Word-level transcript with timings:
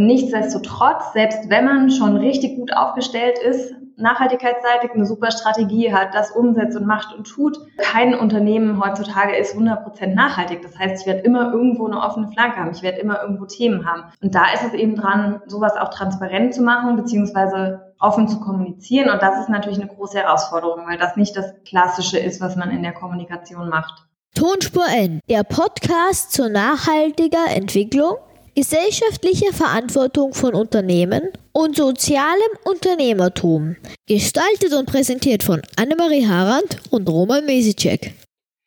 Und 0.00 0.06
nichtsdestotrotz, 0.06 1.12
selbst 1.12 1.50
wenn 1.50 1.66
man 1.66 1.90
schon 1.90 2.16
richtig 2.16 2.56
gut 2.56 2.74
aufgestellt 2.74 3.38
ist, 3.38 3.74
nachhaltigkeitsseitig 3.98 4.92
eine 4.94 5.04
super 5.04 5.30
Strategie 5.30 5.92
hat, 5.92 6.14
das 6.14 6.30
umsetzt 6.30 6.74
und 6.74 6.86
macht 6.86 7.14
und 7.14 7.24
tut, 7.24 7.58
kein 7.76 8.14
Unternehmen 8.14 8.82
heutzutage 8.82 9.36
ist 9.36 9.54
100% 9.54 10.14
nachhaltig. 10.14 10.62
Das 10.62 10.78
heißt, 10.78 11.02
ich 11.02 11.06
werde 11.06 11.20
immer 11.20 11.52
irgendwo 11.52 11.86
eine 11.86 12.00
offene 12.00 12.28
Flanke 12.28 12.56
haben. 12.56 12.70
Ich 12.70 12.80
werde 12.80 12.96
immer 12.96 13.20
irgendwo 13.20 13.44
Themen 13.44 13.84
haben. 13.84 14.04
Und 14.22 14.34
da 14.34 14.44
ist 14.54 14.64
es 14.64 14.72
eben 14.72 14.96
dran, 14.96 15.42
sowas 15.48 15.76
auch 15.76 15.90
transparent 15.90 16.54
zu 16.54 16.62
machen, 16.62 16.96
beziehungsweise 16.96 17.92
offen 18.00 18.26
zu 18.26 18.40
kommunizieren. 18.40 19.10
Und 19.10 19.20
das 19.20 19.38
ist 19.38 19.50
natürlich 19.50 19.82
eine 19.82 19.90
große 19.90 20.16
Herausforderung, 20.18 20.86
weil 20.88 20.96
das 20.96 21.16
nicht 21.16 21.36
das 21.36 21.52
Klassische 21.66 22.18
ist, 22.18 22.40
was 22.40 22.56
man 22.56 22.70
in 22.70 22.82
der 22.82 22.94
Kommunikation 22.94 23.68
macht. 23.68 24.06
Tonspur 24.34 24.86
N, 24.96 25.20
der 25.28 25.42
Podcast 25.42 26.32
zur 26.32 26.48
nachhaltiger 26.48 27.54
Entwicklung 27.54 28.16
gesellschaftliche 28.54 29.52
Verantwortung 29.52 30.34
von 30.34 30.54
Unternehmen 30.54 31.22
und 31.52 31.76
sozialem 31.76 32.50
Unternehmertum. 32.64 33.76
Gestaltet 34.06 34.72
und 34.72 34.86
präsentiert 34.86 35.42
von 35.42 35.62
Annemarie 35.76 36.26
Harand 36.26 36.78
und 36.90 37.08
Roman 37.08 37.44
Mesicek. 37.46 38.12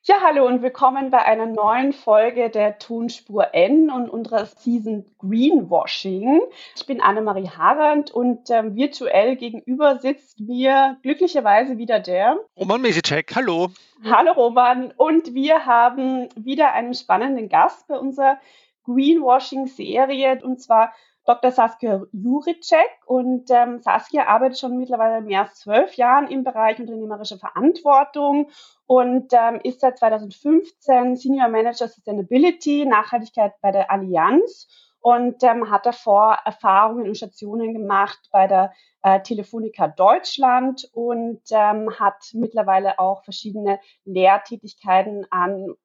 Ja, 0.05 0.15
hallo 0.21 0.45
und 0.45 0.61
willkommen 0.61 1.11
bei 1.11 1.19
einer 1.23 1.45
neuen 1.45 1.93
Folge 1.93 2.49
der 2.49 2.77
Tonspur 2.77 3.53
N 3.53 3.89
und 3.89 4.09
unserer 4.09 4.47
Season 4.47 5.05
Greenwashing. 5.19 6.41
Ich 6.75 6.85
bin 6.85 6.99
Annemarie 6.99 7.47
Harand 7.47 8.11
und 8.11 8.49
ähm, 8.49 8.75
virtuell 8.75 9.37
gegenüber 9.37 9.99
sitzt 9.99 10.41
mir 10.41 10.97
glücklicherweise 11.03 11.77
wieder 11.77 12.01
der 12.01 12.37
Roman 12.59 12.81
Mesicek. 12.81 13.33
Hallo. 13.33 13.69
Hallo 14.03 14.33
Roman 14.33 14.93
und 14.97 15.33
wir 15.33 15.65
haben 15.65 16.27
wieder 16.35 16.73
einen 16.73 16.93
spannenden 16.93 17.47
Gast 17.47 17.87
bei 17.87 17.97
unserer 17.97 18.37
Greenwashing-Serie 18.83 20.41
und 20.43 20.61
zwar 20.61 20.93
Dr. 21.25 21.51
Saskia 21.51 22.03
Juricek. 22.11 22.89
Und 23.05 23.49
ähm, 23.49 23.79
Saskia 23.79 24.27
arbeitet 24.27 24.59
schon 24.59 24.77
mittlerweile 24.77 25.21
mehr 25.21 25.43
als 25.43 25.59
zwölf 25.59 25.95
Jahren 25.95 26.27
im 26.27 26.43
Bereich 26.43 26.79
unternehmerische 26.79 27.37
Verantwortung 27.37 28.49
und 28.85 29.31
ähm, 29.33 29.59
ist 29.63 29.81
seit 29.81 29.97
2015 29.97 31.15
Senior 31.15 31.47
Manager 31.47 31.87
Sustainability, 31.87 32.85
Nachhaltigkeit 32.85 33.53
bei 33.61 33.71
der 33.71 33.89
Allianz 33.89 34.67
und 34.99 35.43
ähm, 35.43 35.69
hat 35.69 35.85
davor 35.85 36.39
Erfahrungen 36.45 37.07
und 37.07 37.17
Stationen 37.17 37.73
gemacht 37.73 38.29
bei 38.31 38.47
der 38.47 38.73
äh, 39.01 39.21
Telefonica 39.21 39.87
Deutschland 39.87 40.89
und 40.93 41.41
ähm, 41.51 41.89
hat 41.99 42.31
mittlerweile 42.33 42.99
auch 42.99 43.23
verschiedene 43.23 43.79
Lehrtätigkeiten 44.05 45.25
an 45.29 45.75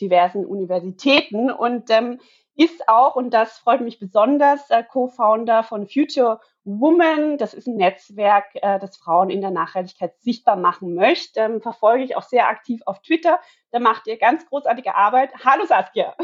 diversen 0.00 0.44
Universitäten 0.44 1.50
und 1.50 1.90
ähm, 1.90 2.20
ist 2.58 2.88
auch, 2.88 3.14
und 3.14 3.30
das 3.30 3.56
freut 3.58 3.80
mich 3.80 4.00
besonders, 4.00 4.68
äh, 4.70 4.82
Co-Founder 4.82 5.62
von 5.62 5.86
Future 5.86 6.40
Woman. 6.64 7.38
Das 7.38 7.54
ist 7.54 7.68
ein 7.68 7.76
Netzwerk, 7.76 8.46
äh, 8.54 8.80
das 8.80 8.96
Frauen 8.96 9.30
in 9.30 9.40
der 9.40 9.52
Nachhaltigkeit 9.52 10.18
sichtbar 10.18 10.56
machen 10.56 10.94
möchte. 10.94 11.38
Ähm, 11.38 11.62
verfolge 11.62 12.02
ich 12.02 12.16
auch 12.16 12.24
sehr 12.24 12.48
aktiv 12.48 12.80
auf 12.84 13.00
Twitter. 13.00 13.38
Da 13.70 13.78
macht 13.78 14.08
ihr 14.08 14.18
ganz 14.18 14.44
großartige 14.46 14.96
Arbeit. 14.96 15.30
Hallo 15.44 15.66
Saskia. 15.66 16.16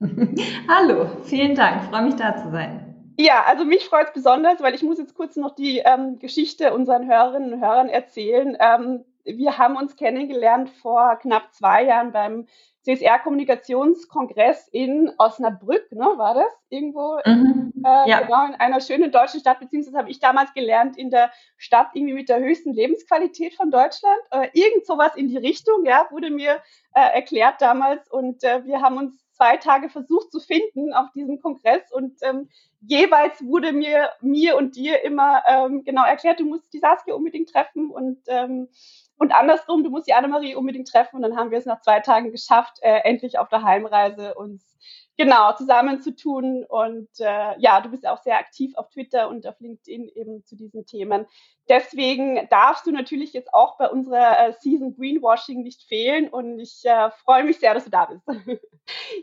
Hallo, 0.68 1.06
vielen 1.24 1.54
Dank. 1.54 1.84
Freue 1.90 2.02
mich 2.02 2.16
da 2.16 2.34
zu 2.34 2.50
sein. 2.50 3.12
Ja, 3.18 3.44
also 3.46 3.66
mich 3.66 3.84
freut 3.84 4.06
es 4.06 4.12
besonders, 4.14 4.62
weil 4.62 4.74
ich 4.74 4.82
muss 4.82 4.98
jetzt 4.98 5.14
kurz 5.14 5.36
noch 5.36 5.54
die 5.54 5.82
ähm, 5.84 6.18
Geschichte 6.18 6.72
unseren 6.72 7.06
Hörerinnen 7.06 7.52
und 7.52 7.60
Hörern 7.60 7.90
erzählen. 7.90 8.56
Ähm, 8.58 9.04
wir 9.24 9.58
haben 9.58 9.76
uns 9.76 9.96
kennengelernt 9.96 10.70
vor 10.70 11.16
knapp 11.16 11.52
zwei 11.52 11.84
Jahren 11.84 12.12
beim 12.12 12.46
CSR-Kommunikationskongress 12.84 14.68
in 14.68 15.10
Osnabrück, 15.16 15.90
ne, 15.92 16.04
war 16.16 16.34
das? 16.34 16.52
Irgendwo 16.68 17.18
mhm. 17.24 17.72
äh, 17.82 18.10
ja. 18.10 18.20
genau, 18.20 18.44
in 18.46 18.54
einer 18.54 18.80
schönen 18.80 19.10
deutschen 19.10 19.40
Stadt, 19.40 19.60
beziehungsweise 19.60 19.96
habe 19.96 20.10
ich 20.10 20.20
damals 20.20 20.52
gelernt, 20.52 20.98
in 20.98 21.08
der 21.08 21.30
Stadt 21.56 21.88
irgendwie 21.94 22.14
mit 22.14 22.28
der 22.28 22.40
höchsten 22.40 22.74
Lebensqualität 22.74 23.54
von 23.54 23.70
Deutschland. 23.70 24.18
Äh, 24.30 24.48
irgend 24.52 24.84
sowas 24.84 25.16
in 25.16 25.28
die 25.28 25.38
Richtung, 25.38 25.86
ja, 25.86 26.06
wurde 26.10 26.30
mir 26.30 26.60
äh, 26.94 27.14
erklärt 27.14 27.62
damals. 27.62 28.06
Und 28.10 28.44
äh, 28.44 28.64
wir 28.66 28.82
haben 28.82 28.98
uns 28.98 29.24
zwei 29.34 29.56
Tage 29.56 29.88
versucht 29.88 30.30
zu 30.30 30.40
finden 30.40 30.92
auf 30.92 31.10
diesem 31.12 31.40
Kongress 31.40 31.90
und 31.90 32.18
ähm, 32.22 32.48
jeweils 32.80 33.44
wurde 33.44 33.72
mir, 33.72 34.10
mir 34.20 34.56
und 34.56 34.76
dir 34.76 35.02
immer 35.04 35.42
ähm, 35.48 35.84
genau 35.84 36.04
erklärt, 36.04 36.40
du 36.40 36.44
musst 36.44 36.72
die 36.72 36.78
Saskia 36.78 37.14
unbedingt 37.14 37.50
treffen 37.50 37.90
und 37.90 38.18
ähm, 38.28 38.68
und 39.16 39.32
andersrum, 39.32 39.84
du 39.84 39.90
musst 39.90 40.08
die 40.08 40.14
Annemarie 40.14 40.54
unbedingt 40.54 40.88
treffen. 40.88 41.16
Und 41.16 41.22
dann 41.22 41.36
haben 41.36 41.50
wir 41.50 41.58
es 41.58 41.66
nach 41.66 41.80
zwei 41.80 42.00
Tagen 42.00 42.32
geschafft, 42.32 42.78
äh, 42.82 43.00
endlich 43.04 43.38
auf 43.38 43.48
der 43.48 43.62
Heimreise 43.62 44.34
uns 44.34 44.74
genau 45.16 45.52
zusammenzutun. 45.52 46.64
Und 46.64 47.08
äh, 47.20 47.58
ja, 47.58 47.80
du 47.80 47.90
bist 47.90 48.06
auch 48.06 48.22
sehr 48.22 48.38
aktiv 48.38 48.72
auf 48.76 48.90
Twitter 48.90 49.28
und 49.28 49.46
auf 49.46 49.60
LinkedIn 49.60 50.08
eben 50.08 50.44
zu 50.44 50.56
diesen 50.56 50.84
Themen. 50.84 51.26
Deswegen 51.68 52.46
darfst 52.50 52.86
du 52.86 52.90
natürlich 52.90 53.32
jetzt 53.32 53.54
auch 53.54 53.78
bei 53.78 53.88
unserer 53.88 54.48
äh, 54.48 54.52
Season 54.58 54.96
Greenwashing 54.96 55.62
nicht 55.62 55.84
fehlen. 55.84 56.28
Und 56.28 56.58
ich 56.58 56.84
äh, 56.84 57.10
freue 57.24 57.44
mich 57.44 57.60
sehr, 57.60 57.72
dass 57.72 57.84
du 57.84 57.90
da 57.90 58.06
bist. 58.06 58.22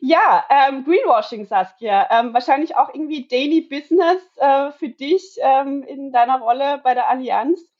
ja, 0.01 0.45
ähm, 0.49 0.85
Greenwashing, 0.85 1.45
Saskia. 1.45 2.07
Ähm, 2.09 2.33
wahrscheinlich 2.33 2.77
auch 2.77 2.93
irgendwie 2.93 3.27
Daily 3.27 3.61
Business 3.61 4.21
äh, 4.37 4.71
für 4.71 4.89
dich 4.89 5.37
ähm, 5.41 5.83
in 5.83 6.13
deiner 6.13 6.39
Rolle 6.39 6.79
bei 6.81 6.93
der 6.93 7.09
Allianz. 7.09 7.70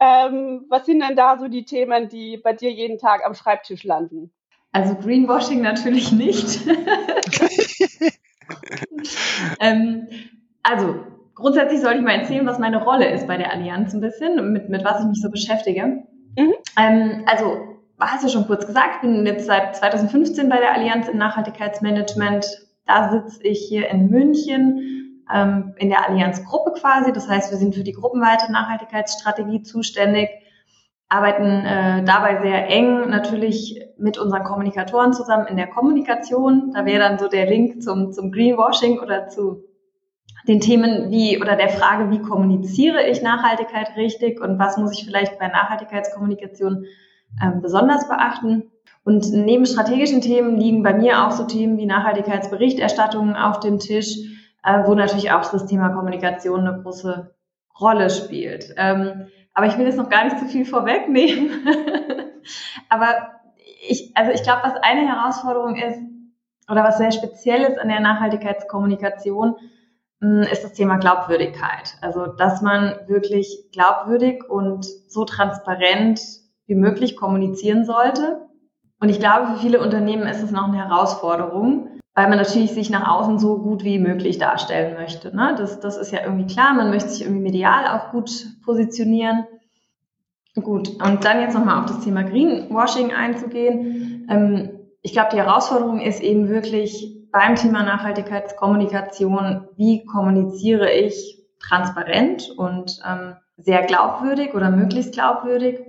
Ähm, 0.00 0.64
was 0.70 0.86
sind 0.86 1.00
denn 1.00 1.14
da 1.14 1.38
so 1.38 1.48
die 1.48 1.64
Themen, 1.64 2.08
die 2.08 2.38
bei 2.38 2.54
dir 2.54 2.70
jeden 2.70 2.98
Tag 2.98 3.24
am 3.24 3.34
Schreibtisch 3.34 3.84
landen? 3.84 4.32
Also 4.72 4.94
Greenwashing 4.94 5.60
natürlich 5.60 6.10
nicht. 6.12 6.60
ähm, 9.60 10.08
also 10.62 10.94
grundsätzlich 11.34 11.80
sollte 11.80 11.98
ich 11.98 12.04
mal 12.04 12.12
erzählen, 12.12 12.46
was 12.46 12.58
meine 12.58 12.82
Rolle 12.82 13.10
ist 13.10 13.26
bei 13.26 13.36
der 13.36 13.52
Allianz 13.52 13.92
ein 13.92 14.00
bisschen, 14.00 14.52
mit, 14.52 14.68
mit 14.68 14.84
was 14.84 15.00
ich 15.00 15.06
mich 15.06 15.20
so 15.20 15.30
beschäftige. 15.30 16.04
Mhm. 16.38 16.54
Ähm, 16.78 17.24
also 17.26 17.58
hast 17.98 18.24
du 18.24 18.28
schon 18.28 18.46
kurz 18.46 18.66
gesagt, 18.66 18.96
ich 18.96 19.00
bin 19.02 19.26
jetzt 19.26 19.46
seit 19.46 19.76
2015 19.76 20.48
bei 20.48 20.58
der 20.58 20.72
Allianz 20.74 21.08
im 21.08 21.18
Nachhaltigkeitsmanagement. 21.18 22.46
Da 22.86 23.10
sitze 23.10 23.42
ich 23.42 23.66
hier 23.68 23.88
in 23.88 24.08
München 24.08 25.09
ähm, 25.32 25.74
in 25.76 25.88
der 25.88 26.08
Allianzgruppe 26.08 26.72
quasi. 26.80 27.12
Das 27.12 27.28
heißt, 27.28 27.50
wir 27.50 27.58
sind 27.58 27.74
für 27.74 27.84
die 27.84 27.92
gruppenweite 27.92 28.50
Nachhaltigkeitsstrategie 28.52 29.62
zuständig, 29.62 30.28
arbeiten 31.08 31.64
äh, 31.64 32.04
dabei 32.04 32.40
sehr 32.40 32.68
eng 32.68 33.10
natürlich 33.10 33.80
mit 33.98 34.16
unseren 34.16 34.44
Kommunikatoren 34.44 35.12
zusammen 35.12 35.46
in 35.46 35.56
der 35.56 35.66
Kommunikation. 35.66 36.72
Da 36.72 36.84
wäre 36.84 37.00
dann 37.00 37.18
so 37.18 37.28
der 37.28 37.46
Link 37.46 37.82
zum, 37.82 38.12
zum 38.12 38.30
Greenwashing 38.30 39.00
oder 39.00 39.28
zu 39.28 39.64
den 40.46 40.60
Themen 40.60 41.10
wie 41.10 41.40
oder 41.40 41.56
der 41.56 41.68
Frage, 41.68 42.10
wie 42.10 42.22
kommuniziere 42.22 43.06
ich 43.06 43.22
Nachhaltigkeit 43.22 43.96
richtig 43.96 44.40
und 44.40 44.58
was 44.58 44.76
muss 44.76 44.92
ich 44.92 45.04
vielleicht 45.04 45.38
bei 45.38 45.48
Nachhaltigkeitskommunikation 45.48 46.86
ähm, 47.42 47.60
besonders 47.60 48.08
beachten. 48.08 48.70
Und 49.04 49.32
neben 49.32 49.66
strategischen 49.66 50.20
Themen 50.20 50.56
liegen 50.56 50.82
bei 50.82 50.94
mir 50.94 51.26
auch 51.26 51.32
so 51.32 51.44
Themen 51.44 51.78
wie 51.78 51.86
Nachhaltigkeitsberichterstattungen 51.86 53.34
auf 53.34 53.60
dem 53.60 53.78
Tisch, 53.78 54.16
äh, 54.64 54.84
wo 54.86 54.94
natürlich 54.94 55.32
auch 55.32 55.50
das 55.50 55.66
Thema 55.66 55.90
Kommunikation 55.90 56.66
eine 56.66 56.82
große 56.82 57.34
Rolle 57.80 58.10
spielt. 58.10 58.74
Ähm, 58.76 59.26
aber 59.54 59.66
ich 59.66 59.78
will 59.78 59.86
jetzt 59.86 59.98
noch 59.98 60.08
gar 60.08 60.24
nicht 60.24 60.38
zu 60.38 60.46
viel 60.46 60.64
vorwegnehmen. 60.64 61.50
aber 62.88 63.40
ich, 63.88 64.12
also 64.14 64.32
ich 64.32 64.42
glaube, 64.42 64.62
was 64.64 64.74
eine 64.82 65.08
Herausforderung 65.08 65.76
ist, 65.76 65.98
oder 66.70 66.84
was 66.84 66.98
sehr 66.98 67.10
speziell 67.10 67.62
ist 67.62 67.78
an 67.78 67.88
der 67.88 68.00
Nachhaltigkeitskommunikation, 68.00 69.56
hm, 70.20 70.42
ist 70.42 70.62
das 70.62 70.74
Thema 70.74 70.98
Glaubwürdigkeit. 70.98 71.96
Also, 72.00 72.26
dass 72.26 72.62
man 72.62 72.94
wirklich 73.06 73.70
glaubwürdig 73.72 74.48
und 74.48 74.86
so 75.08 75.24
transparent 75.24 76.20
wie 76.66 76.74
möglich 76.74 77.16
kommunizieren 77.16 77.84
sollte. 77.84 78.46
Und 79.00 79.08
ich 79.08 79.18
glaube, 79.18 79.48
für 79.48 79.60
viele 79.60 79.80
Unternehmen 79.80 80.28
ist 80.28 80.42
es 80.42 80.52
noch 80.52 80.68
eine 80.68 80.76
Herausforderung, 80.76 81.99
weil 82.20 82.28
man 82.28 82.36
natürlich 82.36 82.72
sich 82.72 82.90
nach 82.90 83.08
außen 83.08 83.38
so 83.38 83.56
gut 83.56 83.82
wie 83.82 83.98
möglich 83.98 84.36
darstellen 84.36 84.94
möchte. 84.94 85.34
Ne? 85.34 85.54
Das, 85.56 85.80
das 85.80 85.96
ist 85.96 86.12
ja 86.12 86.18
irgendwie 86.22 86.52
klar, 86.52 86.74
man 86.74 86.90
möchte 86.90 87.08
sich 87.08 87.22
irgendwie 87.22 87.40
medial 87.40 87.86
auch 87.86 88.10
gut 88.10 88.30
positionieren. 88.62 89.46
Gut, 90.54 90.90
und 91.02 91.24
dann 91.24 91.40
jetzt 91.40 91.54
nochmal 91.54 91.80
auf 91.80 91.86
das 91.86 92.00
Thema 92.00 92.22
Greenwashing 92.22 93.14
einzugehen. 93.14 94.26
Ähm, 94.28 94.80
ich 95.00 95.14
glaube, 95.14 95.30
die 95.32 95.38
Herausforderung 95.38 96.02
ist 96.02 96.20
eben 96.20 96.50
wirklich 96.50 97.26
beim 97.32 97.54
Thema 97.54 97.84
Nachhaltigkeitskommunikation, 97.84 99.68
wie 99.76 100.04
kommuniziere 100.04 100.92
ich 100.92 101.42
transparent 101.58 102.50
und 102.54 103.00
ähm, 103.08 103.36
sehr 103.56 103.84
glaubwürdig 103.84 104.52
oder 104.52 104.68
möglichst 104.68 105.14
glaubwürdig. 105.14 105.80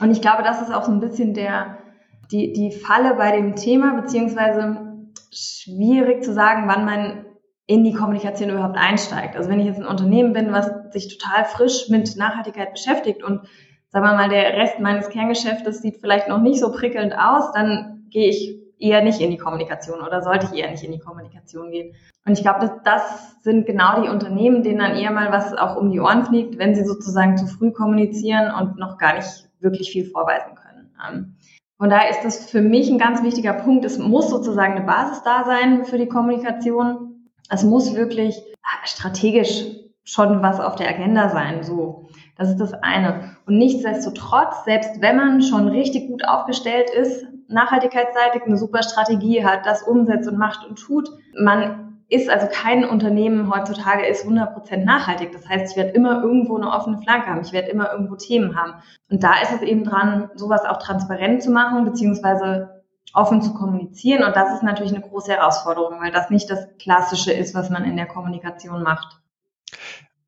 Und 0.00 0.10
ich 0.10 0.22
glaube, 0.22 0.42
das 0.42 0.60
ist 0.60 0.74
auch 0.74 0.82
so 0.82 0.90
ein 0.90 0.98
bisschen 0.98 1.34
der, 1.34 1.78
die, 2.32 2.52
die 2.52 2.72
Falle 2.72 3.14
bei 3.14 3.30
dem 3.30 3.54
Thema, 3.54 3.94
beziehungsweise 4.00 4.87
schwierig 5.32 6.22
zu 6.22 6.32
sagen, 6.32 6.64
wann 6.66 6.84
man 6.84 7.24
in 7.66 7.84
die 7.84 7.92
Kommunikation 7.92 8.48
überhaupt 8.48 8.78
einsteigt. 8.78 9.36
Also 9.36 9.50
wenn 9.50 9.60
ich 9.60 9.66
jetzt 9.66 9.78
ein 9.78 9.86
Unternehmen 9.86 10.32
bin, 10.32 10.52
was 10.52 10.70
sich 10.90 11.18
total 11.18 11.44
frisch 11.44 11.90
mit 11.90 12.16
Nachhaltigkeit 12.16 12.72
beschäftigt 12.72 13.22
und 13.22 13.42
sagen 13.90 14.06
wir 14.06 14.14
mal, 14.14 14.30
der 14.30 14.54
Rest 14.54 14.80
meines 14.80 15.10
Kerngeschäftes 15.10 15.82
sieht 15.82 15.98
vielleicht 16.00 16.28
noch 16.28 16.40
nicht 16.40 16.60
so 16.60 16.72
prickelnd 16.72 17.12
aus, 17.16 17.52
dann 17.52 18.06
gehe 18.08 18.30
ich 18.30 18.58
eher 18.78 19.02
nicht 19.02 19.20
in 19.20 19.30
die 19.30 19.36
Kommunikation 19.36 20.00
oder 20.00 20.22
sollte 20.22 20.48
ich 20.50 20.58
eher 20.58 20.70
nicht 20.70 20.82
in 20.82 20.92
die 20.92 20.98
Kommunikation 20.98 21.70
gehen. 21.70 21.94
Und 22.24 22.32
ich 22.32 22.42
glaube, 22.42 22.60
das, 22.60 22.72
das 22.84 23.42
sind 23.42 23.66
genau 23.66 24.02
die 24.02 24.08
Unternehmen, 24.08 24.62
denen 24.62 24.78
dann 24.78 24.96
eher 24.96 25.10
mal 25.10 25.30
was 25.30 25.52
auch 25.52 25.76
um 25.76 25.90
die 25.90 26.00
Ohren 26.00 26.24
fliegt, 26.24 26.58
wenn 26.58 26.74
sie 26.74 26.84
sozusagen 26.84 27.36
zu 27.36 27.46
früh 27.46 27.72
kommunizieren 27.72 28.50
und 28.50 28.78
noch 28.78 28.96
gar 28.96 29.16
nicht 29.16 29.48
wirklich 29.60 29.90
viel 29.90 30.06
vorweisen 30.06 30.54
können. 30.54 31.36
Von 31.78 31.90
daher 31.90 32.10
ist 32.10 32.24
das 32.24 32.50
für 32.50 32.60
mich 32.60 32.90
ein 32.90 32.98
ganz 32.98 33.22
wichtiger 33.22 33.52
Punkt. 33.52 33.84
Es 33.84 33.98
muss 33.98 34.30
sozusagen 34.30 34.74
eine 34.74 34.84
Basis 34.84 35.22
da 35.22 35.44
sein 35.44 35.84
für 35.84 35.96
die 35.96 36.08
Kommunikation. 36.08 37.30
Es 37.48 37.62
muss 37.62 37.94
wirklich 37.94 38.42
strategisch 38.84 39.64
schon 40.02 40.42
was 40.42 40.58
auf 40.58 40.74
der 40.74 40.88
Agenda 40.88 41.28
sein. 41.28 41.62
So, 41.62 42.08
das 42.36 42.50
ist 42.50 42.60
das 42.60 42.72
eine. 42.72 43.36
Und 43.46 43.58
nichtsdestotrotz, 43.58 44.64
selbst 44.64 45.00
wenn 45.00 45.16
man 45.16 45.40
schon 45.42 45.68
richtig 45.68 46.08
gut 46.08 46.26
aufgestellt 46.26 46.90
ist, 46.90 47.26
nachhaltigkeitsseitig 47.46 48.42
eine 48.42 48.56
super 48.56 48.82
Strategie 48.82 49.44
hat, 49.44 49.64
das 49.64 49.82
umsetzt 49.82 50.28
und 50.28 50.36
macht 50.38 50.66
und 50.66 50.78
tut, 50.78 51.08
man 51.40 51.87
ist 52.08 52.30
also 52.30 52.46
kein 52.50 52.84
Unternehmen 52.84 53.54
heutzutage 53.54 54.06
ist 54.06 54.24
100% 54.24 54.84
nachhaltig. 54.84 55.32
Das 55.32 55.46
heißt, 55.46 55.70
ich 55.70 55.76
werde 55.76 55.90
immer 55.90 56.22
irgendwo 56.22 56.56
eine 56.56 56.70
offene 56.70 56.98
Flanke 57.02 57.26
haben. 57.26 57.42
Ich 57.42 57.52
werde 57.52 57.68
immer 57.68 57.92
irgendwo 57.92 58.16
Themen 58.16 58.56
haben. 58.56 58.74
Und 59.10 59.22
da 59.22 59.42
ist 59.42 59.52
es 59.52 59.60
eben 59.60 59.84
dran, 59.84 60.30
sowas 60.34 60.62
auch 60.64 60.78
transparent 60.78 61.42
zu 61.42 61.50
machen, 61.50 61.84
beziehungsweise 61.84 62.82
offen 63.12 63.42
zu 63.42 63.52
kommunizieren. 63.52 64.24
Und 64.24 64.36
das 64.36 64.54
ist 64.54 64.62
natürlich 64.62 64.94
eine 64.94 65.06
große 65.06 65.32
Herausforderung, 65.32 66.00
weil 66.00 66.12
das 66.12 66.30
nicht 66.30 66.48
das 66.50 66.66
Klassische 66.78 67.32
ist, 67.32 67.54
was 67.54 67.68
man 67.68 67.84
in 67.84 67.96
der 67.96 68.06
Kommunikation 68.06 68.82
macht. 68.82 69.18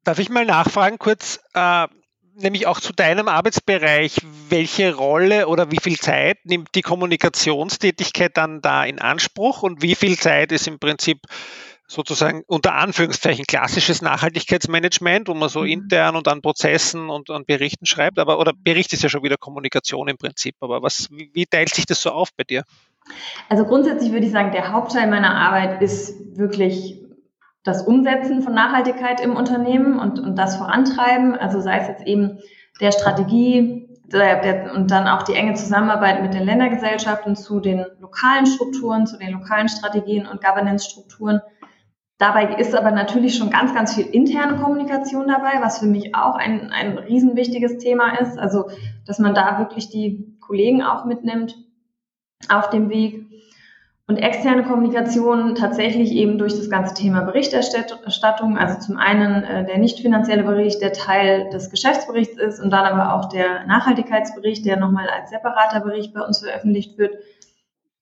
Darf 0.04 0.18
ich 0.18 0.28
mal 0.28 0.44
nachfragen 0.44 0.98
kurz, 0.98 1.40
äh, 1.54 1.86
nämlich 2.34 2.66
auch 2.66 2.80
zu 2.80 2.92
deinem 2.92 3.28
Arbeitsbereich, 3.28 4.18
welche 4.48 4.94
Rolle 4.94 5.48
oder 5.48 5.70
wie 5.70 5.80
viel 5.80 5.98
Zeit 5.98 6.38
nimmt 6.44 6.74
die 6.74 6.82
Kommunikationstätigkeit 6.82 8.36
dann 8.36 8.60
da 8.60 8.84
in 8.84 8.98
Anspruch 8.98 9.62
und 9.62 9.82
wie 9.82 9.94
viel 9.94 10.18
Zeit 10.18 10.52
ist 10.52 10.66
im 10.66 10.78
Prinzip 10.78 11.20
sozusagen 11.90 12.44
unter 12.46 12.74
Anführungszeichen 12.74 13.46
klassisches 13.46 14.00
Nachhaltigkeitsmanagement, 14.00 15.26
wo 15.28 15.34
man 15.34 15.48
so 15.48 15.62
mhm. 15.62 15.66
intern 15.66 16.16
und 16.16 16.28
an 16.28 16.40
Prozessen 16.40 17.10
und 17.10 17.30
an 17.30 17.44
Berichten 17.44 17.84
schreibt, 17.84 18.18
aber 18.18 18.38
oder 18.38 18.52
Bericht 18.56 18.92
ist 18.92 19.02
ja 19.02 19.08
schon 19.08 19.24
wieder 19.24 19.36
Kommunikation 19.36 20.06
im 20.08 20.16
Prinzip, 20.16 20.54
aber 20.60 20.82
was, 20.82 21.08
wie, 21.10 21.30
wie 21.34 21.46
teilt 21.46 21.74
sich 21.74 21.86
das 21.86 22.00
so 22.00 22.10
auf 22.10 22.28
bei 22.36 22.44
dir? 22.44 22.62
Also 23.48 23.64
grundsätzlich 23.64 24.12
würde 24.12 24.26
ich 24.26 24.32
sagen, 24.32 24.52
der 24.52 24.72
Hauptteil 24.72 25.10
meiner 25.10 25.34
Arbeit 25.34 25.82
ist 25.82 26.36
wirklich 26.36 27.02
das 27.64 27.82
Umsetzen 27.82 28.42
von 28.42 28.54
Nachhaltigkeit 28.54 29.20
im 29.20 29.34
Unternehmen 29.34 29.98
und, 29.98 30.20
und 30.20 30.36
das 30.36 30.56
vorantreiben. 30.56 31.34
Also 31.34 31.60
sei 31.60 31.78
es 31.78 31.88
jetzt 31.88 32.06
eben 32.06 32.38
der 32.80 32.92
Strategie 32.92 33.88
der, 34.12 34.40
der, 34.40 34.74
und 34.74 34.90
dann 34.90 35.06
auch 35.06 35.22
die 35.22 35.34
enge 35.34 35.54
Zusammenarbeit 35.54 36.22
mit 36.22 36.34
den 36.34 36.44
Ländergesellschaften 36.44 37.36
zu 37.36 37.60
den 37.60 37.84
lokalen 38.00 38.46
Strukturen, 38.46 39.06
zu 39.06 39.18
den 39.18 39.32
lokalen 39.32 39.68
Strategien 39.68 40.26
und 40.26 40.42
Governance-Strukturen 40.42 41.40
Dabei 42.20 42.56
ist 42.56 42.74
aber 42.74 42.90
natürlich 42.90 43.34
schon 43.34 43.48
ganz, 43.48 43.72
ganz 43.72 43.94
viel 43.94 44.04
interne 44.04 44.58
Kommunikation 44.58 45.26
dabei, 45.26 45.52
was 45.62 45.78
für 45.78 45.86
mich 45.86 46.14
auch 46.14 46.34
ein, 46.34 46.70
ein 46.70 46.98
riesenwichtiges 46.98 47.78
Thema 47.78 48.20
ist. 48.20 48.38
Also, 48.38 48.68
dass 49.06 49.18
man 49.18 49.34
da 49.34 49.58
wirklich 49.58 49.88
die 49.88 50.36
Kollegen 50.38 50.82
auch 50.82 51.06
mitnimmt 51.06 51.56
auf 52.50 52.68
dem 52.68 52.90
Weg. 52.90 53.24
Und 54.06 54.18
externe 54.18 54.64
Kommunikation 54.64 55.54
tatsächlich 55.54 56.12
eben 56.12 56.36
durch 56.36 56.54
das 56.54 56.68
ganze 56.68 56.94
Thema 56.94 57.22
Berichterstattung, 57.22 58.58
also 58.58 58.78
zum 58.80 58.98
einen 58.98 59.42
äh, 59.44 59.64
der 59.64 59.78
nicht 59.78 60.00
finanzielle 60.00 60.42
Bericht, 60.42 60.82
der 60.82 60.92
Teil 60.92 61.48
des 61.48 61.70
Geschäftsberichts 61.70 62.36
ist 62.36 62.60
und 62.60 62.68
dann 62.68 62.84
aber 62.84 63.14
auch 63.14 63.30
der 63.30 63.64
Nachhaltigkeitsbericht, 63.64 64.66
der 64.66 64.76
nochmal 64.76 65.08
als 65.08 65.30
separater 65.30 65.80
Bericht 65.80 66.12
bei 66.12 66.20
uns 66.20 66.40
veröffentlicht 66.40 66.98
wird. 66.98 67.14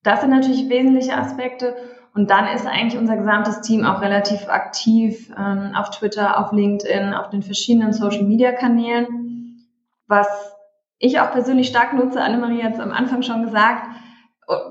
Das 0.02 0.22
sind 0.22 0.30
natürlich 0.30 0.68
wesentliche 0.68 1.16
Aspekte. 1.16 1.76
Und 2.18 2.30
dann 2.30 2.48
ist 2.48 2.66
eigentlich 2.66 2.98
unser 2.98 3.16
gesamtes 3.16 3.60
Team 3.60 3.84
auch 3.84 4.02
relativ 4.02 4.48
aktiv 4.48 5.32
ähm, 5.38 5.70
auf 5.76 5.90
Twitter, 5.90 6.40
auf 6.40 6.50
LinkedIn, 6.50 7.14
auf 7.14 7.30
den 7.30 7.44
verschiedenen 7.44 7.92
Social-Media-Kanälen. 7.92 9.64
Was 10.08 10.26
ich 10.98 11.20
auch 11.20 11.30
persönlich 11.30 11.68
stark 11.68 11.92
nutze, 11.92 12.20
Annemarie 12.20 12.64
hat 12.64 12.74
es 12.74 12.80
am 12.80 12.90
Anfang 12.90 13.22
schon 13.22 13.44
gesagt, 13.44 13.84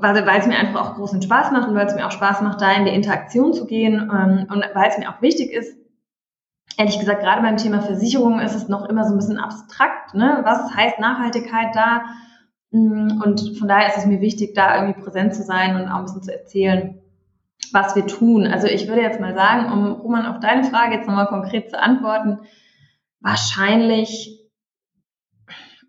weil, 0.01 0.17
es 0.37 0.45
mir 0.45 0.57
einfach 0.57 0.81
auch 0.81 0.95
großen 0.95 1.21
Spaß 1.21 1.51
macht 1.51 1.69
und 1.69 1.75
weil 1.75 1.87
es 1.87 1.95
mir 1.95 2.05
auch 2.05 2.11
Spaß 2.11 2.41
macht, 2.41 2.59
da 2.59 2.69
in 2.73 2.83
die 2.83 2.93
Interaktion 2.93 3.53
zu 3.53 3.65
gehen 3.65 4.11
ähm, 4.13 4.47
und 4.49 4.65
weil 4.73 4.89
es 4.89 4.97
mir 4.97 5.09
auch 5.09 5.21
wichtig 5.21 5.53
ist, 5.53 5.73
ehrlich 6.77 6.99
gesagt, 6.99 7.21
gerade 7.21 7.43
beim 7.43 7.55
Thema 7.55 7.79
Versicherung 7.79 8.41
ist 8.41 8.55
es 8.55 8.67
noch 8.67 8.89
immer 8.89 9.05
so 9.05 9.13
ein 9.13 9.19
bisschen 9.19 9.39
abstrakt. 9.39 10.15
Ne? 10.15 10.41
Was 10.43 10.75
heißt 10.75 10.99
Nachhaltigkeit 10.99 11.73
da? 11.73 12.01
Mm, 12.71 13.21
und 13.23 13.57
von 13.57 13.69
daher 13.69 13.87
ist 13.87 13.99
es 13.99 14.05
mir 14.05 14.19
wichtig, 14.19 14.53
da 14.53 14.81
irgendwie 14.81 15.01
präsent 15.01 15.33
zu 15.33 15.43
sein 15.43 15.77
und 15.77 15.87
auch 15.87 15.99
ein 15.99 16.03
bisschen 16.03 16.23
zu 16.23 16.33
erzählen, 16.33 17.01
was 17.73 17.95
wir 17.95 18.07
tun. 18.07 18.47
Also 18.47 18.67
ich 18.67 18.87
würde 18.87 19.01
jetzt 19.01 19.19
mal 19.19 19.33
sagen, 19.33 19.71
um 19.71 19.91
Roman 20.01 20.25
auf 20.25 20.39
deine 20.39 20.63
Frage 20.63 20.95
jetzt 20.95 21.07
nochmal 21.07 21.27
konkret 21.27 21.69
zu 21.69 21.79
antworten, 21.79 22.39
wahrscheinlich, 23.19 24.39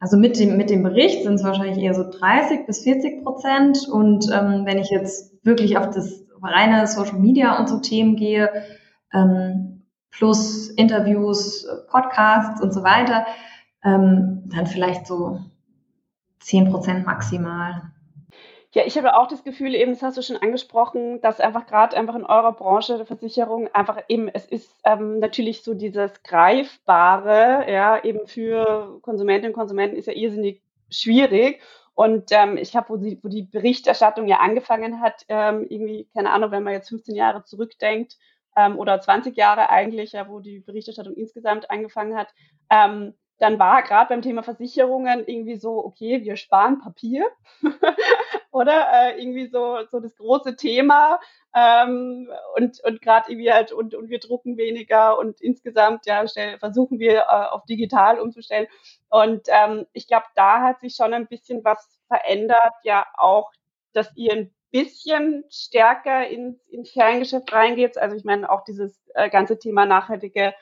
also 0.00 0.16
mit 0.16 0.38
dem, 0.38 0.56
mit 0.56 0.70
dem 0.70 0.82
Bericht 0.82 1.22
sind 1.22 1.34
es 1.34 1.44
wahrscheinlich 1.44 1.78
eher 1.78 1.94
so 1.94 2.08
30 2.08 2.66
bis 2.66 2.82
40 2.82 3.22
Prozent. 3.22 3.88
Und 3.88 4.26
ähm, 4.32 4.62
wenn 4.64 4.78
ich 4.78 4.90
jetzt 4.90 5.44
wirklich 5.44 5.76
auf 5.78 5.90
das 5.90 6.24
reine 6.42 6.86
Social 6.86 7.18
Media 7.18 7.58
und 7.58 7.68
so 7.68 7.78
Themen 7.78 8.16
gehe, 8.16 8.50
ähm, 9.12 9.82
plus 10.10 10.68
Interviews, 10.68 11.66
Podcasts 11.90 12.60
und 12.62 12.72
so 12.72 12.82
weiter, 12.82 13.26
ähm, 13.84 14.42
dann 14.46 14.66
vielleicht 14.66 15.06
so 15.06 15.40
10 16.40 16.70
Prozent 16.70 17.06
maximal. 17.06 17.92
Ja, 18.72 18.84
ich 18.84 18.98
habe 18.98 19.16
auch 19.16 19.26
das 19.28 19.44
Gefühl, 19.44 19.74
eben, 19.74 19.92
das 19.92 20.02
hast 20.02 20.18
du 20.18 20.22
schon 20.22 20.36
angesprochen, 20.36 21.22
dass 21.22 21.40
einfach 21.40 21.66
gerade 21.66 21.96
einfach 21.96 22.14
in 22.14 22.24
eurer 22.24 22.52
Branche 22.52 22.98
der 22.98 23.06
Versicherung 23.06 23.68
einfach 23.74 24.02
eben, 24.08 24.28
es 24.28 24.44
ist 24.44 24.70
ähm, 24.84 25.20
natürlich 25.20 25.62
so 25.62 25.72
dieses 25.72 26.22
Greifbare, 26.22 27.70
ja, 27.70 28.04
eben 28.04 28.26
für 28.26 28.98
Konsumentinnen 29.00 29.52
und 29.52 29.58
Konsumenten 29.58 29.96
ist 29.96 30.06
ja 30.06 30.12
irrsinnig 30.12 30.62
schwierig. 30.90 31.62
Und 31.94 32.30
ähm, 32.30 32.58
ich 32.58 32.76
habe, 32.76 32.90
wo, 32.90 32.94
wo 33.22 33.28
die 33.28 33.42
Berichterstattung 33.42 34.28
ja 34.28 34.38
angefangen 34.38 35.00
hat, 35.00 35.24
ähm, 35.28 35.66
irgendwie, 35.68 36.06
keine 36.14 36.30
Ahnung, 36.30 36.50
wenn 36.50 36.62
man 36.62 36.74
jetzt 36.74 36.90
15 36.90 37.14
Jahre 37.16 37.44
zurückdenkt, 37.44 38.18
ähm, 38.58 38.78
oder 38.78 39.00
20 39.00 39.36
Jahre 39.36 39.70
eigentlich, 39.70 40.12
ja, 40.12 40.28
wo 40.28 40.40
die 40.40 40.60
Berichterstattung 40.60 41.14
insgesamt 41.14 41.70
angefangen 41.70 42.16
hat, 42.16 42.34
ähm, 42.70 43.14
dann 43.38 43.58
war 43.58 43.82
gerade 43.82 44.08
beim 44.08 44.22
Thema 44.22 44.42
Versicherungen 44.42 45.24
irgendwie 45.26 45.56
so, 45.56 45.84
okay, 45.84 46.22
wir 46.24 46.36
sparen 46.36 46.80
Papier, 46.80 47.24
oder? 48.50 48.86
Äh, 48.92 49.20
irgendwie 49.20 49.48
so, 49.48 49.78
so 49.90 50.00
das 50.00 50.14
große 50.16 50.56
Thema. 50.56 51.20
Ähm, 51.54 52.30
und 52.56 52.82
und 52.84 53.00
gerade 53.02 53.30
irgendwie 53.30 53.52
halt, 53.52 53.72
und, 53.72 53.94
und 53.94 54.08
wir 54.10 54.18
drucken 54.20 54.56
weniger 54.56 55.18
und 55.18 55.40
insgesamt 55.40 56.06
ja 56.06 56.26
stell, 56.28 56.58
versuchen 56.58 56.98
wir 56.98 57.20
äh, 57.20 57.46
auf 57.50 57.64
digital 57.64 58.20
umzustellen. 58.20 58.66
Und 59.10 59.48
ähm, 59.48 59.86
ich 59.92 60.06
glaube, 60.06 60.26
da 60.34 60.62
hat 60.62 60.80
sich 60.80 60.94
schon 60.94 61.14
ein 61.14 61.26
bisschen 61.26 61.64
was 61.64 62.00
verändert, 62.08 62.74
ja 62.84 63.06
auch, 63.16 63.50
dass 63.92 64.14
ihr 64.16 64.32
ein 64.32 64.54
bisschen 64.70 65.44
stärker 65.50 66.26
ins, 66.28 66.60
ins 66.68 66.92
Kerngeschäft 66.92 67.52
reingeht. 67.52 67.96
Also 67.98 68.16
ich 68.16 68.24
meine, 68.24 68.50
auch 68.50 68.64
dieses 68.64 69.00
äh, 69.14 69.30
ganze 69.30 69.58
Thema 69.58 69.86
nachhaltige 69.86 70.54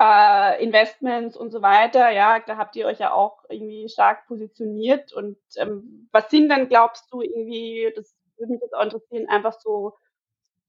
äh, 0.00 0.62
Investments 0.62 1.36
und 1.36 1.50
so 1.50 1.62
weiter, 1.62 2.10
ja, 2.10 2.40
da 2.40 2.56
habt 2.56 2.76
ihr 2.76 2.86
euch 2.86 2.98
ja 2.98 3.12
auch 3.12 3.44
irgendwie 3.48 3.88
stark 3.88 4.26
positioniert. 4.26 5.12
Und 5.12 5.36
ähm, 5.56 6.08
was 6.12 6.30
sind 6.30 6.48
dann, 6.48 6.68
glaubst 6.68 7.12
du, 7.12 7.20
irgendwie, 7.20 7.92
das 7.94 8.14
würde 8.36 8.52
mich 8.52 8.62
jetzt 8.62 8.74
auch 8.74 8.82
interessieren, 8.82 9.28
einfach 9.28 9.52
so, 9.52 9.94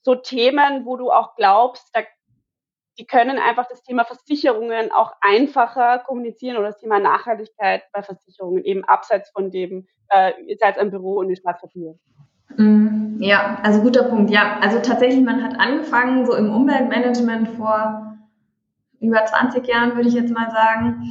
so 0.01 0.15
Themen, 0.15 0.85
wo 0.85 0.97
du 0.97 1.11
auch 1.11 1.35
glaubst, 1.35 1.89
da, 1.93 2.01
die 2.97 3.05
können 3.05 3.39
einfach 3.39 3.67
das 3.67 3.83
Thema 3.83 4.05
Versicherungen 4.05 4.91
auch 4.91 5.13
einfacher 5.21 5.99
kommunizieren 5.99 6.57
oder 6.57 6.67
das 6.67 6.79
Thema 6.79 6.99
Nachhaltigkeit 6.99 7.83
bei 7.91 8.03
Versicherungen, 8.03 8.63
eben 8.63 8.83
abseits 8.85 9.29
von 9.31 9.51
dem, 9.51 9.87
äh, 10.09 10.31
ihr 10.43 10.57
seid 10.57 10.77
ein 10.77 10.91
Büro 10.91 11.15
und 11.19 11.29
die 11.29 11.35
Staatspapier. 11.35 11.97
Mm, 12.57 13.21
ja, 13.21 13.59
also 13.63 13.81
guter 13.81 14.03
Punkt. 14.03 14.29
Ja, 14.29 14.59
also 14.61 14.79
tatsächlich, 14.79 15.23
man 15.23 15.43
hat 15.43 15.59
angefangen 15.59 16.25
so 16.25 16.35
im 16.35 16.53
Umweltmanagement 16.53 17.49
vor 17.49 18.04
über 19.07 19.25
20 19.25 19.67
Jahren, 19.67 19.95
würde 19.95 20.09
ich 20.09 20.15
jetzt 20.15 20.33
mal 20.33 20.49
sagen, 20.51 21.03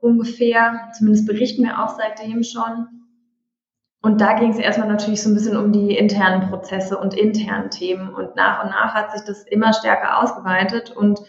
ungefähr. 0.00 0.90
Zumindest 0.96 1.26
berichten 1.26 1.64
wir 1.64 1.82
auch 1.82 1.96
seitdem 1.96 2.42
schon. 2.42 2.88
Und 4.00 4.20
da 4.20 4.34
ging 4.34 4.50
es 4.50 4.58
erstmal 4.58 4.88
natürlich 4.88 5.22
so 5.22 5.28
ein 5.28 5.34
bisschen 5.34 5.56
um 5.56 5.72
die 5.72 5.96
internen 5.96 6.48
Prozesse 6.48 6.96
und 6.98 7.14
internen 7.14 7.70
Themen. 7.70 8.14
Und 8.14 8.36
nach 8.36 8.62
und 8.62 8.70
nach 8.70 8.94
hat 8.94 9.12
sich 9.12 9.22
das 9.22 9.42
immer 9.44 9.72
stärker 9.72 10.22
ausgeweitet 10.22 10.90
und 10.90 11.20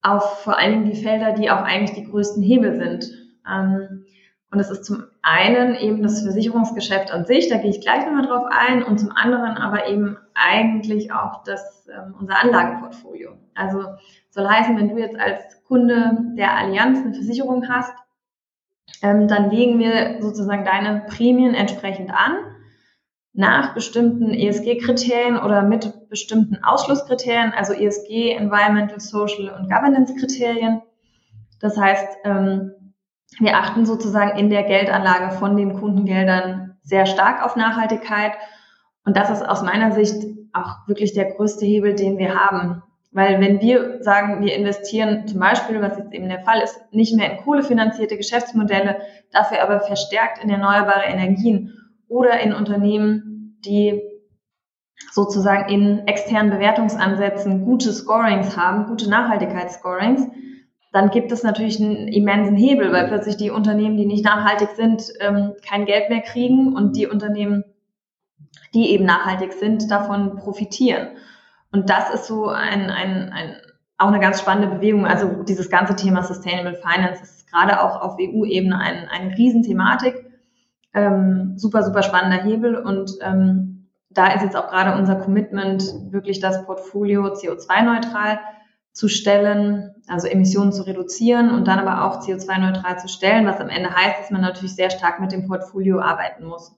auf 0.00 0.42
vor 0.42 0.58
allen 0.58 0.72
Dingen 0.72 0.90
die 0.92 1.02
Felder, 1.02 1.32
die 1.32 1.50
auch 1.50 1.62
eigentlich 1.62 1.92
die 1.92 2.10
größten 2.10 2.42
Hebel 2.42 2.76
sind. 2.76 3.10
Ähm, 3.48 4.04
und 4.50 4.60
es 4.60 4.70
ist 4.70 4.84
zum 4.84 5.04
einen 5.22 5.76
eben 5.76 6.02
das 6.02 6.22
Versicherungsgeschäft 6.22 7.10
an 7.10 7.24
sich, 7.24 7.48
da 7.48 7.56
gehe 7.56 7.70
ich 7.70 7.80
gleich 7.80 8.04
nochmal 8.04 8.26
drauf 8.26 8.44
ein, 8.50 8.82
und 8.82 8.98
zum 8.98 9.10
anderen 9.12 9.56
aber 9.56 9.86
eben 9.86 10.18
eigentlich 10.34 11.12
auch 11.12 11.42
das, 11.44 11.88
ähm, 11.88 12.14
unser 12.18 12.38
Anlagenportfolio. 12.38 13.30
Also 13.54 13.84
soll 14.32 14.48
heißen, 14.48 14.76
wenn 14.76 14.88
du 14.88 14.98
jetzt 14.98 15.18
als 15.18 15.62
Kunde 15.64 16.18
der 16.36 16.56
Allianz 16.56 17.00
eine 17.00 17.14
Versicherung 17.14 17.68
hast, 17.68 17.94
ähm, 19.02 19.28
dann 19.28 19.50
legen 19.50 19.78
wir 19.78 20.20
sozusagen 20.20 20.64
deine 20.64 21.04
Prämien 21.06 21.54
entsprechend 21.54 22.10
an. 22.10 22.36
nach 23.34 23.72
bestimmten 23.72 24.34
ESG-Kriterien 24.34 25.38
oder 25.38 25.62
mit 25.62 26.10
bestimmten 26.10 26.62
Ausschlusskriterien, 26.62 27.54
also 27.56 27.72
ESG, 27.72 28.32
Environmental, 28.32 29.00
Social 29.00 29.48
und 29.58 29.70
Governance-Kriterien. 29.70 30.82
Das 31.58 31.78
heißt, 31.78 32.18
ähm, 32.24 32.72
wir 33.38 33.56
achten 33.56 33.86
sozusagen 33.86 34.38
in 34.38 34.50
der 34.50 34.64
Geldanlage 34.64 35.34
von 35.36 35.56
den 35.56 35.80
Kundengeldern 35.80 36.76
sehr 36.82 37.06
stark 37.06 37.42
auf 37.42 37.56
Nachhaltigkeit. 37.56 38.32
Und 39.06 39.16
das 39.16 39.30
ist 39.30 39.42
aus 39.42 39.62
meiner 39.62 39.92
Sicht 39.92 40.26
auch 40.52 40.86
wirklich 40.86 41.14
der 41.14 41.32
größte 41.32 41.64
Hebel, 41.64 41.94
den 41.94 42.18
wir 42.18 42.34
haben. 42.34 42.82
Weil 43.12 43.40
wenn 43.40 43.60
wir 43.60 44.02
sagen, 44.02 44.42
wir 44.42 44.54
investieren 44.54 45.26
zum 45.26 45.38
Beispiel, 45.38 45.82
was 45.82 45.98
jetzt 45.98 46.12
eben 46.12 46.30
der 46.30 46.40
Fall 46.40 46.62
ist, 46.62 46.80
nicht 46.92 47.14
mehr 47.14 47.32
in 47.32 47.44
kohlefinanzierte 47.44 48.16
Geschäftsmodelle, 48.16 49.02
dafür 49.30 49.62
aber 49.62 49.80
verstärkt 49.80 50.42
in 50.42 50.48
erneuerbare 50.48 51.04
Energien 51.04 51.74
oder 52.08 52.40
in 52.40 52.54
Unternehmen, 52.54 53.58
die 53.64 54.00
sozusagen 55.10 55.70
in 55.70 56.06
externen 56.06 56.50
Bewertungsansätzen 56.50 57.64
gute 57.64 57.92
Scorings 57.92 58.56
haben, 58.56 58.86
gute 58.86 59.10
Nachhaltigkeitsscorings, 59.10 60.26
dann 60.92 61.10
gibt 61.10 61.32
es 61.32 61.42
natürlich 61.42 61.80
einen 61.80 62.08
immensen 62.08 62.56
Hebel, 62.56 62.92
weil 62.92 63.08
plötzlich 63.08 63.36
die 63.36 63.50
Unternehmen, 63.50 63.96
die 63.96 64.06
nicht 64.06 64.24
nachhaltig 64.24 64.70
sind, 64.76 65.04
ähm, 65.20 65.52
kein 65.66 65.86
Geld 65.86 66.10
mehr 66.10 66.20
kriegen 66.20 66.74
und 66.74 66.96
die 66.96 67.06
Unternehmen, 67.06 67.64
die 68.74 68.90
eben 68.90 69.04
nachhaltig 69.04 69.52
sind, 69.54 69.90
davon 69.90 70.36
profitieren. 70.36 71.08
Und 71.72 71.90
das 71.90 72.10
ist 72.10 72.26
so 72.26 72.48
ein, 72.48 72.90
ein, 72.90 73.32
ein, 73.32 73.56
auch 73.98 74.08
eine 74.08 74.20
ganz 74.20 74.40
spannende 74.40 74.76
Bewegung. 74.76 75.06
Also 75.06 75.42
dieses 75.42 75.70
ganze 75.70 75.96
Thema 75.96 76.22
Sustainable 76.22 76.74
Finance 76.76 77.22
ist 77.22 77.50
gerade 77.50 77.80
auch 77.82 78.00
auf 78.00 78.16
EU-Ebene 78.20 78.78
ein, 78.78 79.08
eine 79.08 79.36
Riesenthematik. 79.36 80.26
Ähm, 80.94 81.54
super, 81.56 81.82
super 81.82 82.02
spannender 82.02 82.44
Hebel 82.44 82.76
und 82.76 83.12
ähm, 83.22 83.72
da 84.10 84.26
ist 84.28 84.42
jetzt 84.42 84.56
auch 84.56 84.68
gerade 84.68 84.98
unser 84.98 85.16
Commitment, 85.16 85.82
wirklich 86.10 86.38
das 86.38 86.66
Portfolio 86.66 87.28
CO2-neutral 87.28 88.40
zu 88.92 89.08
stellen, 89.08 89.94
also 90.06 90.28
Emissionen 90.28 90.72
zu 90.72 90.82
reduzieren 90.82 91.50
und 91.50 91.66
dann 91.66 91.78
aber 91.78 92.04
auch 92.04 92.20
CO2-neutral 92.20 92.98
zu 92.98 93.08
stellen, 93.08 93.46
was 93.46 93.58
am 93.58 93.70
Ende 93.70 93.94
heißt, 93.94 94.20
dass 94.20 94.30
man 94.30 94.42
natürlich 94.42 94.74
sehr 94.74 94.90
stark 94.90 95.18
mit 95.18 95.32
dem 95.32 95.48
Portfolio 95.48 96.00
arbeiten 96.00 96.44
muss. 96.44 96.76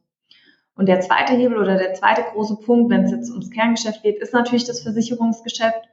Und 0.77 0.87
der 0.87 1.01
zweite 1.01 1.35
Hebel 1.35 1.59
oder 1.59 1.77
der 1.77 1.95
zweite 1.95 2.23
große 2.33 2.57
Punkt, 2.57 2.91
wenn 2.91 3.05
es 3.05 3.13
jetzt 3.13 3.31
ums 3.31 3.51
Kerngeschäft 3.51 4.03
geht, 4.03 4.19
ist 4.19 4.33
natürlich 4.33 4.65
das 4.65 4.81
Versicherungsgeschäft. 4.83 5.89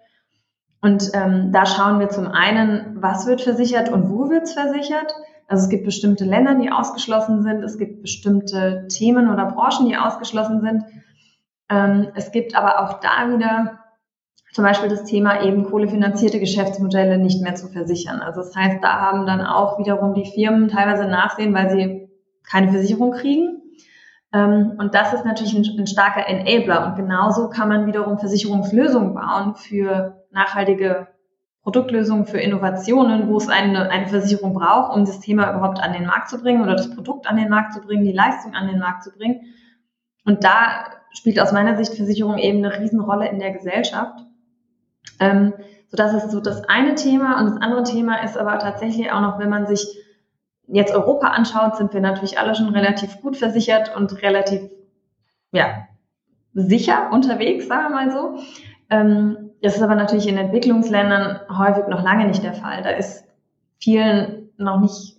Und 0.82 1.12
ähm, 1.14 1.52
da 1.52 1.66
schauen 1.66 2.00
wir 2.00 2.10
zum 2.10 2.28
einen, 2.28 3.02
was 3.02 3.28
wird 3.28 3.42
versichert 3.42 3.90
und 3.90 4.10
wo 4.10 4.30
wird 4.30 4.44
es 4.44 4.54
versichert. 4.54 5.14
Also 5.48 5.66
es 5.66 5.70
gibt 5.70 5.86
bestimmte 5.86 6.26
Länder, 6.26 6.56
die 6.56 6.72
ausgeschlossen 6.72 7.44
sind. 7.44 7.64
Es 7.64 7.78
gibt 7.78 8.02
bestimmte 8.02 8.88
Themen 8.88 9.30
oder 9.30 9.46
Branchen, 9.46 9.88
die 9.88 9.98
ausgeschlossen 9.98 10.62
sind. 10.62 10.84
Ähm, 11.70 12.08
es 12.16 12.32
gibt 12.32 12.56
aber 12.56 12.82
auch 12.82 13.00
da 13.00 13.30
wieder 13.32 13.80
zum 14.54 14.66
Beispiel 14.66 14.90
das 14.90 15.06
Thema 15.06 15.44
eben 15.44 15.64
kohlefinanzierte 15.64 16.40
Geschäftsmodelle 16.40 17.18
nicht 17.18 17.42
mehr 17.42 17.56
zu 17.56 17.68
versichern. 17.70 18.20
Also 18.20 18.42
das 18.42 18.56
heißt, 18.56 18.84
da 18.84 19.00
haben 19.00 19.26
dann 19.26 19.42
auch 19.42 19.80
wiederum 19.80 20.14
die 20.14 20.26
Firmen 20.26 20.68
teilweise 20.68 21.06
Nachsehen, 21.06 21.54
weil 21.54 21.70
sie 21.70 22.10
keine 22.44 22.72
Versicherung 22.72 23.12
kriegen. 23.12 23.61
Ähm, 24.34 24.74
und 24.78 24.94
das 24.94 25.14
ist 25.14 25.26
natürlich 25.26 25.54
ein, 25.54 25.80
ein 25.80 25.88
starker 25.88 26.28
Enabler. 26.28 26.86
Und 26.86 26.96
genauso 26.96 27.50
kann 27.50 27.70
man 27.70 27.86
wiederum 27.86 28.18
Versicherungslösungen 28.18 29.14
bauen 29.14 29.56
für 29.56 30.26
nachhaltige 30.32 31.08
Produktlösungen, 31.64 32.26
für 32.26 32.40
Innovationen, 32.40 33.28
wo 33.28 33.38
es 33.38 33.48
eine, 33.48 33.90
eine 33.90 34.08
Versicherung 34.08 34.54
braucht, 34.54 34.96
um 34.96 35.06
das 35.06 35.20
Thema 35.20 35.52
überhaupt 35.52 35.82
an 35.82 35.94
den 35.94 36.08
Markt 36.08 36.30
zu 36.30 36.42
bringen 36.42 36.64
oder 36.64 36.76
das 36.76 36.94
Produkt 36.96 37.28
an 37.28 37.38
den 37.38 37.50
Markt 37.50 37.74
zu 37.74 37.82
bringen, 37.82 38.04
die 38.04 38.14
Leistung 38.14 38.56
an 38.56 38.68
den 38.68 38.80
Markt 38.80 39.04
zu 39.04 39.12
bringen. 39.12 39.42
Und 40.26 40.44
da 40.44 40.86
spielt 41.12 41.40
aus 41.40 41.52
meiner 41.52 41.76
Sicht 41.78 41.94
Versicherung 41.94 42.38
eben 42.38 42.64
eine 42.64 42.80
Riesenrolle 42.80 43.30
in 43.30 43.40
der 43.40 43.52
Gesellschaft. 43.52 44.20
Ähm, 45.20 45.54
so 45.90 45.98
das 45.98 46.14
ist 46.14 46.32
so 46.32 46.40
das 46.40 46.64
eine 46.68 46.96
Thema. 46.96 47.40
Und 47.40 47.52
das 47.52 47.62
andere 47.62 47.84
Thema 47.84 48.24
ist 48.24 48.38
aber 48.38 48.58
tatsächlich 48.58 49.12
auch 49.12 49.22
noch, 49.22 49.40
wenn 49.40 49.50
man 49.50 49.68
sich 49.68 49.86
jetzt 50.72 50.94
Europa 50.94 51.28
anschaut, 51.28 51.78
sind 51.78 51.94
wir 51.94 52.01
natürlich 52.01 52.40
alle 52.40 52.56
schon 52.56 52.70
relativ 52.70 53.22
gut 53.22 53.38
versichert 53.38 53.96
und 53.96 54.22
relativ, 54.22 54.62
ja, 55.51 55.88
sicher 56.54 57.10
unterwegs, 57.12 57.68
sagen 57.68 57.84
wir 57.84 57.90
mal 57.90 58.12
so. 58.12 58.44
Ähm, 58.90 59.51
das 59.62 59.75
ist 59.75 59.82
aber 59.82 59.96
natürlich 59.96 60.28
in 60.28 60.38
Entwicklungsländern 60.38 61.42
häufig 61.58 61.88
noch 61.88 62.04
lange 62.04 62.25
nicht 62.28 62.44
der 62.44 62.54
Fall. 62.54 62.82
Da 62.84 62.90
ist 62.90 63.25
vielen 63.80 64.50
noch 64.58 64.80
nicht 64.80 65.18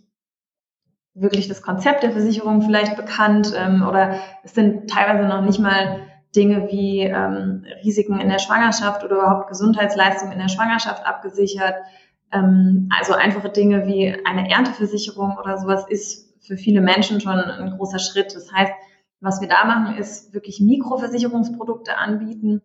wirklich 1.15 1.49
das 1.49 1.63
Konzept 1.63 2.03
der 2.03 2.13
Versicherung 2.13 2.63
vielleicht 2.63 2.97
bekannt 2.97 3.53
ähm, 3.57 3.85
oder 3.87 4.17
es 4.43 4.55
sind 4.55 4.89
teilweise 4.89 5.29
noch 5.29 5.43
nicht 5.43 5.59
mal 5.59 6.01
Dinge 6.35 6.69
wie 6.71 7.03
ähm, 7.03 7.67
Risiken 7.85 8.19
in 8.19 8.31
der 8.31 8.39
Schwangerschaft 8.39 9.05
oder 9.05 9.17
überhaupt 9.17 9.49
Gesundheitsleistungen 9.49 10.33
in 10.33 10.39
der 10.39 10.49
Schwangerschaft 10.49 11.05
abgesichert. 11.05 11.75
Ähm, 12.33 12.89
also 12.97 13.15
einfache 13.15 13.51
Dinge 13.51 13.87
wie 13.87 14.15
eine 14.25 14.51
Ernteversicherung 14.51 15.37
oder 15.39 15.59
sowas 15.59 15.87
ist 15.89 16.33
für 16.41 16.57
viele 16.57 16.81
Menschen 16.81 17.21
schon 17.21 17.39
ein 17.39 17.77
großer 17.77 17.99
Schritt. 17.99 18.35
Das 18.35 18.53
heißt, 18.53 18.73
was 19.21 19.41
wir 19.41 19.49
da 19.49 19.65
machen, 19.65 19.97
ist 19.97 20.35
wirklich 20.35 20.61
Mikroversicherungsprodukte 20.61 21.97
anbieten, 21.97 22.63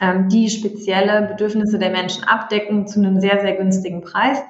ähm, 0.00 0.28
die 0.28 0.50
spezielle 0.50 1.22
Bedürfnisse 1.28 1.78
der 1.78 1.90
Menschen 1.90 2.24
abdecken 2.24 2.86
zu 2.86 3.00
einem 3.00 3.20
sehr, 3.20 3.40
sehr 3.40 3.56
günstigen 3.56 4.02
Preis, 4.02 4.42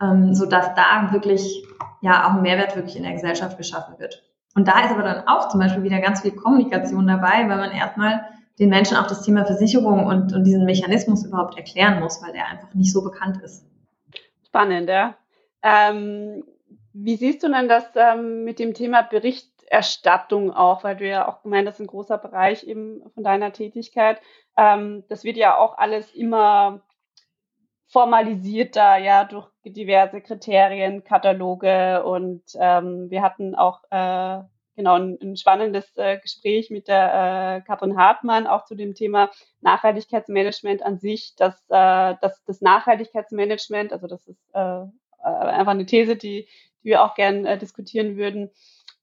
ähm, 0.00 0.34
sodass 0.34 0.74
da 0.74 1.12
wirklich 1.12 1.64
ja 2.02 2.26
auch 2.26 2.34
ein 2.34 2.42
Mehrwert 2.42 2.76
wirklich 2.76 2.96
in 2.96 3.02
der 3.02 3.14
Gesellschaft 3.14 3.58
geschaffen 3.58 3.98
wird. 3.98 4.22
Und 4.54 4.68
da 4.68 4.84
ist 4.84 4.92
aber 4.92 5.02
dann 5.02 5.26
auch 5.26 5.48
zum 5.48 5.58
Beispiel 5.58 5.82
wieder 5.82 6.00
ganz 6.00 6.20
viel 6.20 6.32
Kommunikation 6.32 7.06
dabei, 7.06 7.48
weil 7.48 7.56
man 7.56 7.72
erstmal 7.72 8.24
den 8.58 8.68
Menschen 8.68 8.96
auch 8.96 9.06
das 9.06 9.22
Thema 9.22 9.44
Versicherung 9.44 10.06
und, 10.06 10.32
und 10.32 10.44
diesen 10.44 10.64
Mechanismus 10.64 11.24
überhaupt 11.24 11.56
erklären 11.56 12.00
muss, 12.00 12.22
weil 12.22 12.32
der 12.32 12.46
einfach 12.48 12.72
nicht 12.74 12.92
so 12.92 13.02
bekannt 13.02 13.42
ist. 13.42 13.66
Spannend, 14.46 14.88
ja. 14.88 15.16
Ähm, 15.62 16.44
wie 16.92 17.16
siehst 17.16 17.42
du 17.42 17.50
denn 17.50 17.68
das 17.68 17.84
ähm, 17.96 18.44
mit 18.44 18.58
dem 18.60 18.74
Thema 18.74 19.02
Berichterstattung 19.02 20.52
auch, 20.52 20.84
weil 20.84 20.96
du 20.96 21.08
ja 21.08 21.26
auch 21.26 21.42
gemeint 21.42 21.66
hast, 21.66 21.80
ein 21.80 21.88
großer 21.88 22.18
Bereich 22.18 22.62
eben 22.64 23.02
von 23.14 23.24
deiner 23.24 23.52
Tätigkeit. 23.52 24.20
Ähm, 24.56 25.02
das 25.08 25.24
wird 25.24 25.36
ja 25.36 25.58
auch 25.58 25.76
alles 25.76 26.14
immer 26.14 26.82
formalisierter, 27.88 28.98
ja, 28.98 29.24
durch 29.24 29.48
diverse 29.64 30.20
Kriterien, 30.20 31.02
Kataloge 31.04 32.04
und 32.04 32.42
ähm, 32.54 33.10
wir 33.10 33.22
hatten 33.22 33.54
auch 33.54 33.82
äh, 33.90 34.42
genau 34.76 34.94
ein, 34.94 35.18
ein 35.22 35.36
spannendes 35.36 35.96
äh, 35.96 36.18
Gespräch 36.18 36.70
mit 36.70 36.88
der 36.88 37.62
äh, 37.62 37.66
Katrin 37.66 37.96
Hartmann 37.96 38.46
auch 38.46 38.64
zu 38.64 38.74
dem 38.74 38.94
Thema 38.94 39.30
Nachhaltigkeitsmanagement 39.60 40.82
an 40.82 40.98
sich, 40.98 41.34
dass, 41.36 41.54
äh, 41.68 42.14
dass 42.20 42.42
das 42.44 42.60
Nachhaltigkeitsmanagement, 42.60 43.92
also 43.92 44.06
das 44.06 44.26
ist 44.26 44.42
äh, 44.54 44.82
äh, 45.24 45.28
einfach 45.28 45.72
eine 45.72 45.86
These, 45.86 46.16
die, 46.16 46.46
die 46.82 46.88
wir 46.88 47.02
auch 47.02 47.14
gern 47.14 47.46
äh, 47.46 47.58
diskutieren 47.58 48.16
würden, 48.16 48.50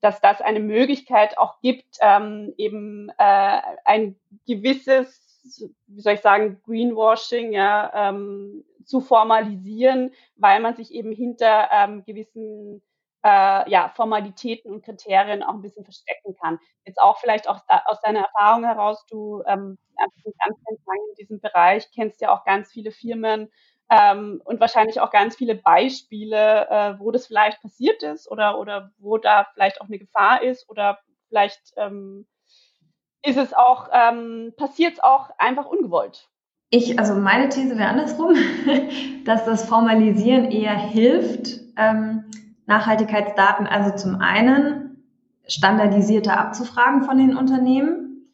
dass 0.02 0.20
das 0.22 0.42
eine 0.42 0.60
Möglichkeit 0.60 1.38
auch 1.38 1.60
gibt, 1.62 1.98
ähm, 2.02 2.54
eben 2.58 3.10
äh, 3.18 3.62
ein 3.86 4.16
gewisses, 4.48 5.72
wie 5.88 6.02
soll 6.02 6.14
ich 6.14 6.22
sagen, 6.22 6.60
Greenwashing, 6.66 7.54
ja, 7.54 8.10
ähm, 8.10 8.64
zu 8.84 9.00
formalisieren, 9.00 10.12
weil 10.36 10.60
man 10.60 10.76
sich 10.76 10.92
eben 10.94 11.12
hinter 11.12 11.70
ähm, 11.72 12.04
gewissen 12.04 12.82
äh, 13.24 13.70
ja, 13.70 13.92
Formalitäten 13.96 14.72
und 14.72 14.84
Kriterien 14.84 15.44
auch 15.44 15.54
ein 15.54 15.62
bisschen 15.62 15.84
verstecken 15.84 16.36
kann. 16.42 16.60
Jetzt 16.86 17.00
auch 17.00 17.20
vielleicht 17.20 17.48
auch 17.48 17.60
da, 17.68 17.84
aus 17.86 18.02
deiner 18.02 18.22
Erfahrung 18.22 18.64
heraus, 18.64 19.06
du 19.08 19.44
ähm, 19.48 19.78
ganz, 19.98 20.14
ganz 20.44 20.58
in 21.10 21.16
diesem 21.18 21.40
Bereich, 21.40 21.90
kennst 21.94 22.22
ja 22.22 22.34
auch 22.34 22.46
ganz 22.46 22.72
viele 22.72 22.92
Firmen 22.92 23.52
ähm, 23.92 24.42
und 24.46 24.60
wahrscheinlich 24.60 25.00
auch 25.00 25.12
ganz 25.12 25.36
viele 25.36 25.56
Beispiele, 25.56 26.68
äh, 26.70 27.00
wo 27.00 27.12
das 27.12 27.28
vielleicht 27.28 27.62
passiert 27.62 28.04
ist 28.04 28.30
oder, 28.30 28.60
oder 28.60 28.92
wo 28.98 29.18
da 29.18 29.48
vielleicht 29.54 29.82
auch 29.82 29.88
eine 29.88 30.00
Gefahr 30.00 30.42
ist 30.42 30.70
oder 30.70 31.00
vielleicht 31.28 31.74
ähm, 31.78 32.26
ist 33.24 33.38
es 33.38 33.54
auch, 33.54 33.90
ähm, 33.94 34.54
passiert 34.58 34.94
es 34.94 35.00
auch 35.04 35.30
einfach 35.38 35.66
ungewollt. 35.66 36.30
Ich, 36.70 36.98
also 36.98 37.14
meine 37.16 37.50
These 37.50 37.78
wäre 37.78 37.90
andersrum, 37.90 38.34
dass 39.26 39.44
das 39.46 39.68
Formalisieren 39.68 40.50
eher 40.50 40.76
hilft, 40.76 41.60
ähm, 41.78 42.32
Nachhaltigkeitsdaten 42.72 43.68
also 43.68 43.96
zum 43.96 44.22
einen 44.22 45.04
standardisierter 45.48 46.40
abzufragen 46.40 47.04
von 47.04 47.18
den 47.18 47.36
Unternehmen, 47.36 48.30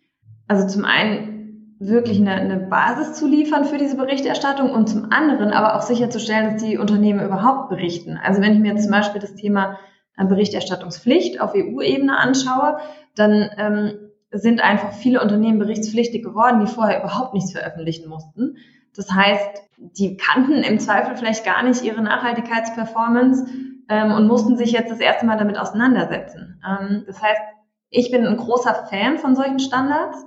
also 0.48 0.68
zum 0.68 0.86
einen 0.86 1.76
wirklich 1.80 2.20
eine, 2.20 2.34
eine 2.34 2.58
Basis 2.58 3.14
zu 3.14 3.28
liefern 3.28 3.66
für 3.66 3.78
diese 3.78 3.98
Berichterstattung 3.98 4.72
und 4.72 4.88
zum 4.88 5.12
anderen 5.12 5.52
aber 5.52 5.76
auch 5.76 5.82
sicherzustellen, 5.82 6.54
dass 6.54 6.64
die 6.64 6.78
Unternehmen 6.78 7.24
überhaupt 7.24 7.70
berichten. 7.70 8.20
Also 8.22 8.42
wenn 8.42 8.54
ich 8.54 8.60
mir 8.60 8.76
zum 8.78 8.92
Beispiel 8.92 9.22
das 9.22 9.36
Thema 9.36 9.78
äh, 10.18 10.26
Berichterstattungspflicht 10.26 11.42
auf 11.42 11.54
EU-Ebene 11.56 12.18
anschaue, 12.18 12.78
dann 13.16 13.50
ähm, 13.58 13.94
sind 14.32 14.62
einfach 14.62 14.94
viele 14.94 15.22
Unternehmen 15.22 15.60
berichtspflichtig 15.60 16.24
geworden, 16.24 16.60
die 16.60 16.72
vorher 16.72 17.00
überhaupt 17.00 17.34
nichts 17.34 17.52
veröffentlichen 17.52 18.10
mussten. 18.10 18.58
Das 18.96 19.12
heißt, 19.12 19.62
die 19.78 20.18
kannten 20.18 20.64
im 20.64 20.80
Zweifel 20.80 21.16
vielleicht 21.16 21.46
gar 21.46 21.64
nicht 21.64 21.84
ihre 21.84 22.02
Nachhaltigkeitsperformance 22.02 23.46
ähm, 23.90 24.12
und 24.12 24.28
mussten 24.28 24.58
sich 24.58 24.72
jetzt 24.72 24.92
das 24.92 25.00
erste 25.00 25.26
Mal 25.26 25.38
damit 25.38 25.58
auseinandersetzen. 25.58 26.62
Ähm, 26.68 27.04
das 27.08 27.22
heißt, 27.22 27.42
ich 27.90 28.12
bin 28.12 28.26
ein 28.26 28.38
großer 28.38 28.88
Fan 28.90 29.18
von 29.18 29.36
solchen 29.36 29.60
Standards 29.60 30.26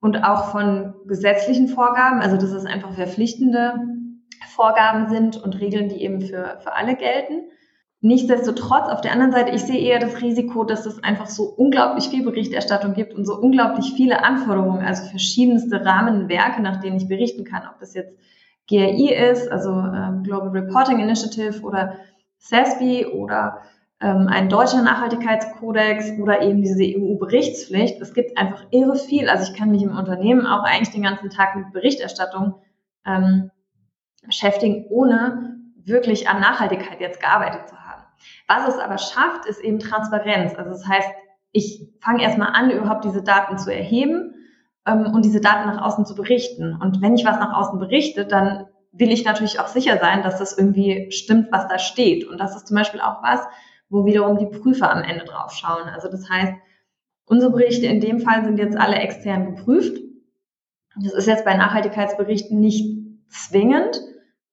und 0.00 0.24
auch 0.24 0.50
von 0.50 0.94
gesetzlichen 1.06 1.68
Vorgaben, 1.68 2.20
also 2.20 2.36
dass 2.36 2.52
es 2.52 2.64
einfach 2.64 2.92
verpflichtende 2.92 3.74
Vorgaben 4.48 5.08
sind 5.08 5.36
und 5.42 5.60
Regeln, 5.60 5.88
die 5.88 6.02
eben 6.02 6.20
für, 6.20 6.58
für 6.62 6.74
alle 6.74 6.96
gelten. 6.96 7.50
Nichtsdestotrotz, 8.02 8.88
auf 8.88 9.02
der 9.02 9.12
anderen 9.12 9.32
Seite, 9.32 9.54
ich 9.54 9.62
sehe 9.62 9.78
eher 9.78 9.98
das 9.98 10.22
Risiko, 10.22 10.64
dass 10.64 10.86
es 10.86 11.04
einfach 11.04 11.26
so 11.26 11.44
unglaublich 11.44 12.08
viel 12.08 12.24
Berichterstattung 12.24 12.94
gibt 12.94 13.14
und 13.14 13.26
so 13.26 13.36
unglaublich 13.36 13.92
viele 13.94 14.24
Anforderungen, 14.24 14.82
also 14.82 15.04
verschiedenste 15.04 15.84
Rahmenwerke, 15.84 16.62
nach 16.62 16.80
denen 16.80 16.96
ich 16.96 17.08
berichten 17.08 17.44
kann, 17.44 17.64
ob 17.70 17.78
das 17.78 17.92
jetzt 17.92 18.16
GRI 18.68 19.12
ist, 19.12 19.52
also 19.52 19.70
ähm, 19.70 20.22
Global 20.22 20.48
Reporting 20.48 21.00
Initiative 21.00 21.60
oder 21.62 21.96
SASB 22.40 23.06
oder 23.06 23.62
ähm, 24.00 24.28
ein 24.28 24.48
deutscher 24.48 24.82
Nachhaltigkeitskodex 24.82 26.12
oder 26.18 26.42
eben 26.42 26.62
diese 26.62 26.82
EU-Berichtspflicht. 26.82 28.00
Es 28.00 28.14
gibt 28.14 28.36
einfach 28.38 28.64
irre 28.70 28.96
viel. 28.96 29.28
Also 29.28 29.50
ich 29.50 29.58
kann 29.58 29.70
mich 29.70 29.82
im 29.82 29.96
Unternehmen 29.96 30.46
auch 30.46 30.64
eigentlich 30.64 30.90
den 30.90 31.02
ganzen 31.02 31.30
Tag 31.30 31.54
mit 31.54 31.72
Berichterstattung 31.72 32.54
ähm, 33.06 33.50
beschäftigen, 34.24 34.86
ohne 34.88 35.56
wirklich 35.76 36.28
an 36.28 36.40
Nachhaltigkeit 36.40 37.00
jetzt 37.00 37.20
gearbeitet 37.20 37.68
zu 37.68 37.76
haben. 37.76 38.02
Was 38.48 38.68
es 38.68 38.80
aber 38.80 38.98
schafft, 38.98 39.46
ist 39.46 39.60
eben 39.60 39.78
Transparenz. 39.78 40.54
Also 40.54 40.70
das 40.70 40.86
heißt, 40.86 41.08
ich 41.52 41.88
fange 42.00 42.22
erstmal 42.22 42.52
an, 42.52 42.70
überhaupt 42.70 43.04
diese 43.04 43.22
Daten 43.22 43.58
zu 43.58 43.72
erheben 43.72 44.34
ähm, 44.86 45.12
und 45.12 45.24
diese 45.24 45.40
Daten 45.40 45.68
nach 45.68 45.82
außen 45.82 46.06
zu 46.06 46.14
berichten. 46.14 46.76
Und 46.80 47.02
wenn 47.02 47.14
ich 47.14 47.24
was 47.24 47.38
nach 47.38 47.54
außen 47.54 47.78
berichte, 47.78 48.24
dann 48.24 48.66
will 48.92 49.12
ich 49.12 49.24
natürlich 49.24 49.60
auch 49.60 49.68
sicher 49.68 49.98
sein, 49.98 50.22
dass 50.22 50.38
das 50.38 50.56
irgendwie 50.56 51.10
stimmt, 51.12 51.52
was 51.52 51.68
da 51.68 51.78
steht. 51.78 52.26
Und 52.26 52.38
das 52.38 52.56
ist 52.56 52.68
zum 52.68 52.76
Beispiel 52.76 53.00
auch 53.00 53.22
was, 53.22 53.40
wo 53.88 54.04
wiederum 54.04 54.38
die 54.38 54.46
Prüfer 54.46 54.90
am 54.90 55.02
Ende 55.02 55.24
drauf 55.24 55.52
schauen. 55.52 55.88
Also 55.88 56.10
das 56.10 56.28
heißt, 56.28 56.54
unsere 57.26 57.52
Berichte 57.52 57.86
in 57.86 58.00
dem 58.00 58.20
Fall 58.20 58.44
sind 58.44 58.58
jetzt 58.58 58.76
alle 58.76 58.96
extern 58.96 59.54
geprüft. 59.54 60.00
Das 61.00 61.12
ist 61.12 61.26
jetzt 61.26 61.44
bei 61.44 61.54
Nachhaltigkeitsberichten 61.54 62.58
nicht 62.58 62.98
zwingend, 63.28 64.00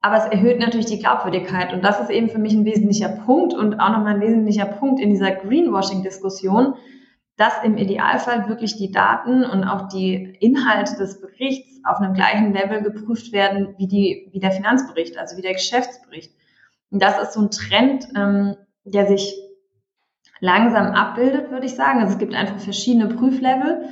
aber 0.01 0.17
es 0.17 0.25
erhöht 0.25 0.59
natürlich 0.59 0.85
die 0.85 0.99
Glaubwürdigkeit. 0.99 1.73
Und 1.73 1.83
das 1.83 1.99
ist 1.99 2.11
eben 2.11 2.29
für 2.29 2.37
mich 2.37 2.53
ein 2.53 2.65
wesentlicher 2.65 3.09
Punkt 3.09 3.53
und 3.53 3.79
auch 3.79 3.89
nochmal 3.89 4.15
ein 4.15 4.21
wesentlicher 4.21 4.65
Punkt 4.65 4.99
in 4.99 5.09
dieser 5.09 5.31
Greenwashing-Diskussion, 5.31 6.75
dass 7.37 7.63
im 7.63 7.77
Idealfall 7.77 8.49
wirklich 8.49 8.77
die 8.77 8.91
Daten 8.91 9.45
und 9.45 9.63
auch 9.63 9.87
die 9.87 10.35
Inhalte 10.39 10.97
des 10.97 11.21
Berichts 11.21 11.79
auf 11.85 11.99
einem 11.99 12.13
gleichen 12.13 12.51
Level 12.51 12.81
geprüft 12.81 13.31
werden 13.31 13.75
wie, 13.77 13.87
die, 13.87 14.29
wie 14.31 14.39
der 14.39 14.51
Finanzbericht, 14.51 15.17
also 15.17 15.37
wie 15.37 15.41
der 15.41 15.53
Geschäftsbericht. 15.53 16.33
Und 16.89 17.01
das 17.01 17.21
ist 17.21 17.33
so 17.33 17.41
ein 17.41 17.51
Trend, 17.51 18.07
ähm, 18.15 18.55
der 18.83 19.05
sich 19.05 19.35
langsam 20.39 20.87
abbildet, 20.87 21.51
würde 21.51 21.67
ich 21.67 21.75
sagen. 21.75 21.99
Also 21.99 22.13
es 22.13 22.19
gibt 22.19 22.33
einfach 22.33 22.59
verschiedene 22.59 23.07
Prüflevel. 23.07 23.87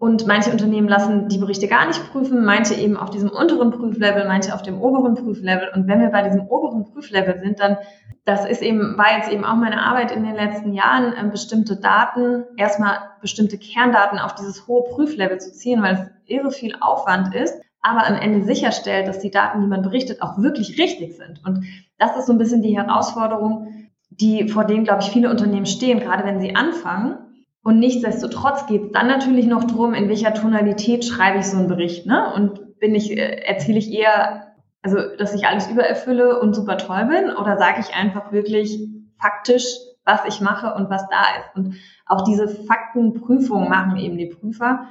Und 0.00 0.26
manche 0.26 0.50
Unternehmen 0.50 0.88
lassen 0.88 1.28
die 1.28 1.36
Berichte 1.36 1.68
gar 1.68 1.86
nicht 1.86 2.10
prüfen, 2.10 2.42
manche 2.42 2.72
eben 2.72 2.96
auf 2.96 3.10
diesem 3.10 3.28
unteren 3.28 3.70
Prüflevel, 3.70 4.26
manche 4.26 4.54
auf 4.54 4.62
dem 4.62 4.80
oberen 4.80 5.14
Prüflevel. 5.14 5.68
Und 5.74 5.88
wenn 5.88 6.00
wir 6.00 6.08
bei 6.08 6.22
diesem 6.22 6.46
oberen 6.48 6.86
Prüflevel 6.86 7.38
sind, 7.38 7.60
dann, 7.60 7.76
das 8.24 8.46
ist 8.46 8.62
eben, 8.62 8.96
war 8.96 9.18
jetzt 9.18 9.30
eben 9.30 9.44
auch 9.44 9.56
meine 9.56 9.82
Arbeit 9.82 10.10
in 10.10 10.24
den 10.24 10.34
letzten 10.34 10.72
Jahren, 10.72 11.12
äh, 11.12 11.30
bestimmte 11.30 11.76
Daten, 11.76 12.44
erstmal 12.56 12.96
bestimmte 13.20 13.58
Kerndaten 13.58 14.18
auf 14.18 14.34
dieses 14.34 14.66
hohe 14.66 14.84
Prüflevel 14.84 15.38
zu 15.38 15.52
ziehen, 15.52 15.82
weil 15.82 15.92
es 15.92 16.34
irre 16.34 16.50
viel 16.50 16.76
Aufwand 16.80 17.34
ist, 17.34 17.60
aber 17.82 18.06
am 18.06 18.14
Ende 18.14 18.42
sicherstellt, 18.46 19.06
dass 19.06 19.18
die 19.18 19.30
Daten, 19.30 19.60
die 19.60 19.66
man 19.66 19.82
berichtet, 19.82 20.22
auch 20.22 20.38
wirklich 20.38 20.78
richtig 20.78 21.18
sind. 21.18 21.44
Und 21.44 21.66
das 21.98 22.16
ist 22.16 22.26
so 22.26 22.32
ein 22.32 22.38
bisschen 22.38 22.62
die 22.62 22.74
Herausforderung, 22.74 23.90
die, 24.08 24.48
vor 24.48 24.64
denen, 24.64 24.84
glaube 24.84 25.02
ich, 25.02 25.10
viele 25.10 25.28
Unternehmen 25.28 25.66
stehen, 25.66 26.00
gerade 26.00 26.24
wenn 26.24 26.40
sie 26.40 26.56
anfangen 26.56 27.18
und 27.62 27.78
nichtsdestotrotz 27.78 28.66
geht 28.66 28.84
es 28.84 28.92
dann 28.92 29.06
natürlich 29.06 29.46
noch 29.46 29.64
drum, 29.64 29.92
in 29.92 30.08
welcher 30.08 30.32
Tonalität 30.32 31.04
schreibe 31.04 31.38
ich 31.38 31.46
so 31.46 31.58
einen 31.58 31.68
Bericht. 31.68 32.06
Ne? 32.06 32.32
Und 32.34 32.78
bin 32.78 32.94
ich, 32.94 33.10
äh, 33.10 33.42
erzähle 33.44 33.78
ich 33.78 33.92
eher, 33.92 34.54
also 34.82 34.96
dass 35.18 35.34
ich 35.34 35.46
alles 35.46 35.68
übererfülle 35.68 36.40
und 36.40 36.54
super 36.54 36.78
toll 36.78 37.04
bin, 37.04 37.30
oder 37.36 37.58
sage 37.58 37.80
ich 37.80 37.94
einfach 37.94 38.32
wirklich 38.32 38.88
faktisch, 39.20 39.64
was 40.06 40.24
ich 40.26 40.40
mache 40.40 40.74
und 40.74 40.88
was 40.88 41.06
da 41.08 41.22
ist. 41.38 41.56
Und 41.56 41.76
auch 42.06 42.24
diese 42.24 42.48
Faktenprüfung 42.48 43.68
machen 43.68 43.98
eben 43.98 44.16
die 44.16 44.26
Prüfer, 44.26 44.86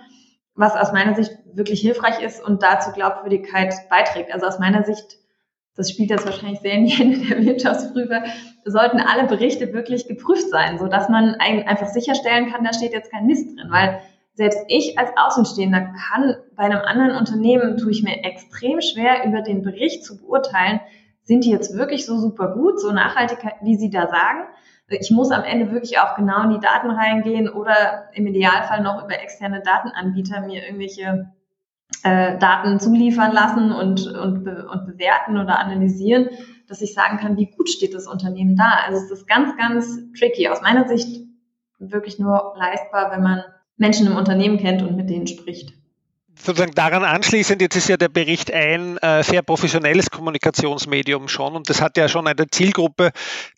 was 0.53 0.75
aus 0.75 0.93
meiner 0.93 1.15
Sicht 1.15 1.31
wirklich 1.53 1.81
hilfreich 1.81 2.21
ist 2.21 2.43
und 2.43 2.61
dazu 2.61 2.91
Glaubwürdigkeit 2.91 3.73
beiträgt. 3.89 4.31
Also 4.31 4.45
aus 4.45 4.59
meiner 4.59 4.83
Sicht 4.83 5.17
das 5.79 5.89
spielt 5.89 6.09
jetzt 6.09 6.25
wahrscheinlich 6.25 6.59
sehr 6.59 6.73
in 6.73 6.85
die 6.85 6.91
Hände 6.91 7.25
der 7.25 7.45
Wirtschaftsprüfer, 7.45 8.23
sollten 8.65 8.99
alle 8.99 9.27
Berichte 9.27 9.71
wirklich 9.73 10.07
geprüft 10.07 10.49
sein, 10.49 10.77
so 10.77 10.87
dass 10.87 11.07
man 11.07 11.35
einfach 11.35 11.87
sicherstellen 11.87 12.51
kann, 12.51 12.65
da 12.65 12.73
steht 12.73 12.91
jetzt 12.91 13.11
kein 13.11 13.25
Mist 13.25 13.57
drin, 13.57 13.69
weil 13.71 14.01
selbst 14.33 14.59
ich 14.67 14.99
als 14.99 15.09
Außenstehender 15.15 15.93
kann 16.09 16.35
bei 16.55 16.63
einem 16.63 16.79
anderen 16.79 17.15
Unternehmen 17.15 17.77
tue 17.77 17.91
ich 17.91 18.03
mir 18.03 18.23
extrem 18.25 18.81
schwer, 18.81 19.25
über 19.25 19.41
den 19.41 19.63
Bericht 19.63 20.03
zu 20.03 20.17
beurteilen, 20.17 20.81
sind 21.23 21.45
die 21.45 21.51
jetzt 21.51 21.77
wirklich 21.77 22.05
so 22.05 22.17
super 22.17 22.53
gut, 22.53 22.79
so 22.81 22.91
nachhaltig, 22.91 23.39
wie 23.61 23.75
sie 23.75 23.89
da 23.89 24.07
sagen. 24.07 24.47
Ich 24.89 25.11
muss 25.11 25.31
am 25.31 25.43
Ende 25.43 25.71
wirklich 25.71 25.99
auch 25.99 26.15
genau 26.15 26.43
in 26.43 26.49
die 26.51 26.59
Daten 26.59 26.89
reingehen 26.89 27.47
oder 27.47 28.09
im 28.13 28.27
Idealfall 28.27 28.81
noch 28.81 29.03
über 29.03 29.21
externe 29.21 29.61
Datenanbieter 29.61 30.41
mir 30.41 30.65
irgendwelche 30.65 31.31
äh, 32.03 32.37
Daten 32.37 32.79
zuliefern 32.79 33.31
lassen 33.31 33.71
und, 33.71 34.07
und, 34.07 34.47
und 34.47 34.85
bewerten 34.85 35.37
oder 35.37 35.59
analysieren, 35.59 36.29
dass 36.67 36.81
ich 36.81 36.93
sagen 36.93 37.17
kann, 37.17 37.37
wie 37.37 37.47
gut 37.47 37.69
steht 37.69 37.93
das 37.93 38.07
Unternehmen 38.07 38.55
da. 38.55 38.79
Also 38.85 39.03
es 39.03 39.11
ist 39.11 39.27
ganz, 39.27 39.57
ganz 39.57 39.99
tricky. 40.17 40.47
Aus 40.47 40.61
meiner 40.61 40.87
Sicht 40.87 41.25
wirklich 41.79 42.19
nur 42.19 42.53
leistbar, 42.57 43.11
wenn 43.11 43.23
man 43.23 43.43
Menschen 43.77 44.07
im 44.07 44.15
Unternehmen 44.17 44.59
kennt 44.59 44.81
und 44.81 44.95
mit 44.95 45.09
denen 45.09 45.27
spricht. 45.27 45.73
Sozusagen 46.41 46.73
daran 46.73 47.03
anschließend, 47.03 47.61
jetzt 47.61 47.75
ist 47.75 47.89
ja 47.89 47.97
der 47.97 48.07
Bericht 48.07 48.53
ein 48.53 48.97
äh, 48.99 49.23
sehr 49.23 49.41
professionelles 49.41 50.09
Kommunikationsmedium 50.09 51.27
schon 51.27 51.53
und 51.53 51.69
das 51.69 51.81
hat 51.81 51.97
ja 51.97 52.07
schon 52.07 52.27
eine 52.27 52.47
Zielgruppe, 52.49 53.11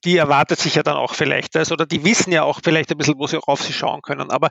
die 0.04 0.18
erwartet 0.18 0.60
sich 0.60 0.76
ja 0.76 0.82
dann 0.82 0.96
auch 0.96 1.14
vielleicht 1.14 1.54
das 1.54 1.72
oder 1.72 1.86
die 1.86 2.04
wissen 2.04 2.32
ja 2.32 2.42
auch 2.42 2.60
vielleicht 2.64 2.92
ein 2.92 2.98
bisschen, 2.98 3.20
wo 3.20 3.28
sie, 3.28 3.38
worauf 3.38 3.62
sie 3.62 3.74
schauen 3.74 4.02
können. 4.02 4.32
Aber 4.32 4.50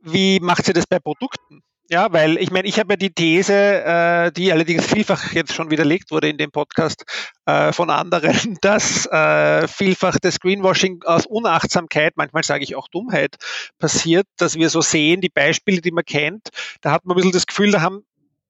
wie 0.00 0.38
macht 0.38 0.64
sie 0.64 0.74
das 0.74 0.86
bei 0.86 1.00
Produkten? 1.00 1.62
Ja, 1.88 2.12
weil 2.12 2.36
ich 2.38 2.50
meine, 2.50 2.66
ich 2.66 2.80
habe 2.80 2.94
ja 2.94 2.96
die 2.96 3.12
These, 3.14 3.54
äh, 3.54 4.32
die 4.32 4.50
allerdings 4.50 4.86
vielfach 4.86 5.32
jetzt 5.32 5.54
schon 5.54 5.70
widerlegt 5.70 6.10
wurde 6.10 6.28
in 6.28 6.36
dem 6.36 6.50
Podcast 6.50 7.04
äh, 7.46 7.72
von 7.72 7.90
anderen, 7.90 8.58
dass 8.60 9.06
äh, 9.06 9.68
vielfach 9.68 10.18
das 10.20 10.40
Greenwashing 10.40 11.02
aus 11.04 11.26
Unachtsamkeit, 11.26 12.14
manchmal 12.16 12.42
sage 12.42 12.64
ich 12.64 12.74
auch 12.74 12.88
Dummheit, 12.88 13.36
passiert, 13.78 14.26
dass 14.36 14.56
wir 14.56 14.68
so 14.68 14.80
sehen, 14.80 15.20
die 15.20 15.28
Beispiele, 15.28 15.80
die 15.80 15.92
man 15.92 16.04
kennt, 16.04 16.48
da 16.80 16.90
hat 16.90 17.04
man 17.04 17.14
ein 17.14 17.18
bisschen 17.18 17.32
das 17.32 17.46
Gefühl, 17.46 17.70
da 17.70 17.80
haben 17.82 18.04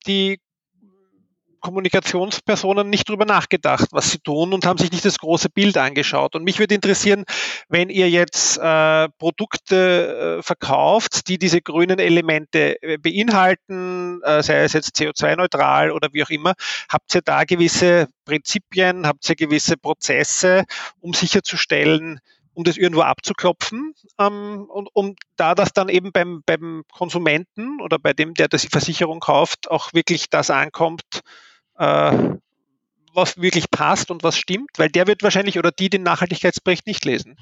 die 0.06 0.40
Kommunikationspersonen 1.66 2.88
nicht 2.88 3.08
drüber 3.08 3.24
nachgedacht, 3.24 3.88
was 3.90 4.12
sie 4.12 4.20
tun 4.20 4.52
und 4.52 4.64
haben 4.64 4.78
sich 4.78 4.92
nicht 4.92 5.04
das 5.04 5.18
große 5.18 5.48
Bild 5.50 5.76
angeschaut. 5.76 6.36
Und 6.36 6.44
mich 6.44 6.60
würde 6.60 6.76
interessieren, 6.76 7.24
wenn 7.68 7.90
ihr 7.90 8.08
jetzt 8.08 8.56
äh, 8.56 9.08
Produkte 9.18 10.38
äh, 10.38 10.42
verkauft, 10.44 11.26
die 11.26 11.38
diese 11.38 11.60
grünen 11.60 11.98
Elemente 11.98 12.80
äh, 12.80 12.98
beinhalten, 12.98 14.22
äh, 14.22 14.44
sei 14.44 14.62
es 14.62 14.74
jetzt 14.74 14.94
CO2-neutral 14.94 15.90
oder 15.90 16.10
wie 16.12 16.22
auch 16.22 16.30
immer, 16.30 16.54
habt 16.88 17.12
ihr 17.16 17.22
da 17.22 17.42
gewisse 17.42 18.06
Prinzipien, 18.24 19.04
habt 19.04 19.28
ihr 19.28 19.34
gewisse 19.34 19.76
Prozesse, 19.76 20.66
um 21.00 21.14
sicherzustellen, 21.14 22.20
um 22.54 22.62
das 22.62 22.76
irgendwo 22.76 23.02
abzuklopfen 23.02 23.92
ähm, 24.20 24.66
und 24.68 24.88
um 24.92 25.16
da 25.34 25.56
das 25.56 25.72
dann 25.72 25.88
eben 25.88 26.12
beim, 26.12 26.44
beim 26.46 26.84
Konsumenten 26.92 27.80
oder 27.80 27.98
bei 27.98 28.12
dem, 28.12 28.34
der 28.34 28.46
die 28.46 28.68
Versicherung 28.68 29.18
kauft, 29.18 29.68
auch 29.68 29.92
wirklich 29.94 30.30
das 30.30 30.48
ankommt, 30.50 31.22
äh, 31.78 32.36
was 33.14 33.40
wirklich 33.40 33.70
passt 33.70 34.10
und 34.10 34.22
was 34.22 34.36
stimmt, 34.36 34.70
weil 34.76 34.88
der 34.88 35.06
wird 35.06 35.22
wahrscheinlich 35.22 35.58
oder 35.58 35.70
die 35.70 35.88
den 35.88 36.02
Nachhaltigkeitsbericht 36.02 36.86
nicht 36.86 37.04
lesen. 37.04 37.36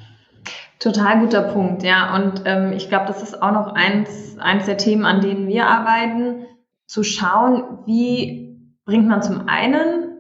Total 0.78 1.20
guter 1.20 1.42
Punkt, 1.42 1.82
ja. 1.82 2.14
Und 2.14 2.42
ähm, 2.44 2.72
ich 2.72 2.88
glaube, 2.88 3.06
das 3.06 3.22
ist 3.22 3.42
auch 3.42 3.52
noch 3.52 3.74
eins, 3.74 4.38
eins 4.38 4.66
der 4.66 4.76
Themen, 4.76 5.04
an 5.04 5.20
denen 5.20 5.48
wir 5.48 5.66
arbeiten, 5.66 6.46
zu 6.86 7.02
schauen, 7.02 7.78
wie 7.86 8.60
bringt 8.84 9.08
man 9.08 9.22
zum 9.22 9.48
einen 9.48 10.18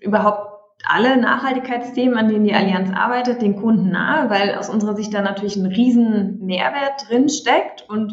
überhaupt 0.00 0.50
alle 0.84 1.16
Nachhaltigkeitsthemen, 1.16 2.18
an 2.18 2.28
denen 2.28 2.44
die 2.44 2.54
Allianz 2.54 2.90
arbeitet, 2.92 3.40
den 3.40 3.56
Kunden 3.56 3.90
nahe, 3.90 4.28
weil 4.30 4.56
aus 4.56 4.68
unserer 4.68 4.96
Sicht 4.96 5.14
da 5.14 5.22
natürlich 5.22 5.56
ein 5.56 5.66
riesen 5.66 6.44
Mehrwert 6.44 7.08
drin 7.08 7.28
steckt 7.28 7.88
und 7.88 8.12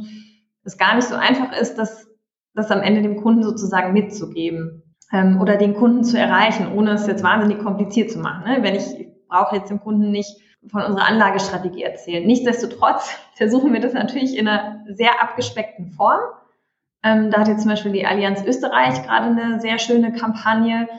es 0.64 0.78
gar 0.78 0.96
nicht 0.96 1.08
so 1.08 1.16
einfach 1.16 1.52
ist, 1.60 1.76
das, 1.80 2.08
das 2.54 2.70
am 2.70 2.82
Ende 2.82 3.02
dem 3.02 3.18
Kunden 3.18 3.42
sozusagen 3.42 3.94
mitzugeben 3.94 4.79
ähm, 5.12 5.42
oder 5.42 5.58
den 5.58 5.76
Kunden 5.76 6.04
zu 6.04 6.18
erreichen, 6.18 6.72
ohne 6.74 6.92
es 6.92 7.08
jetzt 7.08 7.24
wahnsinnig 7.24 7.60
kompliziert 7.60 8.12
zu 8.12 8.20
machen. 8.20 8.46
Ne? 8.46 8.60
Wenn 8.62 8.76
ich, 8.76 9.00
ich 9.00 9.08
brauche 9.28 9.56
jetzt 9.56 9.70
dem 9.70 9.80
Kunden 9.80 10.12
nicht 10.12 10.38
von 10.68 10.84
unserer 10.84 11.08
Anlagestrategie 11.08 11.84
erzählen. 11.84 12.26
Nichtsdestotrotz 12.26 13.18
versuchen 13.34 13.74
wir 13.74 13.80
das 13.80 13.94
natürlich 13.94 14.38
in 14.38 14.48
einer 14.48 14.84
sehr 14.88 15.22
abgespeckten 15.22 15.92
Form. 15.92 16.20
Ähm, 17.04 17.32
da 17.32 17.40
hat 17.40 17.48
jetzt 17.48 17.62
zum 17.62 17.72
Beispiel 17.72 17.94
die 17.94 18.06
Allianz 18.06 18.44
Österreich 18.44 19.02
gerade 19.04 19.28
eine 19.28 19.62
sehr 19.62 19.80
schöne 19.80 20.12
Kampagne, 20.12 20.90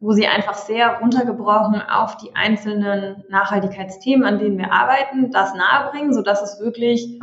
wo 0.00 0.12
sie 0.12 0.26
einfach 0.26 0.54
sehr 0.54 1.00
runtergebrochen 1.00 1.82
auf 1.82 2.16
die 2.16 2.34
einzelnen 2.34 3.24
Nachhaltigkeitsthemen, 3.28 4.26
an 4.26 4.38
denen 4.38 4.58
wir 4.58 4.72
arbeiten, 4.72 5.30
das 5.30 5.54
nahebringen, 5.54 6.14
sodass 6.14 6.42
es 6.42 6.60
wirklich 6.60 7.20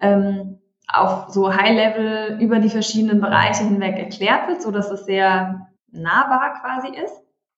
ähm, 0.00 0.59
auf 0.92 1.28
so 1.28 1.54
High-Level 1.54 2.38
über 2.40 2.58
die 2.58 2.68
verschiedenen 2.68 3.20
Bereiche 3.20 3.64
hinweg 3.64 3.98
erklärt 3.98 4.48
wird, 4.48 4.62
so 4.62 4.70
dass 4.70 4.90
es 4.90 5.04
sehr 5.04 5.68
nahbar 5.92 6.60
quasi 6.60 6.88
ist. 6.88 7.14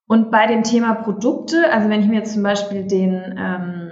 Und 0.07 0.31
bei 0.31 0.47
dem 0.47 0.63
Thema 0.63 0.95
Produkte, 0.95 1.73
also 1.73 1.89
wenn 1.89 2.01
ich 2.01 2.09
mir 2.09 2.17
jetzt 2.17 2.35
zum 2.35 2.43
Beispiel 2.43 2.87
den 2.87 3.35
ähm, 3.39 3.91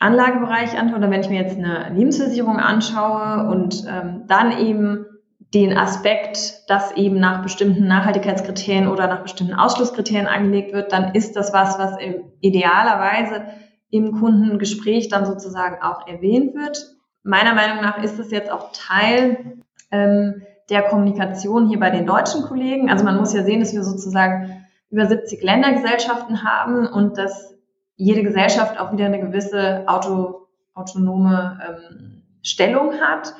Anlagebereich 0.00 0.78
anschaue 0.78 0.98
oder 0.98 1.10
wenn 1.10 1.20
ich 1.20 1.28
mir 1.28 1.40
jetzt 1.40 1.58
eine 1.58 1.90
Lebensversicherung 1.94 2.58
anschaue 2.58 3.48
und 3.48 3.84
ähm, 3.88 4.24
dann 4.26 4.58
eben 4.58 5.06
den 5.54 5.76
Aspekt, 5.76 6.68
dass 6.68 6.92
eben 6.96 7.20
nach 7.20 7.42
bestimmten 7.42 7.86
Nachhaltigkeitskriterien 7.86 8.88
oder 8.88 9.06
nach 9.06 9.22
bestimmten 9.22 9.54
Ausschlusskriterien 9.54 10.26
angelegt 10.26 10.72
wird, 10.72 10.92
dann 10.92 11.14
ist 11.14 11.36
das 11.36 11.52
was, 11.52 11.78
was 11.78 11.96
idealerweise 12.40 13.44
im 13.90 14.18
Kundengespräch 14.18 15.08
dann 15.08 15.24
sozusagen 15.24 15.80
auch 15.80 16.06
erwähnt 16.08 16.54
wird. 16.54 16.95
Meiner 17.26 17.54
Meinung 17.54 17.82
nach 17.82 18.02
ist 18.02 18.18
es 18.18 18.30
jetzt 18.30 18.50
auch 18.50 18.70
Teil 18.72 19.58
ähm, 19.90 20.42
der 20.70 20.82
Kommunikation 20.82 21.68
hier 21.68 21.80
bei 21.80 21.90
den 21.90 22.06
deutschen 22.06 22.42
Kollegen. 22.42 22.88
Also 22.88 23.04
man 23.04 23.16
muss 23.16 23.34
ja 23.34 23.42
sehen, 23.42 23.60
dass 23.60 23.74
wir 23.74 23.82
sozusagen 23.82 24.64
über 24.90 25.06
70 25.06 25.42
Ländergesellschaften 25.42 26.44
haben 26.44 26.86
und 26.86 27.18
dass 27.18 27.54
jede 27.96 28.22
Gesellschaft 28.22 28.78
auch 28.78 28.92
wieder 28.92 29.06
eine 29.06 29.20
gewisse 29.20 29.84
auto, 29.88 30.46
autonome 30.74 31.58
ähm, 31.66 32.22
Stellung 32.42 33.00
hat 33.00 33.34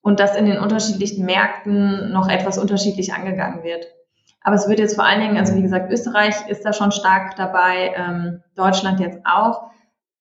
und 0.00 0.18
dass 0.18 0.34
in 0.34 0.46
den 0.46 0.58
unterschiedlichen 0.58 1.26
Märkten 1.26 2.12
noch 2.12 2.28
etwas 2.28 2.56
unterschiedlich 2.56 3.12
angegangen 3.12 3.64
wird. 3.64 3.86
Aber 4.40 4.54
es 4.54 4.68
wird 4.68 4.78
jetzt 4.78 4.94
vor 4.94 5.04
allen 5.04 5.20
Dingen, 5.20 5.36
also 5.36 5.54
wie 5.56 5.62
gesagt, 5.62 5.92
Österreich 5.92 6.36
ist 6.48 6.64
da 6.64 6.72
schon 6.72 6.92
stark 6.92 7.36
dabei, 7.36 7.92
ähm, 7.96 8.42
Deutschland 8.54 9.00
jetzt 9.00 9.18
auch, 9.26 9.70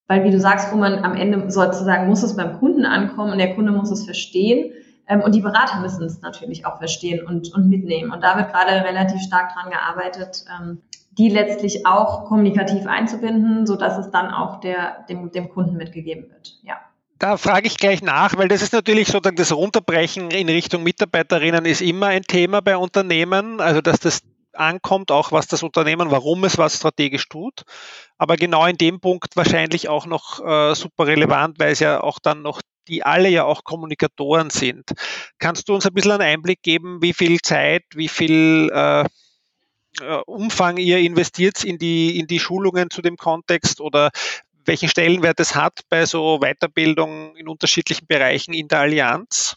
weil 0.08 0.24
wie 0.24 0.32
du 0.32 0.40
sagst, 0.40 0.72
wo 0.72 0.78
man 0.78 1.04
am 1.04 1.16
Ende 1.16 1.50
sozusagen 1.50 2.08
muss 2.08 2.24
es 2.24 2.36
beim 2.36 2.60
Kunden 2.60 2.86
ankommen 2.86 3.32
und 3.32 3.40
der 3.40 3.56
Kunde 3.56 3.72
muss 3.72 3.92
es 3.92 4.06
verstehen. 4.06 4.72
Ähm, 5.08 5.22
und 5.22 5.36
die 5.36 5.42
Berater 5.42 5.80
müssen 5.80 6.04
es 6.04 6.22
natürlich 6.22 6.66
auch 6.66 6.78
verstehen 6.78 7.26
und, 7.26 7.54
und 7.54 7.70
mitnehmen. 7.70 8.12
Und 8.12 8.24
da 8.24 8.38
wird 8.38 8.52
gerade 8.52 8.72
relativ 8.84 9.22
stark 9.22 9.54
dran 9.54 9.72
gearbeitet, 9.72 10.46
ähm, 10.50 10.82
die 11.18 11.30
letztlich 11.30 11.86
auch 11.86 12.26
kommunikativ 12.26 12.88
einzubinden, 12.88 13.66
so 13.66 13.76
dass 13.76 13.98
es 13.98 14.12
dann 14.12 14.32
auch 14.32 14.60
der, 14.60 15.06
dem, 15.10 15.32
dem 15.32 15.50
Kunden 15.50 15.78
mitgegeben 15.78 16.30
wird. 16.30 16.60
Ja. 16.64 16.76
Da 17.18 17.38
frage 17.38 17.68
ich 17.68 17.78
gleich 17.78 18.04
nach, 18.04 18.38
weil 18.38 18.50
das 18.50 18.62
ist 18.62 18.74
natürlich 18.74 19.08
sozusagen 19.08 19.38
das 19.38 19.56
Runterbrechen 19.56 20.32
in 20.32 20.50
Richtung 20.50 20.84
Mitarbeiterinnen 20.84 21.64
ist 21.66 21.82
immer 21.82 22.08
ein 22.08 22.24
Thema 22.24 22.62
bei 22.62 22.76
Unternehmen, 22.76 23.62
also 23.62 23.80
dass 23.80 24.00
das 24.00 24.22
ankommt, 24.58 25.12
auch 25.12 25.32
was 25.32 25.48
das 25.48 25.64
Unternehmen, 25.64 26.12
warum 26.12 26.44
es 26.44 26.58
was 26.58 26.78
strategisch 26.78 27.28
tut. 27.30 27.64
Aber 28.18 28.36
genau 28.36 28.66
in 28.66 28.78
dem 28.78 29.00
Punkt 29.00 29.36
wahrscheinlich 29.36 29.90
auch 29.90 30.06
noch 30.06 30.44
äh, 30.46 30.76
super 30.76 31.08
relevant, 31.08 31.60
weil 31.60 31.72
es 31.72 31.80
ja 31.80 32.02
auch 32.02 32.20
dann 32.20 32.42
noch 32.42 32.62
die 32.88 33.04
alle 33.04 33.30
ja 33.30 33.46
auch 33.46 33.64
Kommunikatoren 33.64 34.50
sind. 34.52 34.92
Kannst 35.40 35.68
du 35.68 35.74
uns 35.74 35.86
ein 35.86 35.94
bisschen 35.94 36.12
einen 36.12 36.22
Einblick 36.22 36.62
geben, 36.62 37.02
wie 37.02 37.14
viel 37.14 37.40
Zeit, 37.40 37.84
wie 37.96 38.08
viel 38.08 38.70
äh, 38.72 39.06
äh, 40.02 40.22
Umfang 40.26 40.78
ihr 40.78 41.00
investiert 41.00 41.64
in 41.64 41.78
die, 41.78 42.20
in 42.20 42.28
die 42.28 42.40
Schulungen 42.40 42.90
zu 42.90 43.02
dem 43.02 43.18
Kontext 43.18 43.82
oder 43.82 44.12
welchen 44.66 44.90
Stellenwert 44.90 45.40
es 45.40 45.56
hat 45.56 45.82
bei 45.90 46.06
so 46.06 46.40
Weiterbildung 46.40 47.36
in 47.36 47.48
unterschiedlichen 47.48 48.08
Bereichen 48.08 48.54
in 48.54 48.68
der 48.68 48.80
Allianz? 48.80 49.56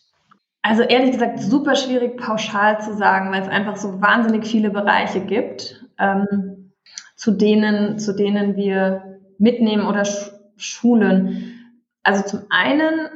Also 0.69 0.83
ehrlich 0.83 1.13
gesagt, 1.13 1.41
super 1.41 1.77
schwierig 1.77 2.19
pauschal 2.19 2.79
zu 2.83 2.93
sagen, 2.93 3.33
weil 3.33 3.41
es 3.41 3.49
einfach 3.49 3.77
so 3.77 4.03
wahnsinnig 4.03 4.47
viele 4.47 4.69
Bereiche 4.69 5.21
gibt, 5.21 5.83
ähm, 5.99 6.73
zu, 7.17 7.31
denen, 7.31 7.99
zu 7.99 8.15
denen 8.15 8.55
wir 8.55 9.19
mitnehmen 9.39 9.87
oder 9.87 10.05
sch 10.05 10.31
schulen. 10.59 11.55
Also 12.03 12.23
zum 12.23 12.41
einen 12.51 13.09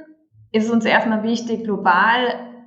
ist 0.52 0.64
es 0.64 0.70
uns 0.70 0.86
erstmal 0.86 1.24
wichtig, 1.24 1.64
global 1.64 2.20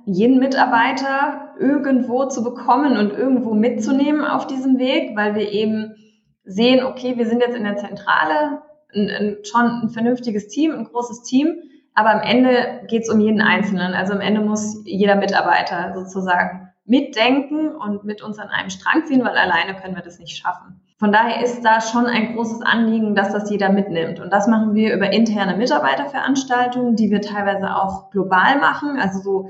jeden 0.04 0.38
Mitarbeiter 0.38 1.54
irgendwo 1.58 2.26
zu 2.26 2.44
bekommen 2.44 2.96
und 2.96 3.12
irgendwo 3.12 3.54
mitzunehmen 3.54 4.24
auf 4.24 4.46
diesem 4.46 4.78
Weg, 4.78 5.16
weil 5.16 5.34
wir 5.34 5.50
eben 5.50 5.96
sehen, 6.44 6.84
okay, 6.84 7.16
wir 7.16 7.26
sind 7.26 7.40
jetzt 7.40 7.56
in 7.56 7.64
der 7.64 7.76
Zentrale, 7.76 8.62
ein, 8.94 9.10
ein, 9.10 9.36
schon 9.42 9.64
ein 9.82 9.88
vernünftiges 9.88 10.46
Team, 10.46 10.70
ein 10.70 10.84
großes 10.84 11.24
Team, 11.24 11.56
aber 11.96 12.12
am 12.12 12.20
Ende 12.20 12.82
geht 12.88 13.02
es 13.02 13.08
um 13.08 13.20
jeden 13.20 13.40
Einzelnen. 13.40 13.94
Also 13.94 14.12
am 14.12 14.20
Ende 14.20 14.42
muss 14.42 14.82
jeder 14.84 15.16
Mitarbeiter 15.16 15.94
sozusagen 15.94 16.68
mitdenken 16.84 17.74
und 17.74 18.04
mit 18.04 18.22
uns 18.22 18.38
an 18.38 18.48
einem 18.48 18.68
Strang 18.68 19.06
ziehen, 19.06 19.24
weil 19.24 19.36
alleine 19.36 19.74
können 19.74 19.96
wir 19.96 20.02
das 20.02 20.18
nicht 20.18 20.36
schaffen. 20.36 20.80
Von 20.98 21.10
daher 21.10 21.42
ist 21.42 21.62
da 21.62 21.80
schon 21.80 22.04
ein 22.04 22.34
großes 22.34 22.60
Anliegen, 22.60 23.14
dass 23.14 23.32
das 23.32 23.50
jeder 23.50 23.70
mitnimmt. 23.70 24.20
Und 24.20 24.30
das 24.30 24.46
machen 24.46 24.74
wir 24.74 24.94
über 24.94 25.10
interne 25.10 25.56
Mitarbeiterveranstaltungen, 25.56 26.96
die 26.96 27.10
wir 27.10 27.22
teilweise 27.22 27.74
auch 27.74 28.10
global 28.10 28.58
machen. 28.58 28.98
Also 29.00 29.20
so, 29.20 29.48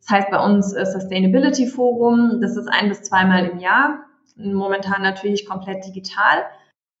das 0.00 0.10
heißt 0.10 0.30
bei 0.30 0.38
uns 0.38 0.70
Sustainability 0.70 1.66
Forum. 1.66 2.38
Das 2.40 2.56
ist 2.56 2.68
ein 2.68 2.88
bis 2.88 3.02
zweimal 3.02 3.44
im 3.44 3.58
Jahr. 3.58 4.04
Momentan 4.36 5.02
natürlich 5.02 5.48
komplett 5.48 5.84
digital. 5.84 6.44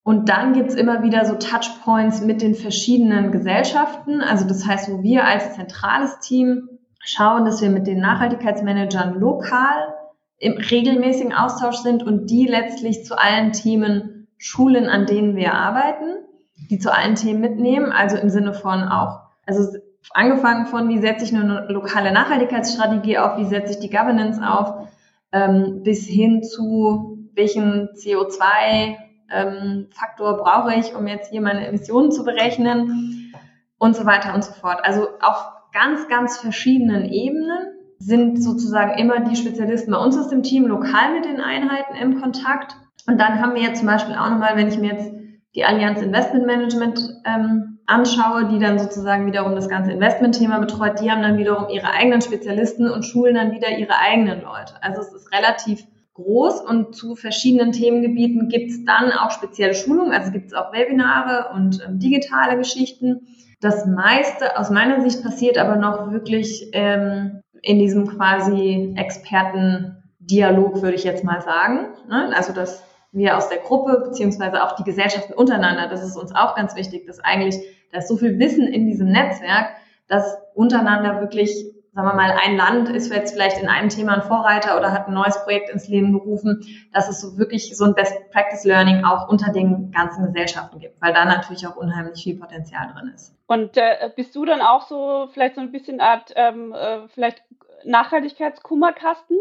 Und 0.08 0.30
dann 0.30 0.54
gibt's 0.54 0.74
immer 0.74 1.02
wieder 1.02 1.26
so 1.26 1.34
Touchpoints 1.34 2.22
mit 2.22 2.40
den 2.40 2.54
verschiedenen 2.54 3.30
Gesellschaften. 3.30 4.22
Also 4.22 4.48
das 4.48 4.66
heißt, 4.66 4.90
wo 4.90 5.02
wir 5.02 5.26
als 5.26 5.52
zentrales 5.54 6.18
Team 6.20 6.66
schauen, 6.98 7.44
dass 7.44 7.60
wir 7.60 7.68
mit 7.68 7.86
den 7.86 8.00
Nachhaltigkeitsmanagern 8.00 9.20
lokal 9.20 9.92
im 10.38 10.54
regelmäßigen 10.54 11.34
Austausch 11.34 11.76
sind 11.76 12.02
und 12.02 12.30
die 12.30 12.46
letztlich 12.46 13.04
zu 13.04 13.18
allen 13.18 13.52
Themen 13.52 14.28
schulen, 14.38 14.88
an 14.88 15.04
denen 15.04 15.36
wir 15.36 15.52
arbeiten, 15.52 16.24
die 16.70 16.78
zu 16.78 16.90
allen 16.90 17.16
Themen 17.16 17.42
mitnehmen, 17.42 17.92
also 17.92 18.16
im 18.16 18.30
Sinne 18.30 18.54
von 18.54 18.84
auch, 18.84 19.20
also 19.44 19.76
angefangen 20.14 20.64
von, 20.64 20.88
wie 20.88 21.02
setze 21.02 21.26
ich 21.26 21.34
eine 21.34 21.66
lokale 21.68 22.12
Nachhaltigkeitsstrategie 22.12 23.18
auf, 23.18 23.36
wie 23.36 23.44
setze 23.44 23.74
ich 23.74 23.78
die 23.80 23.90
Governance 23.90 24.40
auf, 24.42 24.88
ähm, 25.32 25.82
bis 25.82 26.06
hin 26.06 26.42
zu, 26.42 27.28
welchen 27.34 27.90
CO2 27.90 28.96
ähm, 29.30 29.88
Faktor 29.90 30.36
brauche 30.38 30.74
ich, 30.74 30.94
um 30.94 31.06
jetzt 31.06 31.30
hier 31.30 31.40
meine 31.40 31.66
Emissionen 31.66 32.10
zu 32.12 32.24
berechnen 32.24 33.32
und 33.78 33.96
so 33.96 34.06
weiter 34.06 34.34
und 34.34 34.44
so 34.44 34.52
fort. 34.52 34.80
Also 34.82 35.08
auf 35.20 35.44
ganz, 35.72 36.08
ganz 36.08 36.38
verschiedenen 36.38 37.04
Ebenen 37.04 37.78
sind 37.98 38.42
sozusagen 38.42 38.98
immer 38.98 39.20
die 39.20 39.36
Spezialisten 39.36 39.92
bei 39.92 39.98
uns 39.98 40.16
aus 40.16 40.28
dem 40.28 40.42
Team 40.42 40.66
lokal 40.66 41.14
mit 41.14 41.24
den 41.24 41.40
Einheiten 41.40 41.96
im 41.96 42.20
Kontakt. 42.20 42.76
Und 43.06 43.18
dann 43.20 43.40
haben 43.40 43.54
wir 43.54 43.62
jetzt 43.62 43.78
zum 43.78 43.88
Beispiel 43.88 44.14
auch 44.14 44.30
nochmal, 44.30 44.56
wenn 44.56 44.68
ich 44.68 44.78
mir 44.78 44.92
jetzt 44.92 45.12
die 45.54 45.64
Allianz 45.64 46.00
Investment 46.00 46.46
Management 46.46 47.00
ähm, 47.24 47.78
anschaue, 47.86 48.46
die 48.48 48.58
dann 48.58 48.78
sozusagen 48.78 49.26
wiederum 49.26 49.54
das 49.54 49.68
ganze 49.68 49.92
Investmentthema 49.92 50.58
betreut, 50.58 51.00
die 51.00 51.10
haben 51.10 51.22
dann 51.22 51.38
wiederum 51.38 51.68
ihre 51.70 51.90
eigenen 51.90 52.20
Spezialisten 52.20 52.88
und 52.88 53.04
schulen 53.04 53.34
dann 53.34 53.52
wieder 53.52 53.76
ihre 53.78 53.98
eigenen 53.98 54.42
Leute. 54.42 54.74
Also 54.82 55.00
es 55.00 55.12
ist 55.12 55.32
relativ 55.32 55.84
groß 56.18 56.62
und 56.62 56.96
zu 56.96 57.14
verschiedenen 57.14 57.70
Themengebieten 57.70 58.48
gibt 58.48 58.70
es 58.70 58.84
dann 58.84 59.12
auch 59.12 59.30
spezielle 59.30 59.74
Schulungen, 59.74 60.12
also 60.12 60.32
gibt 60.32 60.48
es 60.48 60.52
auch 60.52 60.72
Webinare 60.72 61.54
und 61.54 61.80
ähm, 61.86 62.00
digitale 62.00 62.58
Geschichten. 62.58 63.28
Das 63.60 63.86
meiste 63.86 64.58
aus 64.58 64.70
meiner 64.70 65.00
Sicht 65.00 65.22
passiert 65.22 65.58
aber 65.58 65.76
noch 65.76 66.10
wirklich 66.10 66.70
ähm, 66.72 67.40
in 67.62 67.78
diesem 67.78 68.08
quasi 68.08 68.94
Expertendialog, 68.96 70.82
würde 70.82 70.96
ich 70.96 71.04
jetzt 71.04 71.22
mal 71.22 71.40
sagen. 71.40 71.88
Ne? 72.08 72.32
Also 72.34 72.52
dass 72.52 72.82
wir 73.12 73.36
aus 73.36 73.48
der 73.48 73.58
Gruppe 73.58 74.02
beziehungsweise 74.04 74.64
auch 74.64 74.74
die 74.74 74.84
Gesellschaften 74.84 75.34
untereinander, 75.34 75.88
das 75.88 76.04
ist 76.04 76.16
uns 76.16 76.34
auch 76.34 76.56
ganz 76.56 76.74
wichtig, 76.74 77.06
dass 77.06 77.20
eigentlich 77.20 77.58
da 77.92 77.98
ist 77.98 78.08
so 78.08 78.16
viel 78.16 78.38
Wissen 78.38 78.66
in 78.66 78.86
diesem 78.86 79.08
Netzwerk, 79.08 79.68
dass 80.08 80.36
untereinander 80.54 81.20
wirklich 81.20 81.72
sagen 81.98 82.10
wir 82.10 82.14
mal, 82.14 82.30
ein 82.30 82.56
Land 82.56 82.90
ist 82.90 83.12
jetzt 83.12 83.32
vielleicht 83.32 83.60
in 83.60 83.68
einem 83.68 83.88
Thema 83.88 84.14
ein 84.14 84.22
Vorreiter 84.22 84.78
oder 84.78 84.92
hat 84.92 85.08
ein 85.08 85.14
neues 85.14 85.42
Projekt 85.42 85.68
ins 85.68 85.88
Leben 85.88 86.12
gerufen, 86.12 86.64
dass 86.92 87.08
es 87.08 87.20
so 87.20 87.36
wirklich 87.38 87.76
so 87.76 87.84
ein 87.86 87.94
Best 87.96 88.30
Practice 88.30 88.62
Learning 88.62 89.04
auch 89.04 89.28
unter 89.28 89.50
den 89.50 89.90
ganzen 89.90 90.26
Gesellschaften 90.26 90.78
gibt, 90.78 91.02
weil 91.02 91.12
da 91.12 91.24
natürlich 91.24 91.66
auch 91.66 91.74
unheimlich 91.74 92.22
viel 92.22 92.38
Potenzial 92.38 92.92
drin 92.94 93.10
ist. 93.12 93.34
Und 93.48 93.76
äh, 93.76 94.12
bist 94.14 94.36
du 94.36 94.44
dann 94.44 94.60
auch 94.60 94.86
so 94.86 95.26
vielleicht 95.32 95.56
so 95.56 95.60
ein 95.60 95.72
bisschen 95.72 96.00
Art 96.00 96.32
ähm, 96.36 96.72
äh, 96.72 97.08
vielleicht 97.08 97.42
Nachhaltigkeitskummerkasten 97.84 99.36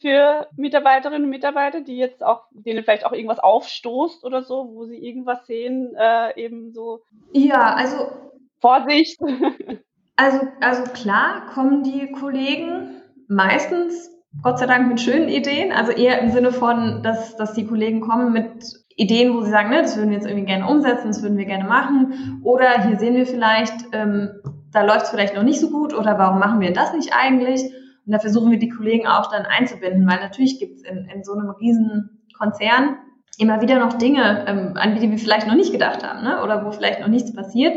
für 0.00 0.48
Mitarbeiterinnen 0.56 1.24
und 1.24 1.28
Mitarbeiter, 1.30 1.82
die 1.82 1.98
jetzt 1.98 2.24
auch, 2.24 2.44
denen 2.52 2.82
vielleicht 2.82 3.04
auch 3.04 3.12
irgendwas 3.12 3.40
aufstoßt 3.40 4.24
oder 4.24 4.42
so, 4.42 4.70
wo 4.72 4.86
sie 4.86 4.96
irgendwas 4.96 5.46
sehen, 5.46 5.94
äh, 5.98 6.40
eben 6.42 6.72
so? 6.72 7.02
Ja, 7.32 7.74
also 7.74 8.10
Vorsicht. 8.58 9.20
Also, 10.20 10.40
also 10.60 10.82
klar 10.82 11.46
kommen 11.54 11.82
die 11.82 12.12
Kollegen 12.12 13.00
meistens, 13.28 14.10
Gott 14.42 14.58
sei 14.58 14.66
Dank, 14.66 14.86
mit 14.86 15.00
schönen 15.00 15.30
Ideen. 15.30 15.72
Also 15.72 15.92
eher 15.92 16.20
im 16.20 16.30
Sinne 16.30 16.52
von, 16.52 17.02
dass, 17.02 17.36
dass 17.36 17.54
die 17.54 17.66
Kollegen 17.66 18.02
kommen 18.02 18.30
mit 18.30 18.84
Ideen, 18.96 19.32
wo 19.32 19.40
sie 19.40 19.50
sagen, 19.50 19.70
ne, 19.70 19.80
das 19.80 19.96
würden 19.96 20.10
wir 20.10 20.18
jetzt 20.18 20.26
irgendwie 20.26 20.44
gerne 20.44 20.68
umsetzen, 20.68 21.06
das 21.06 21.22
würden 21.22 21.38
wir 21.38 21.46
gerne 21.46 21.64
machen. 21.64 22.42
Oder 22.44 22.82
hier 22.82 22.98
sehen 22.98 23.14
wir 23.14 23.24
vielleicht, 23.24 23.74
ähm, 23.92 24.28
da 24.70 24.82
läuft 24.82 25.04
es 25.04 25.08
vielleicht 25.08 25.34
noch 25.34 25.42
nicht 25.42 25.58
so 25.58 25.70
gut 25.70 25.94
oder 25.94 26.18
warum 26.18 26.38
machen 26.38 26.60
wir 26.60 26.74
das 26.74 26.92
nicht 26.92 27.14
eigentlich? 27.18 27.62
Und 28.04 28.12
da 28.12 28.18
versuchen 28.18 28.50
wir 28.50 28.58
die 28.58 28.68
Kollegen 28.68 29.06
auch 29.06 29.30
dann 29.30 29.46
einzubinden, 29.46 30.06
weil 30.06 30.20
natürlich 30.20 30.60
gibt 30.60 30.76
es 30.76 30.82
in, 30.82 31.08
in 31.14 31.24
so 31.24 31.32
einem 31.32 31.48
riesen 31.48 32.20
Konzern 32.36 32.98
immer 33.38 33.62
wieder 33.62 33.78
noch 33.78 33.94
Dinge, 33.94 34.44
ähm, 34.46 34.72
an 34.74 34.96
die 34.96 35.10
wir 35.10 35.18
vielleicht 35.18 35.46
noch 35.46 35.54
nicht 35.54 35.72
gedacht 35.72 36.06
haben, 36.06 36.22
ne? 36.22 36.42
oder 36.42 36.66
wo 36.66 36.72
vielleicht 36.72 37.00
noch 37.00 37.08
nichts 37.08 37.34
passiert. 37.34 37.74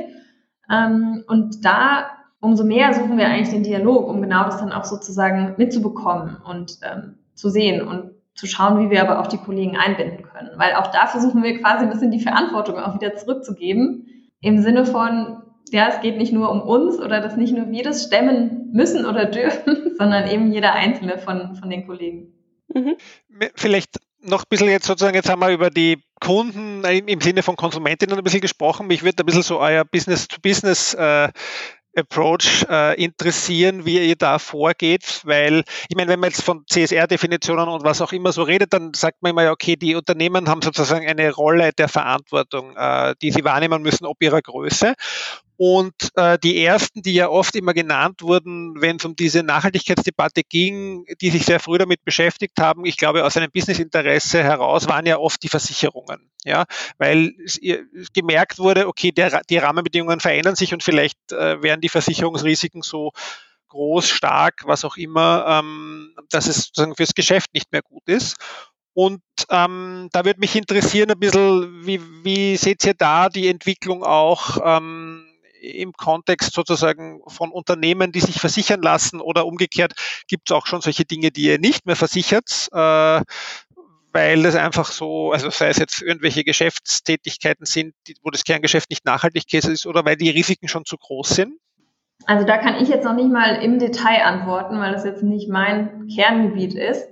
Ähm, 0.70 1.24
und 1.28 1.64
da 1.64 2.08
umso 2.44 2.66
mehr 2.66 2.94
suchen 2.94 3.18
wir 3.18 3.28
eigentlich 3.28 3.52
den 3.52 3.64
Dialog, 3.64 4.06
um 4.10 4.22
genau 4.22 4.44
das 4.44 4.58
dann 4.58 4.74
auch 4.74 4.84
sozusagen 4.84 5.56
mitzubekommen 5.58 6.36
und 6.44 6.78
ähm, 6.84 7.16
zu 7.36 7.50
sehen 7.50 7.88
und 7.88 8.12
zu 8.36 8.48
schauen, 8.48 8.80
wie 8.80 8.90
wir 8.92 9.02
aber 9.02 9.22
auch 9.22 9.28
die 9.28 9.38
Kollegen 9.38 9.78
einbinden 9.78 10.24
können. 10.24 10.50
Weil 10.58 10.74
auch 10.76 10.88
da 10.88 11.08
versuchen 11.08 11.42
wir 11.42 11.58
quasi 11.62 11.86
ein 11.86 11.90
bisschen 11.90 12.12
die 12.12 12.20
Verantwortung 12.20 12.78
auch 12.78 12.96
wieder 12.96 13.16
zurückzugeben, 13.16 14.08
im 14.42 14.62
Sinne 14.62 14.86
von, 14.86 15.42
ja, 15.72 15.88
es 15.88 16.02
geht 16.02 16.18
nicht 16.18 16.34
nur 16.34 16.52
um 16.52 16.62
uns 16.62 17.00
oder 17.00 17.22
dass 17.22 17.38
nicht 17.38 17.56
nur 17.56 17.72
wir 17.72 17.84
das 17.84 18.04
stemmen 18.04 18.72
müssen 18.74 19.06
oder 19.06 19.26
dürfen, 19.26 19.94
sondern 19.98 20.30
eben 20.30 20.52
jeder 20.52 20.74
einzelne 20.74 21.20
von, 21.20 21.56
von 21.56 21.70
den 21.70 21.88
Kollegen. 21.88 22.34
Mhm. 22.74 22.96
Vielleicht 23.56 24.00
noch 24.20 24.42
ein 24.42 24.50
bisschen 24.50 24.68
jetzt 24.68 24.86
sozusagen, 24.86 25.16
jetzt 25.16 25.30
haben 25.30 25.40
wir 25.40 25.54
über 25.54 25.70
die 25.70 26.04
Kunden 26.20 26.84
im 26.84 27.22
Sinne 27.22 27.42
von 27.42 27.56
Konsumentinnen 27.56 28.18
ein 28.18 28.24
bisschen 28.24 28.42
gesprochen. 28.42 28.88
Mich 28.88 29.04
würde 29.04 29.24
ein 29.24 29.26
bisschen 29.26 29.44
so 29.44 29.60
euer 29.60 29.86
Business-to-Business 29.86 30.94
äh, 30.96 31.30
Approach 31.96 32.66
äh, 32.70 33.02
interessieren, 33.02 33.86
wie 33.86 34.08
ihr 34.08 34.16
da 34.16 34.40
vorgeht, 34.40 35.22
weil 35.24 35.64
ich 35.90 35.96
meine, 35.96 36.12
wenn 36.12 36.20
man 36.20 36.30
jetzt 36.30 36.44
von 36.44 36.66
CSR-Definitionen 36.68 37.68
und 37.68 37.84
was 37.84 38.02
auch 38.02 38.12
immer 38.12 38.32
so 38.32 38.44
redet, 38.44 38.74
dann 38.74 38.94
sagt 38.94 39.22
man 39.22 39.32
immer 39.32 39.52
okay, 39.52 39.76
die 39.76 39.96
Unternehmen 39.96 40.50
haben 40.50 40.62
sozusagen 40.62 41.08
eine 41.08 41.32
Rolle 41.32 41.72
der 41.74 41.88
Verantwortung, 41.88 42.76
äh, 42.76 43.16
die 43.22 43.32
sie 43.32 43.44
wahrnehmen 43.44 43.82
müssen, 43.82 44.06
ob 44.06 44.22
ihrer 44.22 44.42
Größe. 44.42 44.94
Und 45.58 46.10
äh, 46.16 46.40
die 46.40 46.64
ersten, 46.64 47.02
die 47.02 47.14
ja 47.14 47.30
oft 47.30 47.56
immer 47.56 47.74
genannt 47.74 48.22
wurden, 48.22 48.82
wenn 48.82 48.96
es 48.96 49.06
um 49.06 49.16
diese 49.16 49.44
Nachhaltigkeitsdebatte 49.44 50.42
ging, 50.44 51.06
die 51.22 51.30
sich 51.30 51.46
sehr 51.46 51.60
früh 51.60 51.78
damit 51.78 52.04
beschäftigt 52.04 52.60
haben, 52.60 52.86
ich 52.86 52.98
glaube 52.98 53.24
aus 53.24 53.38
einem 53.38 53.52
Businessinteresse 53.52 54.44
heraus, 54.44 54.88
waren 54.88 55.06
ja 55.06 55.18
oft 55.18 55.44
die 55.44 55.50
Versicherungen. 55.50 56.30
Ja, 56.44 56.66
weil 56.98 57.34
gemerkt 58.14 58.60
wurde, 58.60 58.88
okay, 58.88 59.12
der, 59.12 59.42
die 59.50 59.58
Rahmenbedingungen 59.58 60.20
verändern 60.20 60.56
sich 60.56 60.74
und 60.74 60.84
vielleicht 60.84 61.32
äh, 61.32 61.62
werden 61.62 61.82
die 61.82 61.90
Versicherungsrisiken 61.90 62.82
so 62.82 63.12
groß, 63.70 64.10
stark, 64.10 64.64
was 64.66 64.86
auch 64.86 64.98
immer, 64.98 65.46
ähm, 65.48 66.16
dass 66.30 66.48
es 66.48 66.66
sozusagen 66.66 66.96
fürs 66.96 67.16
Geschäft 67.16 67.54
nicht 67.54 67.72
mehr 67.72 67.82
gut 67.82 68.04
ist. 68.06 68.36
Und 68.94 69.22
ähm, 69.50 70.10
da 70.12 70.26
würde 70.26 70.40
mich 70.40 70.56
interessieren 70.56 71.12
ein 71.12 71.20
bisschen, 71.20 71.86
wie, 71.86 72.00
wie 72.24 72.58
seht 72.58 72.86
ihr 72.86 72.94
da 72.94 73.30
die 73.30 73.48
Entwicklung 73.48 74.04
auch 74.04 74.60
ähm, 74.64 75.26
im 75.64 75.94
Kontext 75.94 76.54
sozusagen 76.54 77.22
von 77.28 77.52
Unternehmen, 77.52 78.12
die 78.12 78.20
sich 78.20 78.40
versichern 78.40 78.82
lassen 78.82 79.22
oder 79.22 79.46
umgekehrt 79.46 79.94
gibt 80.28 80.50
es 80.50 80.56
auch 80.56 80.66
schon 80.66 80.82
solche 80.82 81.06
Dinge, 81.06 81.32
die 81.32 81.44
ihr 81.44 81.60
nicht 81.60 81.86
mehr 81.86 81.96
versichert, 81.96 82.68
äh, 82.74 83.22
weil 84.12 84.44
das 84.44 84.56
einfach 84.56 84.92
so, 84.92 85.32
also 85.32 85.50
sei 85.50 85.70
es 85.70 85.78
jetzt 85.78 86.02
irgendwelche 86.02 86.44
Geschäftstätigkeiten 86.44 87.66
sind, 87.66 87.96
die, 88.08 88.16
wo 88.22 88.30
das 88.30 88.44
Kerngeschäft 88.44 88.90
nicht 88.90 89.06
nachhaltig 89.06 89.52
ist 89.54 89.86
oder 89.86 90.06
weil 90.06 90.18
die 90.18 90.30
Risiken 90.30 90.68
schon 90.68 90.86
zu 90.86 90.98
groß 90.98 91.30
sind? 91.30 91.56
Also 92.26 92.46
da 92.46 92.58
kann 92.58 92.82
ich 92.82 92.90
jetzt 92.90 93.04
noch 93.04 93.16
nicht 93.16 93.32
mal 93.32 93.62
im 93.62 93.80
Detail 93.80 94.24
antworten, 94.24 94.80
weil 94.80 94.94
das 94.94 95.04
jetzt 95.04 95.24
nicht 95.24 95.50
mein 95.50 96.08
Kerngebiet 96.14 96.74
ist. 96.74 97.08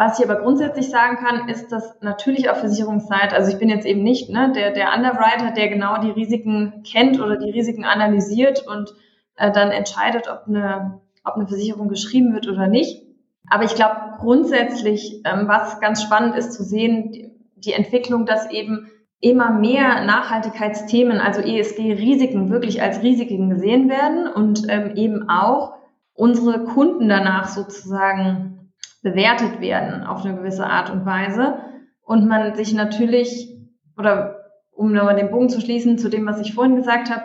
Was 0.00 0.18
ich 0.18 0.24
aber 0.24 0.40
grundsätzlich 0.40 0.88
sagen 0.88 1.18
kann, 1.18 1.50
ist, 1.50 1.70
dass 1.72 2.00
natürlich 2.00 2.48
auf 2.48 2.60
Versicherungsseite, 2.60 3.36
also 3.36 3.52
ich 3.52 3.58
bin 3.58 3.68
jetzt 3.68 3.84
eben 3.84 4.02
nicht 4.02 4.30
ne, 4.30 4.50
der, 4.50 4.70
der 4.70 4.94
Underwriter, 4.96 5.50
der 5.50 5.68
genau 5.68 6.00
die 6.00 6.08
Risiken 6.08 6.82
kennt 6.90 7.20
oder 7.20 7.36
die 7.36 7.50
Risiken 7.50 7.84
analysiert 7.84 8.66
und 8.66 8.94
äh, 9.36 9.52
dann 9.52 9.70
entscheidet, 9.70 10.26
ob 10.26 10.48
eine, 10.48 11.02
ob 11.22 11.34
eine 11.34 11.46
Versicherung 11.46 11.88
geschrieben 11.88 12.32
wird 12.32 12.48
oder 12.48 12.66
nicht. 12.66 13.02
Aber 13.50 13.64
ich 13.64 13.74
glaube 13.74 13.94
grundsätzlich, 14.16 15.20
ähm, 15.26 15.48
was 15.48 15.80
ganz 15.80 16.02
spannend 16.02 16.34
ist 16.34 16.54
zu 16.54 16.64
sehen, 16.64 17.12
die, 17.12 17.30
die 17.56 17.74
Entwicklung, 17.74 18.24
dass 18.24 18.50
eben 18.50 18.90
immer 19.20 19.50
mehr 19.50 20.06
Nachhaltigkeitsthemen, 20.06 21.20
also 21.20 21.42
ESG-Risiken 21.42 22.48
wirklich 22.48 22.80
als 22.80 23.02
Risiken 23.02 23.50
gesehen 23.50 23.90
werden 23.90 24.28
und 24.28 24.62
ähm, 24.70 24.96
eben 24.96 25.28
auch 25.28 25.74
unsere 26.14 26.64
Kunden 26.64 27.06
danach 27.06 27.48
sozusagen 27.48 28.59
bewertet 29.02 29.60
werden 29.60 30.04
auf 30.04 30.24
eine 30.24 30.36
gewisse 30.36 30.66
Art 30.66 30.90
und 30.90 31.06
Weise. 31.06 31.58
Und 32.02 32.26
man 32.26 32.54
sich 32.54 32.74
natürlich, 32.74 33.56
oder 33.96 34.36
um 34.72 34.92
nochmal 34.92 35.16
den 35.16 35.30
Bogen 35.30 35.48
zu 35.48 35.60
schließen 35.60 35.98
zu 35.98 36.08
dem, 36.08 36.26
was 36.26 36.40
ich 36.40 36.54
vorhin 36.54 36.76
gesagt 36.76 37.10
habe, 37.10 37.22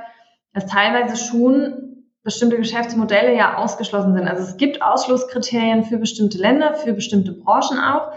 dass 0.53 0.67
teilweise 0.67 1.17
schon 1.17 1.85
bestimmte 2.23 2.57
Geschäftsmodelle 2.57 3.35
ja 3.35 3.57
ausgeschlossen 3.57 4.13
sind. 4.13 4.27
Also 4.27 4.43
es 4.43 4.57
gibt 4.57 4.81
Ausschlusskriterien 4.81 5.83
für 5.83 5.97
bestimmte 5.97 6.37
Länder, 6.37 6.73
für 6.73 6.93
bestimmte 6.93 7.33
Branchen 7.33 7.79
auch. 7.79 8.11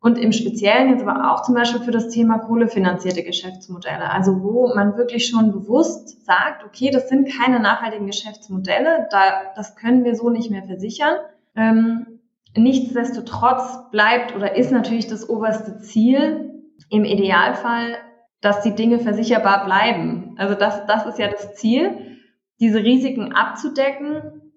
Und 0.00 0.18
im 0.18 0.32
Speziellen 0.32 0.90
jetzt 0.90 1.02
aber 1.02 1.32
auch 1.32 1.42
zum 1.42 1.54
Beispiel 1.54 1.80
für 1.80 1.90
das 1.90 2.10
Thema 2.10 2.38
kohlefinanzierte 2.38 3.22
Geschäftsmodelle. 3.22 4.10
Also 4.10 4.42
wo 4.42 4.74
man 4.74 4.98
wirklich 4.98 5.28
schon 5.28 5.52
bewusst 5.52 6.26
sagt, 6.26 6.62
okay, 6.62 6.90
das 6.90 7.08
sind 7.08 7.30
keine 7.32 7.58
nachhaltigen 7.58 8.06
Geschäftsmodelle, 8.06 9.06
da, 9.10 9.52
das 9.56 9.76
können 9.76 10.04
wir 10.04 10.14
so 10.14 10.28
nicht 10.28 10.50
mehr 10.50 10.64
versichern. 10.64 11.16
Ähm, 11.56 12.13
Nichtsdestotrotz 12.56 13.90
bleibt 13.90 14.34
oder 14.36 14.56
ist 14.56 14.70
natürlich 14.70 15.06
das 15.06 15.28
oberste 15.28 15.78
Ziel 15.78 16.62
im 16.88 17.04
Idealfall, 17.04 17.96
dass 18.40 18.60
die 18.60 18.74
Dinge 18.74 18.98
versicherbar 18.98 19.64
bleiben. 19.64 20.34
Also 20.38 20.54
das, 20.54 20.86
das 20.86 21.06
ist 21.06 21.18
ja 21.18 21.28
das 21.28 21.54
Ziel, 21.54 22.18
diese 22.60 22.78
Risiken 22.78 23.32
abzudecken. 23.32 24.52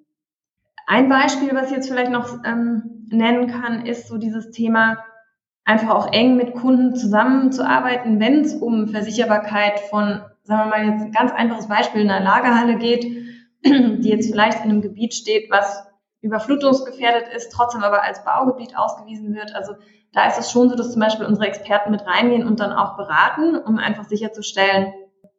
Ein 0.86 1.10
Beispiel, 1.10 1.54
was 1.54 1.70
ich 1.70 1.78
jetzt 1.78 1.90
vielleicht 1.90 2.12
noch 2.12 2.44
ähm, 2.46 3.08
nennen 3.10 3.48
kann, 3.48 3.86
ist 3.86 4.08
so 4.08 4.18
dieses 4.18 4.52
Thema, 4.52 4.98
einfach 5.68 5.90
auch 5.90 6.14
eng 6.14 6.38
mit 6.38 6.54
Kunden 6.54 6.96
zusammenzuarbeiten, 6.96 8.20
wenn 8.20 8.42
es 8.42 8.54
um 8.54 8.88
Versicherbarkeit 8.88 9.80
von, 9.90 10.22
sagen 10.44 10.70
wir 10.70 10.78
mal 10.78 10.86
jetzt 10.86 11.04
ein 11.04 11.12
ganz 11.12 11.32
einfaches 11.34 11.68
Beispiel, 11.68 12.02
in 12.02 12.10
einer 12.10 12.24
Lagerhalle 12.24 12.78
geht, 12.78 13.04
die 13.66 14.10
jetzt 14.10 14.32
vielleicht 14.32 14.64
in 14.64 14.72
einem 14.72 14.82
Gebiet 14.82 15.14
steht, 15.14 15.50
was 15.50 15.87
überflutungsgefährdet 16.28 17.28
ist, 17.36 17.52
trotzdem 17.52 17.84
aber 17.84 18.04
als 18.04 18.24
Baugebiet 18.24 18.78
ausgewiesen 18.78 19.34
wird. 19.36 19.56
Also 19.56 19.74
da 20.13 20.28
ist 20.28 20.40
es 20.40 20.52
schon 20.52 20.70
so, 20.70 20.76
dass 20.76 20.92
zum 20.92 21.02
Beispiel 21.02 21.26
unsere 21.26 21.48
Experten 21.48 21.92
mit 21.92 22.06
reingehen 22.06 22.48
und 22.48 22.60
dann 22.60 22.74
auch 22.74 22.98
beraten, 22.98 23.58
um 23.58 23.78
einfach 23.78 24.06
sicherzustellen, 24.06 24.94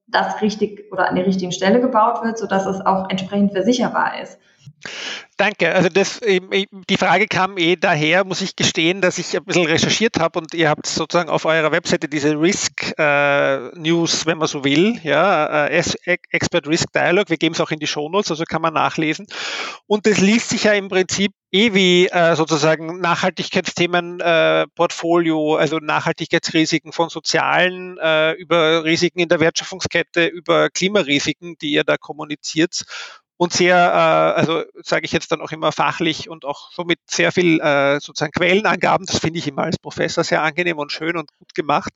dass 0.06 0.40
richtig 0.40 0.90
oder 0.92 1.08
an 1.08 1.16
der 1.16 1.26
richtigen 1.26 1.52
Stelle 1.52 1.80
gebaut 1.80 2.24
wird, 2.24 2.38
sodass 2.38 2.66
es 2.66 2.84
auch 2.84 3.10
entsprechend 3.10 3.52
versicherbar 3.52 4.20
ist. 4.20 4.38
Danke. 5.36 5.72
Also 5.72 5.88
das, 5.88 6.20
die 6.20 6.96
Frage 6.96 7.26
kam 7.26 7.58
eh 7.58 7.76
daher, 7.76 8.24
muss 8.24 8.40
ich 8.40 8.56
gestehen, 8.56 9.00
dass 9.00 9.18
ich 9.18 9.36
ein 9.36 9.44
bisschen 9.44 9.66
recherchiert 9.66 10.18
habe 10.18 10.40
und 10.40 10.54
ihr 10.54 10.68
habt 10.68 10.86
sozusagen 10.86 11.30
auf 11.30 11.44
eurer 11.44 11.70
Webseite 11.70 12.08
diese 12.08 12.40
Risk 12.40 12.92
äh, 12.98 13.68
News, 13.78 14.26
wenn 14.26 14.38
man 14.38 14.48
so 14.48 14.64
will, 14.64 14.98
ja, 15.02 15.66
äh, 15.66 15.82
Expert 16.30 16.66
Risk 16.66 16.92
Dialogue. 16.92 17.30
Wir 17.30 17.36
geben 17.36 17.54
es 17.54 17.60
auch 17.60 17.70
in 17.70 17.78
die 17.78 17.86
Shownotes, 17.86 18.30
also 18.30 18.44
kann 18.44 18.62
man 18.62 18.74
nachlesen. 18.74 19.26
Und 19.86 20.06
das 20.06 20.18
liest 20.18 20.50
sich 20.50 20.64
ja 20.64 20.72
im 20.72 20.88
Prinzip 20.88 21.32
eh 21.52 21.72
wie 21.72 22.08
äh, 22.08 22.36
sozusagen 22.36 23.00
Nachhaltigkeitsthemen 23.00 24.20
äh, 24.20 24.66
Portfolio, 24.74 25.56
also 25.56 25.78
Nachhaltigkeitsrisiken 25.78 26.92
von 26.92 27.08
sozialen 27.08 27.96
äh, 27.98 28.32
über 28.32 28.84
Risiken 28.84 29.20
in 29.20 29.28
der 29.28 29.40
Wertschöpfungskette, 29.40 30.26
über 30.26 30.68
Klimarisiken, 30.68 31.56
die 31.60 31.72
ihr 31.72 31.84
da 31.84 31.96
kommuniziert 31.96 32.84
und 33.38 33.52
sehr, 33.52 33.76
äh, 33.76 34.38
also 34.40 34.64
sage 34.82 35.04
ich 35.04 35.12
jetzt 35.12 35.30
dann 35.30 35.40
auch 35.40 35.52
immer 35.52 35.70
fachlich 35.70 36.28
und 36.28 36.44
auch 36.44 36.72
so 36.72 36.82
mit 36.82 36.98
sehr 37.06 37.30
viel 37.30 37.60
äh, 37.60 38.00
sozusagen 38.00 38.32
Quellenangaben. 38.32 39.06
Das 39.06 39.20
finde 39.20 39.38
ich 39.38 39.46
immer 39.46 39.62
als 39.62 39.78
Professor 39.78 40.24
sehr 40.24 40.42
angenehm 40.42 40.76
und 40.78 40.90
schön 40.90 41.16
und 41.16 41.30
gut 41.38 41.54
gemacht. 41.54 41.92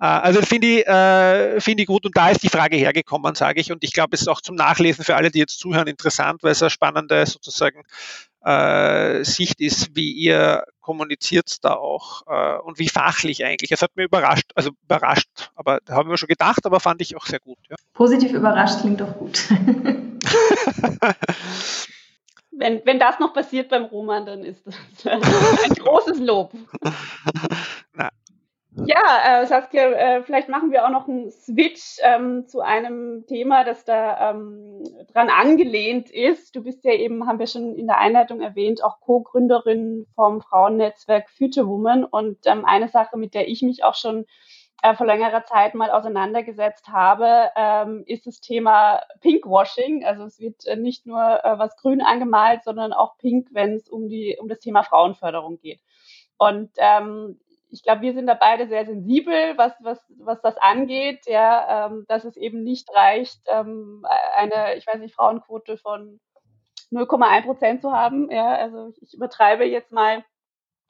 Äh, 0.00 0.06
also 0.06 0.40
finde 0.40 0.66
ich, 0.68 0.86
äh, 0.86 1.60
finde 1.60 1.82
ich 1.82 1.88
gut 1.88 2.06
und 2.06 2.16
da 2.16 2.30
ist 2.30 2.44
die 2.44 2.48
Frage 2.48 2.76
hergekommen, 2.76 3.34
sage 3.34 3.60
ich. 3.60 3.72
Und 3.72 3.82
ich 3.82 3.92
glaube, 3.92 4.14
es 4.14 4.22
ist 4.22 4.28
auch 4.28 4.40
zum 4.40 4.54
Nachlesen 4.54 5.04
für 5.04 5.16
alle, 5.16 5.32
die 5.32 5.40
jetzt 5.40 5.58
zuhören, 5.58 5.88
interessant, 5.88 6.44
weil 6.44 6.52
es 6.52 6.62
eine 6.62 6.70
spannende 6.70 7.26
sozusagen 7.26 7.82
äh, 8.44 9.24
Sicht 9.24 9.60
ist, 9.60 9.96
wie 9.96 10.12
ihr 10.12 10.62
kommuniziert 10.80 11.64
da 11.64 11.74
auch 11.74 12.22
äh, 12.28 12.58
und 12.60 12.78
wie 12.78 12.88
fachlich 12.88 13.44
eigentlich. 13.44 13.72
Es 13.72 13.82
hat 13.82 13.96
mir 13.96 14.04
überrascht, 14.04 14.52
also 14.54 14.70
überrascht, 14.84 15.50
aber 15.56 15.80
haben 15.88 16.08
wir 16.08 16.18
schon 16.18 16.28
gedacht, 16.28 16.64
aber 16.66 16.78
fand 16.78 17.00
ich 17.00 17.16
auch 17.16 17.26
sehr 17.26 17.40
gut. 17.40 17.58
Ja. 17.68 17.74
Positiv 17.94 18.32
überrascht 18.32 18.80
klingt 18.80 19.00
doch 19.00 19.12
gut. 19.16 19.48
wenn, 22.52 22.84
wenn 22.84 22.98
das 22.98 23.18
noch 23.18 23.32
passiert 23.32 23.68
beim 23.68 23.84
Roman, 23.84 24.26
dann 24.26 24.44
ist 24.44 24.66
das 24.66 24.76
ein 25.06 25.74
großes 25.74 26.18
Lob. 26.18 26.52
Na. 27.94 28.10
Ja, 28.86 29.42
äh, 29.42 29.46
Saskia, 29.46 29.92
äh, 29.92 30.22
vielleicht 30.24 30.48
machen 30.48 30.72
wir 30.72 30.84
auch 30.84 30.90
noch 30.90 31.06
einen 31.06 31.30
Switch 31.30 31.98
ähm, 32.02 32.48
zu 32.48 32.60
einem 32.60 33.24
Thema, 33.28 33.62
das 33.62 33.84
da 33.84 34.30
ähm, 34.30 34.82
dran 35.12 35.30
angelehnt 35.30 36.10
ist. 36.10 36.56
Du 36.56 36.64
bist 36.64 36.84
ja 36.84 36.92
eben, 36.92 37.28
haben 37.28 37.38
wir 37.38 37.46
schon 37.46 37.76
in 37.76 37.86
der 37.86 37.98
Einleitung 37.98 38.40
erwähnt, 38.40 38.82
auch 38.82 38.98
Co-Gründerin 38.98 40.06
vom 40.16 40.40
Frauennetzwerk 40.40 41.30
Future 41.30 41.68
Woman. 41.68 42.04
Und 42.04 42.38
ähm, 42.46 42.64
eine 42.64 42.88
Sache, 42.88 43.16
mit 43.16 43.34
der 43.34 43.46
ich 43.48 43.62
mich 43.62 43.84
auch 43.84 43.94
schon 43.94 44.26
äh, 44.82 44.94
vor 44.94 45.06
längerer 45.06 45.44
Zeit 45.44 45.74
mal 45.74 45.90
auseinandergesetzt 45.90 46.88
habe, 46.88 47.50
ähm, 47.56 48.04
ist 48.06 48.26
das 48.26 48.40
Thema 48.40 49.02
Pinkwashing. 49.20 50.04
Also 50.04 50.24
es 50.24 50.38
wird 50.38 50.66
äh, 50.66 50.76
nicht 50.76 51.06
nur 51.06 51.44
äh, 51.44 51.58
was 51.58 51.76
grün 51.76 52.02
angemalt, 52.02 52.64
sondern 52.64 52.92
auch 52.92 53.16
pink, 53.18 53.48
wenn 53.52 53.74
es 53.74 53.88
um 53.88 54.04
um 54.38 54.48
das 54.48 54.60
Thema 54.60 54.82
Frauenförderung 54.82 55.58
geht. 55.58 55.80
Und 56.36 56.70
ähm, 56.76 57.40
ich 57.70 57.82
glaube, 57.82 58.02
wir 58.02 58.14
sind 58.14 58.26
da 58.26 58.34
beide 58.34 58.68
sehr 58.68 58.86
sensibel, 58.86 59.56
was, 59.56 59.72
was, 59.80 59.98
was 60.18 60.40
das 60.42 60.56
angeht, 60.58 61.26
ja, 61.26 61.86
ähm, 61.86 62.04
dass 62.08 62.24
es 62.24 62.36
eben 62.36 62.62
nicht 62.62 62.88
reicht, 62.94 63.40
ähm, 63.48 64.06
eine, 64.36 64.76
ich 64.76 64.86
weiß 64.86 65.00
nicht, 65.00 65.14
Frauenquote 65.14 65.76
von 65.76 66.20
0,1 66.92 67.42
Prozent 67.42 67.82
zu 67.82 67.92
haben. 67.92 68.30
Ja, 68.30 68.54
also 68.54 68.92
ich 69.00 69.14
übertreibe 69.14 69.64
jetzt 69.64 69.92
mal. 69.92 70.24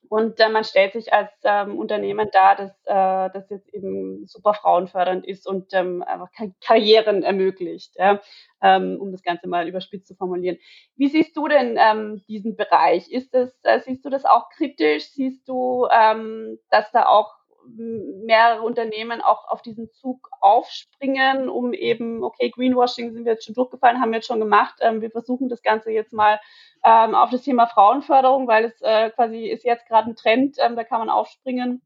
Und 0.09 0.39
äh, 0.41 0.49
man 0.49 0.65
stellt 0.65 0.93
sich 0.93 1.13
als 1.13 1.31
ähm, 1.45 1.79
Unternehmen 1.79 2.29
dar, 2.33 2.57
dass 2.57 2.71
äh, 2.85 3.31
das 3.33 3.49
jetzt 3.51 3.69
eben 3.73 4.27
super 4.27 4.55
frauenfördernd 4.55 5.27
ist 5.27 5.47
und 5.47 5.73
ähm, 5.73 6.03
einfach 6.03 6.29
Karrieren 6.61 7.23
ermöglicht, 7.23 7.95
ja, 7.97 8.21
ähm, 8.63 8.99
um 9.01 9.13
das 9.13 9.23
Ganze 9.23 9.49
mal 9.49 9.69
überspitzt 9.69 10.09
zu 10.09 10.15
formulieren. 10.15 10.59
Wie 10.97 11.09
siehst 11.09 11.37
du 11.37 11.49
denn 11.49 11.79
ähm, 11.79 12.23
diesen 12.29 12.57
Bereich? 12.57 13.11
Ist 13.11 13.35
das, 13.35 13.51
äh, 13.63 13.81
siehst 13.81 14.05
du 14.05 14.11
das 14.11 14.25
auch 14.25 14.49
kritisch? 14.51 15.11
Siehst 15.11 15.49
du, 15.49 15.87
ähm, 15.91 16.59
dass 16.71 16.91
da 16.93 17.07
auch 17.07 17.33
mehrere 17.67 18.63
Unternehmen 18.63 19.21
auch 19.21 19.49
auf 19.49 19.63
diesen 19.63 19.91
Zug 19.93 20.31
aufspringen, 20.41 21.49
um 21.49 21.73
eben, 21.73 22.23
okay, 22.23 22.51
Greenwashing 22.51 23.13
sind 23.13 23.25
wir 23.25 23.33
jetzt 23.33 23.45
schon 23.45 23.55
durchgefallen, 23.55 24.01
haben 24.01 24.11
wir 24.11 24.19
jetzt 24.19 24.27
schon 24.27 24.41
gemacht. 24.41 24.75
Ähm, 24.81 25.01
wir 25.01 25.11
versuchen 25.11 25.49
das 25.49 25.63
Ganze 25.63 25.91
jetzt 25.91 26.13
mal 26.13 26.41
ähm, 26.85 27.15
auf 27.15 27.31
das 27.31 27.43
Thema 27.43 27.67
Frauenförderung, 27.67 28.47
weil 28.47 28.65
es 28.67 28.81
äh, 28.83 29.11
quasi 29.11 29.47
ist 29.47 29.65
jetzt 29.65 29.87
gerade 29.87 30.11
ein 30.11 30.17
Trend, 30.17 30.57
ähm, 30.59 30.77
da 30.77 30.85
kann 30.85 31.01
man 31.01 31.11
aufspringen, 31.11 31.83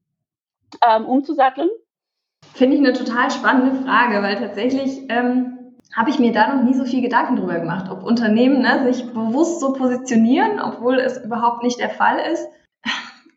ähm, 0.87 1.07
umzusatteln. 1.07 1.71
Finde 2.55 2.77
ich 2.77 2.83
eine 2.83 2.93
total 2.93 3.31
spannende 3.31 3.85
Frage, 3.85 4.23
weil 4.23 4.37
tatsächlich 4.37 5.09
ähm, 5.09 5.77
habe 5.97 6.11
ich 6.11 6.19
mir 6.19 6.33
da 6.33 6.55
noch 6.55 6.63
nie 6.65 6.75
so 6.75 6.85
viel 6.85 7.03
Gedanken 7.03 7.37
drüber 7.37 7.59
gemacht, 7.59 7.91
ob 7.91 8.05
Unternehmen 8.05 8.61
ne, 8.61 8.93
sich 8.93 9.07
bewusst 9.13 9.61
so 9.61 9.73
positionieren, 9.73 10.61
obwohl 10.61 10.99
es 10.99 11.23
überhaupt 11.25 11.63
nicht 11.63 11.81
der 11.81 11.91
Fall 11.91 12.19
ist. 12.33 12.47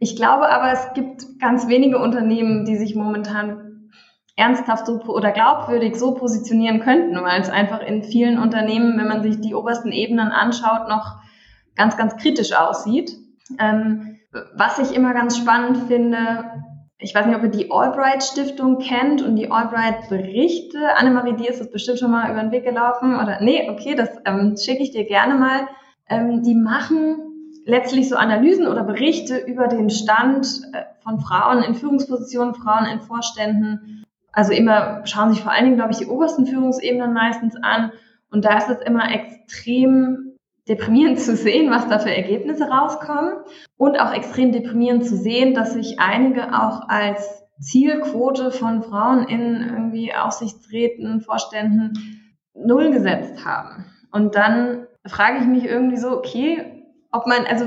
Ich 0.04 0.16
glaube 0.16 0.50
aber, 0.50 0.72
es 0.72 0.94
gibt 0.96 1.40
ganz 1.40 1.68
wenige 1.68 2.00
Unternehmen, 2.00 2.66
die 2.66 2.76
sich 2.76 2.96
momentan 2.96 3.92
ernsthaft 4.36 4.88
so 4.88 5.00
oder 5.04 5.32
glaubwürdig 5.32 5.96
so 5.96 6.16
positionieren 6.16 6.80
könnten, 6.80 7.16
weil 7.22 7.40
es 7.40 7.52
einfach 7.52 7.82
in 7.82 8.02
vielen 8.02 8.40
Unternehmen, 8.40 8.98
wenn 8.98 9.08
man 9.08 9.22
sich 9.22 9.40
die 9.42 9.54
obersten 9.54 9.92
Ebenen 9.92 10.30
anschaut, 10.30 10.90
noch 10.90 11.18
ganz, 11.76 11.98
ganz 11.98 12.18
kritisch 12.18 12.52
aussieht. 12.54 13.16
Ähm, 13.60 14.18
was 14.56 14.80
ich 14.80 14.96
immer 14.96 15.14
ganz 15.14 15.38
spannend 15.38 15.78
finde, 15.88 16.46
ich 16.98 17.14
weiß 17.14 17.28
nicht, 17.28 17.36
ob 17.36 17.44
ihr 17.44 17.50
die 17.50 17.70
Albright 17.70 18.24
Stiftung 18.24 18.80
kennt 18.80 19.22
und 19.22 19.36
die 19.36 19.52
Albright 19.52 20.10
Berichte. 20.10 20.80
Annemarie, 20.98 21.36
dir 21.36 21.52
ist 21.52 21.62
das 21.62 21.70
bestimmt 21.70 22.00
schon 22.00 22.10
mal 22.10 22.32
über 22.32 22.42
den 22.42 22.52
Weg 22.52 22.64
gelaufen 22.64 23.20
oder 23.20 23.40
nee, 23.40 23.70
okay, 23.70 23.94
das 23.94 24.10
ähm, 24.26 24.56
schicke 24.58 24.82
ich 24.82 24.90
dir 24.90 25.06
gerne 25.06 25.36
mal. 25.36 25.68
Ähm, 26.10 26.42
die 26.42 26.56
machen 26.56 27.31
letztlich 27.66 28.10
so 28.10 28.16
Analysen 28.16 28.68
oder 28.68 28.84
Berichte 28.84 29.38
über 29.38 29.68
den 29.68 29.90
Stand 29.90 30.62
äh, 30.74 30.84
von 31.04 31.20
Frauen 31.20 31.64
in 31.64 31.76
Führungspositionen, 31.76 32.56
Frauen 32.56 32.86
in 32.86 33.02
Vorständen. 33.02 34.04
Also 34.32 34.54
immer 34.54 35.06
schauen 35.06 35.32
sich 35.32 35.42
vor 35.42 35.52
allen 35.52 35.66
Dingen, 35.66 35.78
glaube 35.78 35.92
ich, 35.92 35.98
die 35.98 36.08
obersten 36.08 36.46
Führungsebenen 36.46 37.14
meistens 37.14 37.56
an. 37.62 37.92
Und 38.32 38.46
da 38.46 38.58
ist 38.58 38.70
es 38.70 38.80
immer 38.86 39.12
extrem 39.12 40.38
deprimierend 40.68 41.20
zu 41.20 41.36
sehen, 41.36 41.70
was 41.70 41.88
da 41.88 42.00
für 42.00 42.16
Ergebnisse 42.16 42.70
rauskommen. 42.70 43.34
Und 43.78 44.00
auch 44.00 44.14
extrem 44.14 44.52
deprimierend 44.52 45.06
zu 45.06 45.18
sehen, 45.18 45.54
dass 45.54 45.74
sich 45.74 46.00
einige 46.00 46.58
auch 46.58 46.88
als 46.88 47.44
Zielquote 47.60 48.52
von 48.52 48.82
Frauen 48.82 49.28
in 49.28 49.62
irgendwie 49.62 50.14
Aufsichtsräten, 50.14 51.22
Vorständen 51.22 51.94
null 52.54 52.92
gesetzt 52.92 53.46
haben. 53.46 53.86
Und 54.12 54.36
dann 54.36 54.88
frage 55.06 55.40
ich 55.40 55.46
mich 55.46 55.66
irgendwie 55.66 55.98
so, 55.98 56.12
okay, 56.12 56.71
ob 57.12 57.28
man, 57.28 57.46
also 57.46 57.66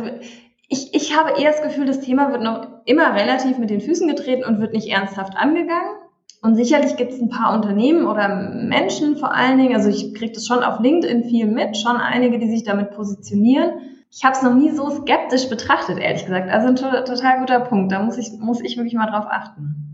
ich, 0.68 0.94
ich 0.94 1.16
habe 1.16 1.40
eher 1.40 1.52
das 1.52 1.62
Gefühl, 1.62 1.86
das 1.86 2.00
Thema 2.00 2.30
wird 2.32 2.42
noch 2.42 2.66
immer 2.84 3.14
relativ 3.14 3.58
mit 3.58 3.70
den 3.70 3.80
Füßen 3.80 4.08
getreten 4.08 4.44
und 4.44 4.60
wird 4.60 4.72
nicht 4.72 4.88
ernsthaft 4.88 5.36
angegangen. 5.36 5.96
Und 6.42 6.56
sicherlich 6.56 6.96
gibt 6.96 7.12
es 7.12 7.20
ein 7.20 7.30
paar 7.30 7.54
Unternehmen 7.54 8.06
oder 8.06 8.28
Menschen 8.28 9.16
vor 9.16 9.34
allen 9.34 9.56
Dingen, 9.58 9.74
also 9.74 9.88
ich 9.88 10.14
kriege 10.14 10.32
das 10.32 10.46
schon 10.46 10.62
auf 10.62 10.78
LinkedIn 10.78 11.24
viel 11.24 11.46
mit, 11.46 11.76
schon 11.76 11.96
einige, 11.96 12.38
die 12.38 12.50
sich 12.50 12.64
damit 12.64 12.90
positionieren. 12.90 13.72
Ich 14.10 14.24
habe 14.24 14.36
es 14.36 14.42
noch 14.42 14.54
nie 14.54 14.70
so 14.70 14.90
skeptisch 14.90 15.48
betrachtet, 15.48 15.98
ehrlich 15.98 16.24
gesagt. 16.24 16.50
Also 16.50 16.68
ein 16.68 16.76
to 16.76 16.86
total 17.04 17.40
guter 17.40 17.60
Punkt. 17.60 17.90
Da 17.92 18.02
muss 18.02 18.18
ich, 18.18 18.30
muss 18.38 18.60
ich 18.60 18.76
wirklich 18.76 18.94
mal 18.94 19.10
drauf 19.10 19.24
achten. 19.28 19.93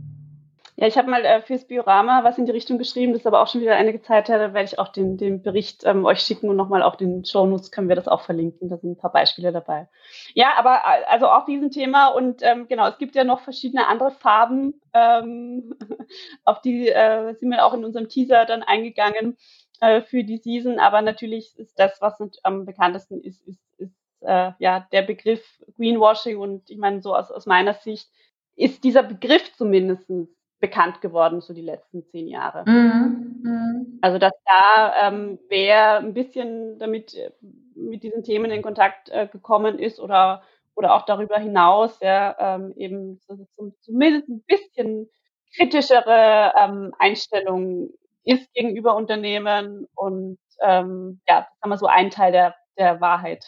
Ja, 0.81 0.87
ich 0.87 0.97
habe 0.97 1.11
mal 1.11 1.27
äh, 1.27 1.43
fürs 1.43 1.67
Biorama 1.67 2.25
was 2.25 2.39
in 2.39 2.47
die 2.47 2.53
Richtung 2.53 2.79
geschrieben, 2.79 3.13
das 3.13 3.21
ist 3.21 3.27
aber 3.27 3.43
auch 3.43 3.49
schon 3.49 3.61
wieder 3.61 3.77
einige 3.77 4.01
Zeit 4.01 4.31
her, 4.31 4.39
da 4.39 4.55
werde 4.55 4.65
ich 4.65 4.79
auch 4.79 4.89
den, 4.89 5.19
den 5.19 5.43
Bericht 5.43 5.85
ähm, 5.85 6.07
euch 6.07 6.21
schicken 6.21 6.49
und 6.49 6.57
nochmal 6.57 6.83
auf 6.83 6.97
den 6.97 7.23
Shownotes 7.27 7.71
können 7.71 7.91
wir 7.91 7.97
das 7.97 8.09
auch 8.09 8.23
verlinken, 8.23 8.71
da 8.71 8.79
sind 8.79 8.93
ein 8.93 8.97
paar 8.97 9.13
Beispiele 9.13 9.53
dabei. 9.53 9.89
Ja, 10.33 10.55
aber 10.57 10.77
äh, 10.77 11.05
also 11.07 11.29
auch 11.29 11.45
diesen 11.45 11.71
Thema 11.71 12.09
und 12.09 12.41
ähm, 12.43 12.67
genau, 12.67 12.89
es 12.89 12.97
gibt 12.97 13.15
ja 13.15 13.25
noch 13.25 13.41
verschiedene 13.41 13.89
andere 13.89 14.11
Farben, 14.11 14.81
ähm, 14.95 15.77
auf 16.45 16.63
die 16.63 16.89
äh, 16.89 17.35
sind 17.35 17.51
wir 17.51 17.67
auch 17.67 17.75
in 17.75 17.85
unserem 17.85 18.09
Teaser 18.09 18.47
dann 18.47 18.63
eingegangen 18.63 19.37
äh, 19.81 20.01
für 20.01 20.25
die 20.25 20.39
Season, 20.39 20.79
aber 20.79 21.03
natürlich 21.03 21.59
ist 21.59 21.79
das, 21.79 22.01
was 22.01 22.19
am 22.43 22.65
bekanntesten 22.65 23.21
ist, 23.21 23.47
ist, 23.47 23.61
ist 23.77 23.93
äh, 24.23 24.53
ja 24.59 24.87
der 24.93 25.03
Begriff 25.03 25.63
Greenwashing. 25.77 26.39
Und 26.39 26.71
ich 26.71 26.79
meine 26.79 27.03
so 27.03 27.15
aus, 27.15 27.31
aus 27.31 27.45
meiner 27.45 27.75
Sicht 27.75 28.09
ist 28.57 28.85
dieser 28.85 29.03
Begriff 29.03 29.55
zumindestens 29.57 30.29
bekannt 30.61 31.01
geworden, 31.01 31.41
so 31.41 31.55
die 31.55 31.63
letzten 31.63 32.05
zehn 32.07 32.29
Jahre. 32.29 32.65
Mhm. 32.69 33.41
Mhm. 33.43 33.99
Also 34.03 34.19
dass 34.19 34.33
da 34.45 35.09
ähm, 35.09 35.39
wer 35.49 35.99
ein 35.99 36.15
bisschen 36.15 36.79
damit 36.79 37.15
äh, 37.15 37.33
mit 37.75 38.03
diesen 38.03 38.23
Themen 38.23 38.51
in 38.51 38.63
Kontakt 38.63 39.09
äh, 39.11 39.27
gekommen 39.27 39.79
ist 39.79 39.99
oder 40.01 40.43
oder 40.75 40.95
auch 40.95 41.05
darüber 41.05 41.39
hinaus, 41.39 41.99
ja, 42.01 42.37
ähm, 42.39 42.73
eben 42.77 43.21
so, 43.27 43.47
zumindest 43.81 44.29
ein 44.29 44.43
bisschen 44.47 45.11
kritischere 45.57 46.53
ähm, 46.59 46.95
Einstellung 46.99 47.91
ist 48.25 48.53
gegenüber 48.55 48.95
Unternehmen 48.95 49.87
und 49.95 50.39
ähm, 50.63 51.21
ja, 51.29 51.41
das 51.41 51.61
haben 51.63 51.71
wir 51.71 51.79
so 51.79 51.87
ein 51.87 52.11
Teil 52.11 52.33
der, 52.33 52.55
der 52.79 53.01
Wahrheit. 53.01 53.45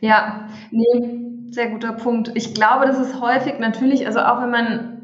Ja, 0.00 0.48
nee, 0.70 1.50
sehr 1.50 1.70
guter 1.70 1.92
Punkt. 1.92 2.32
Ich 2.34 2.54
glaube, 2.54 2.86
das 2.86 2.98
ist 2.98 3.20
häufig 3.20 3.58
natürlich, 3.58 4.06
also 4.06 4.20
auch 4.20 4.40
wenn 4.40 4.50
man 4.50 4.95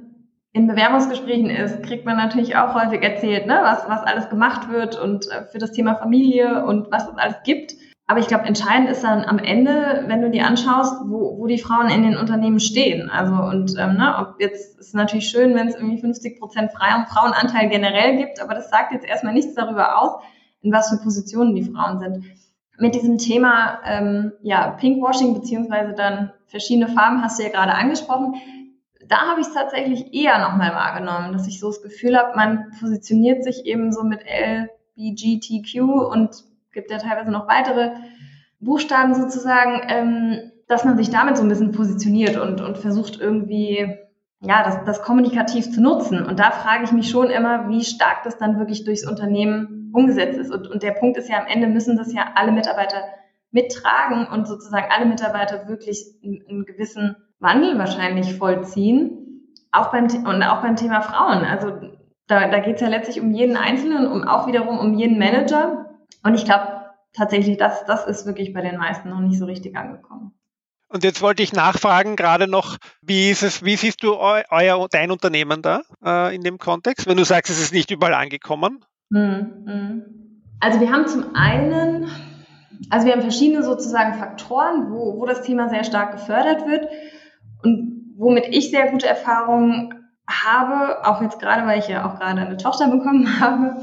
in 0.52 0.66
Bewerbungsgesprächen 0.66 1.48
ist, 1.48 1.82
kriegt 1.82 2.04
man 2.04 2.16
natürlich 2.16 2.56
auch 2.56 2.74
häufig 2.74 3.02
erzählt, 3.02 3.46
ne, 3.46 3.60
was, 3.62 3.88
was 3.88 4.02
alles 4.02 4.28
gemacht 4.28 4.70
wird 4.70 5.00
und 5.00 5.30
äh, 5.30 5.46
für 5.50 5.58
das 5.58 5.72
Thema 5.72 5.94
Familie 5.94 6.64
und 6.64 6.90
was 6.90 7.08
es 7.08 7.16
alles 7.16 7.36
gibt. 7.44 7.74
Aber 8.06 8.20
ich 8.20 8.26
glaube, 8.26 8.44
entscheidend 8.44 8.90
ist 8.90 9.02
dann 9.02 9.24
am 9.24 9.38
Ende, 9.38 10.04
wenn 10.08 10.20
du 10.20 10.30
dir 10.30 10.46
anschaust, 10.46 10.96
wo, 11.06 11.38
wo 11.38 11.46
die 11.46 11.58
Frauen 11.58 11.88
in 11.88 12.02
den 12.02 12.16
Unternehmen 12.16 12.60
stehen. 12.60 13.08
Also 13.08 13.32
und 13.32 13.74
ähm, 13.78 13.96
ne, 13.96 14.14
ob 14.18 14.40
jetzt 14.40 14.78
ist 14.78 14.94
natürlich 14.94 15.28
schön, 15.28 15.54
wenn 15.54 15.68
es 15.68 15.76
irgendwie 15.76 15.98
50 15.98 16.38
Prozent 16.38 16.72
Frauenanteil 16.72 17.70
generell 17.70 18.18
gibt, 18.18 18.42
aber 18.42 18.54
das 18.54 18.68
sagt 18.68 18.92
jetzt 18.92 19.06
erstmal 19.06 19.32
nichts 19.32 19.54
darüber 19.54 20.02
aus, 20.02 20.22
in 20.60 20.72
was 20.72 20.90
für 20.90 21.02
Positionen 21.02 21.54
die 21.54 21.64
Frauen 21.64 21.98
sind. 21.98 22.24
Mit 22.78 22.94
diesem 22.94 23.16
Thema 23.16 23.78
ähm, 23.86 24.32
ja 24.42 24.72
Pinkwashing 24.72 25.32
beziehungsweise 25.32 25.94
dann 25.94 26.32
verschiedene 26.46 26.88
Farben 26.88 27.22
hast 27.22 27.38
du 27.38 27.44
ja 27.44 27.48
gerade 27.48 27.72
angesprochen 27.72 28.34
da 29.12 29.28
habe 29.28 29.42
ich 29.42 29.46
es 29.48 29.52
tatsächlich 29.52 30.14
eher 30.14 30.38
nochmal 30.38 30.72
wahrgenommen, 30.72 31.34
dass 31.34 31.46
ich 31.46 31.60
so 31.60 31.66
das 31.66 31.82
Gefühl 31.82 32.16
habe, 32.16 32.34
man 32.34 32.70
positioniert 32.80 33.44
sich 33.44 33.66
eben 33.66 33.92
so 33.92 34.04
mit 34.04 34.20
LBGTQ 34.24 35.82
und 36.10 36.30
gibt 36.72 36.90
ja 36.90 36.96
teilweise 36.96 37.30
noch 37.30 37.46
weitere 37.46 37.90
Buchstaben 38.58 39.14
sozusagen, 39.14 39.82
ähm, 39.88 40.52
dass 40.66 40.86
man 40.86 40.96
sich 40.96 41.10
damit 41.10 41.36
so 41.36 41.42
ein 41.42 41.50
bisschen 41.50 41.72
positioniert 41.72 42.38
und, 42.38 42.62
und 42.62 42.78
versucht 42.78 43.20
irgendwie, 43.20 43.98
ja, 44.40 44.64
das, 44.64 44.82
das 44.86 45.02
kommunikativ 45.02 45.70
zu 45.70 45.82
nutzen. 45.82 46.24
Und 46.24 46.38
da 46.38 46.50
frage 46.50 46.84
ich 46.84 46.92
mich 46.92 47.10
schon 47.10 47.28
immer, 47.28 47.68
wie 47.68 47.84
stark 47.84 48.22
das 48.24 48.38
dann 48.38 48.58
wirklich 48.58 48.84
durchs 48.84 49.06
Unternehmen 49.06 49.90
umgesetzt 49.92 50.38
ist. 50.38 50.50
Und, 50.50 50.68
und 50.68 50.82
der 50.82 50.92
Punkt 50.92 51.18
ist 51.18 51.28
ja, 51.28 51.38
am 51.38 51.48
Ende 51.48 51.66
müssen 51.66 51.98
das 51.98 52.14
ja 52.14 52.32
alle 52.34 52.52
Mitarbeiter 52.52 53.02
mittragen 53.50 54.26
und 54.26 54.48
sozusagen 54.48 54.86
alle 54.90 55.04
Mitarbeiter 55.04 55.68
wirklich 55.68 56.02
einen, 56.24 56.42
einen 56.48 56.64
gewissen 56.64 57.16
Wandel 57.42 57.78
wahrscheinlich 57.78 58.36
vollziehen. 58.36 59.18
Auch 59.72 59.90
beim, 59.90 60.04
und 60.04 60.42
auch 60.42 60.62
beim 60.62 60.76
Thema 60.76 61.02
Frauen. 61.02 61.44
Also 61.44 61.72
da, 62.26 62.48
da 62.48 62.58
geht 62.60 62.76
es 62.76 62.80
ja 62.80 62.88
letztlich 62.88 63.20
um 63.20 63.32
jeden 63.32 63.56
Einzelnen 63.56 64.06
und 64.06 64.24
auch 64.26 64.46
wiederum 64.46 64.78
um 64.78 64.94
jeden 64.94 65.18
Manager. 65.18 65.90
Und 66.22 66.34
ich 66.34 66.44
glaube 66.44 66.82
tatsächlich, 67.12 67.58
das, 67.58 67.84
das 67.84 68.06
ist 68.06 68.26
wirklich 68.26 68.52
bei 68.52 68.60
den 68.60 68.78
meisten 68.78 69.10
noch 69.10 69.20
nicht 69.20 69.38
so 69.38 69.44
richtig 69.44 69.76
angekommen. 69.76 70.32
Und 70.88 71.04
jetzt 71.04 71.22
wollte 71.22 71.42
ich 71.42 71.54
nachfragen, 71.54 72.16
gerade 72.16 72.46
noch, 72.46 72.76
wie 73.00 73.30
ist 73.30 73.42
es, 73.42 73.64
wie 73.64 73.76
siehst 73.76 74.02
du 74.02 74.14
eu, 74.14 74.42
euer, 74.50 74.88
dein 74.90 75.10
Unternehmen 75.10 75.62
da 75.62 75.82
äh, 76.04 76.34
in 76.34 76.42
dem 76.42 76.58
Kontext, 76.58 77.06
wenn 77.06 77.16
du 77.16 77.24
sagst, 77.24 77.50
es 77.50 77.62
ist 77.62 77.72
nicht 77.72 77.90
überall 77.90 78.12
angekommen? 78.12 78.84
Hm, 79.10 79.64
hm. 79.66 80.02
Also 80.60 80.80
wir 80.80 80.92
haben 80.92 81.06
zum 81.06 81.34
einen, 81.34 82.08
also 82.90 83.06
wir 83.06 83.14
haben 83.14 83.22
verschiedene 83.22 83.62
sozusagen 83.62 84.14
Faktoren, 84.14 84.90
wo, 84.90 85.18
wo 85.18 85.24
das 85.24 85.42
Thema 85.42 85.70
sehr 85.70 85.84
stark 85.84 86.12
gefördert 86.12 86.66
wird. 86.66 86.86
Womit 88.22 88.46
ich 88.50 88.70
sehr 88.70 88.88
gute 88.88 89.08
Erfahrungen 89.08 90.08
habe, 90.30 91.04
auch 91.04 91.20
jetzt 91.22 91.40
gerade, 91.40 91.66
weil 91.66 91.80
ich 91.80 91.88
ja 91.88 92.06
auch 92.06 92.20
gerade 92.20 92.40
eine 92.40 92.56
Tochter 92.56 92.88
bekommen 92.88 93.40
habe 93.40 93.82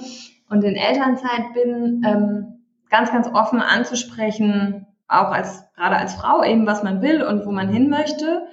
und 0.50 0.64
in 0.64 0.76
Elternzeit 0.76 1.54
bin, 1.54 2.02
ähm, 2.08 2.64
ganz, 2.90 3.12
ganz 3.12 3.28
offen 3.28 3.62
anzusprechen, 3.62 4.88
auch 5.10 5.32
als, 5.32 5.66
gerade 5.76 5.98
als 5.98 6.14
Frau 6.14 6.42
eben, 6.42 6.66
was 6.66 6.84
man 6.84 7.02
will 7.02 7.22
und 7.22 7.46
wo 7.46 7.52
man 7.52 7.68
hin 7.68 7.90
möchte 7.90 8.48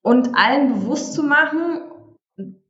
und 0.00 0.30
allen 0.36 0.74
bewusst 0.74 1.12
zu 1.12 1.24
machen, 1.24 1.80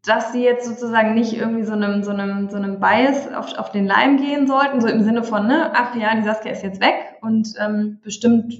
dass 0.02 0.32
sie 0.32 0.42
jetzt 0.42 0.66
sozusagen 0.66 1.12
nicht 1.12 1.34
irgendwie 1.34 1.64
so 1.64 1.74
einem, 1.74 2.02
so 2.02 2.10
einem, 2.10 2.48
so 2.48 2.56
einem 2.56 2.80
Bias 2.80 3.30
auf, 3.34 3.52
auf 3.58 3.70
den 3.70 3.84
Leim 3.84 4.16
gehen 4.16 4.46
sollten, 4.46 4.80
so 4.80 4.88
im 4.88 5.02
Sinne 5.02 5.24
von, 5.24 5.46
ne, 5.46 5.72
ach 5.74 5.94
ja, 5.94 6.16
die 6.16 6.24
Saskia 6.24 6.52
ist 6.52 6.62
jetzt 6.62 6.80
weg 6.80 7.18
und 7.20 7.52
ähm, 7.60 8.00
bestimmt 8.02 8.54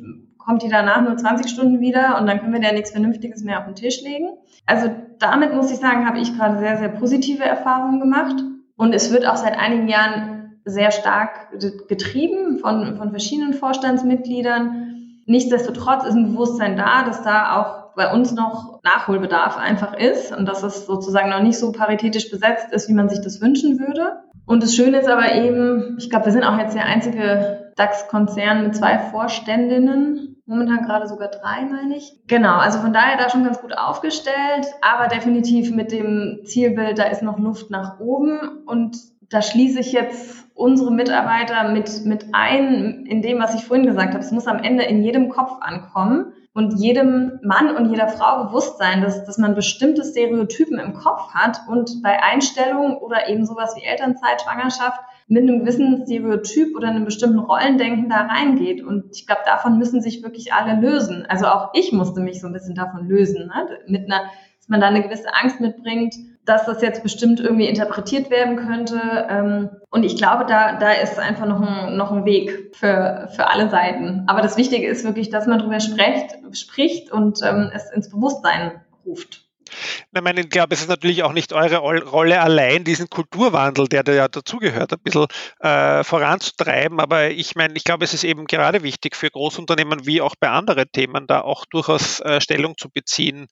kommt 0.45 0.63
die 0.63 0.69
danach 0.69 1.03
nur 1.03 1.17
20 1.17 1.51
Stunden 1.51 1.81
wieder 1.81 2.19
und 2.19 2.27
dann 2.27 2.41
können 2.41 2.53
wir 2.53 2.61
da 2.61 2.73
nichts 2.73 2.91
Vernünftiges 2.91 3.43
mehr 3.43 3.59
auf 3.59 3.67
den 3.67 3.75
Tisch 3.75 4.03
legen. 4.03 4.29
Also 4.67 4.91
damit 5.19 5.55
muss 5.55 5.71
ich 5.71 5.79
sagen, 5.79 6.07
habe 6.07 6.19
ich 6.19 6.37
gerade 6.37 6.59
sehr, 6.59 6.77
sehr 6.77 6.89
positive 6.89 7.45
Erfahrungen 7.45 8.01
gemacht 8.01 8.37
und 8.77 8.95
es 8.95 9.13
wird 9.13 9.27
auch 9.27 9.37
seit 9.37 9.59
einigen 9.59 9.89
Jahren 9.89 10.61
sehr 10.65 10.91
stark 10.91 11.51
getrieben 11.89 12.59
von, 12.59 12.97
von 12.97 13.11
verschiedenen 13.11 13.55
Vorstandsmitgliedern. 13.55 15.23
Nichtsdestotrotz 15.27 16.05
ist 16.05 16.15
ein 16.15 16.33
Bewusstsein 16.33 16.77
da, 16.77 17.05
dass 17.05 17.23
da 17.23 17.61
auch 17.61 17.95
bei 17.95 18.13
uns 18.13 18.33
noch 18.33 18.81
Nachholbedarf 18.83 19.57
einfach 19.57 19.95
ist 19.95 20.35
und 20.37 20.47
dass 20.47 20.63
es 20.63 20.87
sozusagen 20.87 21.31
noch 21.31 21.43
nicht 21.43 21.59
so 21.59 21.73
paritätisch 21.73 22.31
besetzt 22.31 22.73
ist, 22.73 22.89
wie 22.89 22.95
man 22.95 23.09
sich 23.09 23.21
das 23.21 23.41
wünschen 23.41 23.79
würde. 23.79 24.23
Und 24.47 24.63
das 24.63 24.75
Schöne 24.75 24.99
ist 24.99 25.09
aber 25.09 25.35
eben, 25.35 25.97
ich 25.99 26.11
glaube, 26.11 26.27
wir 26.27 26.33
sind 26.33 26.45
auch 26.45 26.59
jetzt 26.59 26.75
der 26.75 26.87
einzige 26.87 27.73
DAX-Konzern 27.77 28.65
mit 28.65 28.77
zwei 28.77 28.99
Vorständinnen. 28.99 30.32
Momentan 30.53 30.85
gerade 30.85 31.09
sogar 31.09 31.29
drei, 31.29 31.63
meine 31.63 31.97
ich. 31.97 32.13
Genau, 32.27 32.59
also 32.59 32.79
von 32.81 32.93
daher 32.93 33.17
da 33.17 33.31
schon 33.31 33.43
ganz 33.43 33.63
gut 33.63 33.73
aufgestellt, 33.75 34.67
aber 34.83 35.09
definitiv 35.09 35.71
mit 35.71 35.93
dem 35.93 36.41
Zielbild, 36.45 36.99
da 36.99 37.05
ist 37.05 37.23
noch 37.23 37.39
Luft 37.39 37.71
nach 37.71 38.01
oben 38.01 38.39
und 38.67 38.99
da 39.31 39.41
schließe 39.41 39.81
ich 39.81 39.93
jetzt 39.93 40.45
unsere 40.53 40.93
Mitarbeiter 40.93 41.71
mit, 41.71 42.05
mit 42.05 42.27
ein 42.33 43.07
in 43.07 43.23
dem, 43.23 43.41
was 43.41 43.55
ich 43.55 43.65
vorhin 43.65 43.87
gesagt 43.87 44.13
habe. 44.13 44.23
Es 44.23 44.31
muss 44.31 44.47
am 44.47 44.59
Ende 44.59 44.85
in 44.85 45.03
jedem 45.03 45.31
Kopf 45.31 45.53
ankommen 45.61 46.35
und 46.53 46.79
jedem 46.79 47.41
Mann 47.43 47.75
und 47.75 47.89
jeder 47.89 48.09
Frau 48.09 48.45
bewusst 48.45 48.77
sein, 48.77 49.01
dass, 49.01 49.25
dass 49.25 49.39
man 49.39 49.55
bestimmte 49.55 50.05
Stereotypen 50.05 50.79
im 50.79 50.93
Kopf 50.93 51.33
hat 51.33 51.63
und 51.67 52.03
bei 52.03 52.23
Einstellungen 52.23 52.99
oder 52.99 53.27
eben 53.27 53.47
sowas 53.47 53.75
wie 53.75 53.87
Elternzeit, 53.87 54.43
Schwangerschaft 54.43 55.01
mit 55.33 55.45
einem 55.45 55.61
gewissen 55.61 56.03
Stereotyp 56.05 56.77
oder 56.77 56.89
einem 56.89 57.07
bestimmten 57.07 57.39
Rollendenken 57.39 58.11
da 58.11 58.27
reingeht. 58.27 58.83
Und 58.83 59.05
ich 59.13 59.27
glaube, 59.27 59.41
davon 59.47 59.79
müssen 59.79 60.03
sich 60.03 60.23
wirklich 60.23 60.53
alle 60.53 60.79
lösen. 60.79 61.25
Also 61.27 61.47
auch 61.47 61.71
ich 61.73 61.91
musste 61.91 62.21
mich 62.21 62.41
so 62.41 62.49
ein 62.49 62.53
bisschen 62.53 62.75
davon 62.75 63.09
lösen, 63.09 63.47
ne? 63.47 63.79
mit 63.87 64.05
einer, 64.05 64.25
dass 64.59 64.69
man 64.69 64.81
da 64.83 64.89
eine 64.89 65.03
gewisse 65.03 65.35
Angst 65.35 65.59
mitbringt, 65.59 66.15
dass 66.45 66.67
das 66.67 66.83
jetzt 66.83 67.03
bestimmt 67.03 67.41
irgendwie 67.41 67.67
interpretiert 67.67 68.29
werden 68.29 68.57
könnte. 68.57 69.01
Ähm, 69.31 69.71
und 69.91 70.05
ich 70.05 70.17
glaube, 70.17 70.45
da, 70.45 70.77
da 70.77 70.93
ist 70.93 71.19
einfach 71.19 71.47
noch 71.47 71.63
ein, 71.63 71.97
noch 71.97 72.13
ein 72.13 72.27
Weg 72.27 72.77
für, 72.77 73.29
für 73.35 73.49
alle 73.49 73.71
Seiten. 73.71 74.25
Aber 74.27 74.43
das 74.43 74.59
Wichtige 74.59 74.87
ist 74.87 75.03
wirklich, 75.03 75.31
dass 75.31 75.47
man 75.47 75.61
darüber 75.61 75.81
spricht, 75.81 76.37
spricht 76.53 77.11
und 77.11 77.41
ähm, 77.43 77.71
es 77.75 77.91
ins 77.91 78.11
Bewusstsein 78.11 78.83
ruft. 79.07 79.42
Ich 80.15 80.21
meine, 80.21 80.41
ich 80.41 80.51
glaube, 80.51 80.75
es 80.75 80.83
ist 80.83 80.89
natürlich 80.89 81.23
auch 81.23 81.33
nicht 81.33 81.53
eure 81.53 81.79
Rolle 81.79 82.41
allein, 82.41 82.85
diesen 82.85 83.09
Kulturwandel, 83.09 83.89
der 83.89 84.03
da 84.03 84.13
ja 84.13 84.29
dazugehört, 84.29 84.93
ein 84.93 85.01
bisschen 85.03 85.27
äh, 85.61 86.05
voranzutreiben. 86.05 87.01
Aber 87.01 87.31
ich 87.31 87.55
meine, 87.55 87.75
ich 87.77 87.85
glaube, 87.85 88.05
es 88.05 88.15
ist 88.15 88.25
eben 88.25 88.47
gerade 88.47 88.83
wichtig 88.83 89.17
für 89.17 89.31
Großunternehmen 89.31 90.07
wie 90.07 90.21
auch 90.21 90.35
bei 90.39 90.51
anderen 90.51 90.87
Themen, 90.93 91.27
da 91.27 91.41
auch 91.41 91.65
durchaus 91.67 92.21
äh, 92.21 92.41
Stellung 92.41 92.77
zu 92.77 92.91
beziehen 92.91 93.47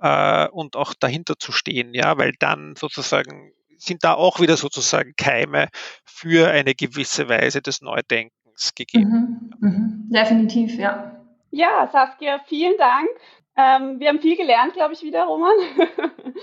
äh, 0.00 0.48
und 0.48 0.76
auch 0.76 0.94
dahinter 0.98 1.34
zu 1.38 1.52
stehen, 1.52 1.94
ja, 1.94 2.18
weil 2.18 2.32
dann 2.38 2.74
sozusagen 2.76 3.52
sind 3.78 4.04
da 4.04 4.14
auch 4.14 4.40
wieder 4.40 4.56
sozusagen 4.56 5.14
Keime 5.16 5.68
für 6.04 6.50
eine 6.50 6.74
gewisse 6.74 7.28
Weise 7.28 7.60
des 7.60 7.82
Neudenkens 7.82 8.74
gegeben. 8.74 9.52
Mhm, 9.60 9.68
mhm. 9.68 10.10
Definitiv, 10.10 10.78
ja. 10.78 11.12
Ja, 11.50 11.88
Saskia, 11.92 12.40
vielen 12.46 12.76
Dank 12.78 13.08
ähm, 13.56 13.98
wir 14.00 14.08
haben 14.08 14.20
viel 14.20 14.36
gelernt, 14.36 14.74
glaube 14.74 14.94
ich, 14.94 15.02
wieder, 15.02 15.24
Roman. 15.24 15.54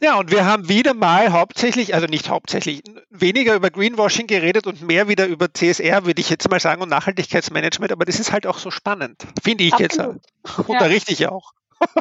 Ja, 0.00 0.18
und 0.18 0.30
wir 0.30 0.44
haben 0.44 0.68
wieder 0.68 0.94
mal 0.94 1.32
hauptsächlich, 1.32 1.94
also 1.94 2.06
nicht 2.06 2.30
hauptsächlich, 2.30 2.82
weniger 3.10 3.54
über 3.54 3.70
Greenwashing 3.70 4.26
geredet 4.26 4.66
und 4.66 4.82
mehr 4.82 5.08
wieder 5.08 5.26
über 5.26 5.52
CSR, 5.52 6.06
würde 6.06 6.20
ich 6.20 6.30
jetzt 6.30 6.48
mal 6.50 6.60
sagen, 6.60 6.82
und 6.82 6.88
Nachhaltigkeitsmanagement, 6.88 7.92
aber 7.92 8.04
das 8.04 8.18
ist 8.18 8.32
halt 8.32 8.46
auch 8.46 8.58
so 8.58 8.70
spannend, 8.70 9.26
finde 9.42 9.64
ich 9.64 9.74
Absolut. 9.74 10.20
jetzt. 10.44 10.58
Unterrichte 10.68 11.12
ja. 11.12 11.18
ich 11.18 11.28
auch. 11.28 11.52